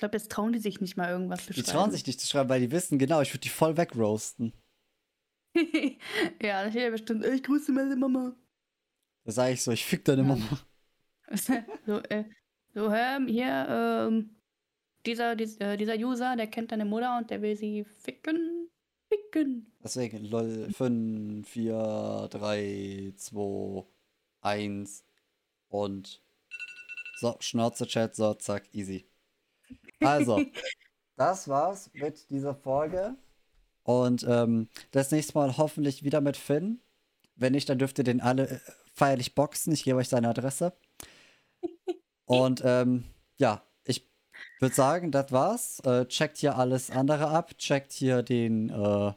Ich 0.00 0.02
glaube, 0.02 0.16
jetzt 0.16 0.32
trauen 0.32 0.54
die 0.54 0.58
sich 0.60 0.80
nicht 0.80 0.96
mal 0.96 1.10
irgendwas 1.10 1.44
zu 1.44 1.52
Die 1.52 1.60
schreiben. 1.60 1.76
trauen 1.76 1.90
sich 1.90 2.06
nicht 2.06 2.18
zu 2.18 2.26
schreiben, 2.26 2.48
weil 2.48 2.62
die 2.62 2.70
wissen, 2.70 2.98
genau, 2.98 3.20
ich 3.20 3.34
würde 3.34 3.40
die 3.42 3.50
voll 3.50 3.76
wegroasten. 3.76 4.54
ja, 5.54 6.64
da 6.64 6.70
steht 6.70 6.82
ja 6.84 6.88
bestimmt, 6.90 7.22
ich 7.26 7.42
grüße 7.42 7.70
meine 7.70 7.96
Mama. 7.96 8.34
Da 9.24 9.32
sage 9.32 9.52
ich 9.52 9.62
so, 9.62 9.72
ich 9.72 9.84
fick 9.84 10.02
deine 10.06 10.22
Ja. 10.22 10.28
Mama. 10.28 10.58
so, 11.86 11.98
äh, 12.08 12.24
so, 12.72 12.90
ähm, 12.90 13.26
hier, 13.28 13.66
ähm, 14.08 14.36
dieser, 15.04 15.36
dies, 15.36 15.58
äh, 15.58 15.76
dieser 15.76 15.96
User, 15.96 16.34
der 16.34 16.46
kennt 16.46 16.72
deine 16.72 16.86
Mutter 16.86 17.18
und 17.18 17.28
der 17.28 17.42
will 17.42 17.54
sie 17.54 17.84
ficken. 17.84 18.70
Ficken. 19.10 19.70
Deswegen, 19.84 20.24
lol, 20.24 20.70
5, 20.72 21.46
4, 21.46 22.28
3, 22.30 23.12
2, 23.16 23.84
1 24.40 25.04
und 25.68 26.22
so, 27.18 27.36
Schnauze-Chat, 27.38 28.16
so, 28.16 28.32
zack, 28.32 28.66
easy. 28.72 29.09
Also, 30.00 30.40
das 31.16 31.48
war's 31.48 31.90
mit 31.94 32.28
dieser 32.30 32.54
Folge. 32.54 33.16
Und 33.82 34.24
ähm, 34.28 34.68
das 34.90 35.10
nächste 35.10 35.34
Mal 35.34 35.56
hoffentlich 35.56 36.04
wieder 36.04 36.20
mit 36.20 36.36
Finn. 36.36 36.80
Wenn 37.36 37.52
nicht, 37.52 37.68
dann 37.68 37.78
dürft 37.78 37.98
ihr 37.98 38.04
den 38.04 38.20
alle 38.20 38.48
äh, 38.48 38.58
feierlich 38.92 39.34
boxen. 39.34 39.72
Ich 39.72 39.84
gebe 39.84 39.98
euch 39.98 40.08
seine 40.08 40.28
Adresse. 40.28 40.74
Und 42.26 42.62
ähm, 42.64 43.04
ja, 43.38 43.62
ich 43.84 44.08
würde 44.60 44.74
sagen, 44.74 45.10
das 45.10 45.32
war's. 45.32 45.80
Äh, 45.80 46.06
checkt 46.06 46.38
hier 46.38 46.56
alles 46.56 46.90
andere 46.90 47.28
ab. 47.28 47.56
Checkt 47.58 47.92
hier 47.92 48.22
den, 48.22 48.70
äh, 48.70 49.12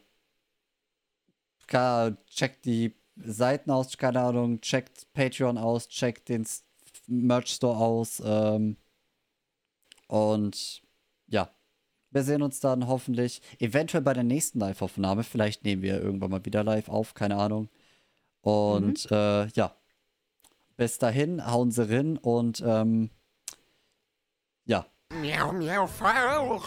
checkt 2.29 2.65
die 2.65 2.95
Seiten 3.15 3.69
aus, 3.71 3.97
keine 3.97 4.21
Ahnung. 4.21 4.61
Checkt 4.61 5.11
Patreon 5.13 5.57
aus. 5.57 5.89
Checkt 5.89 6.29
den 6.29 6.47
Merch 7.07 7.49
Store 7.49 7.77
aus. 7.77 8.21
Ähm, 8.25 8.77
und 10.13 10.83
ja, 11.25 11.49
wir 12.11 12.21
sehen 12.21 12.43
uns 12.43 12.59
dann 12.59 12.85
hoffentlich 12.87 13.41
eventuell 13.57 14.03
bei 14.03 14.13
der 14.13 14.23
nächsten 14.23 14.59
Live-Aufnahme. 14.59 15.23
Vielleicht 15.23 15.63
nehmen 15.63 15.81
wir 15.81 15.99
irgendwann 15.99 16.29
mal 16.29 16.45
wieder 16.45 16.63
live 16.63 16.87
auf, 16.87 17.15
keine 17.15 17.37
Ahnung. 17.37 17.67
Und 18.41 19.09
äh, 19.09 19.47
ja, 19.47 19.75
bis 20.77 20.99
dahin, 20.99 21.43
hauen 21.49 21.71
Sie 21.71 21.89
rein 21.89 22.19
und 22.19 22.61
ähm, 22.63 23.09
ja. 24.65 24.85
Meow, 25.19 25.51
meow, 25.51 25.89
Frau. 25.89 26.63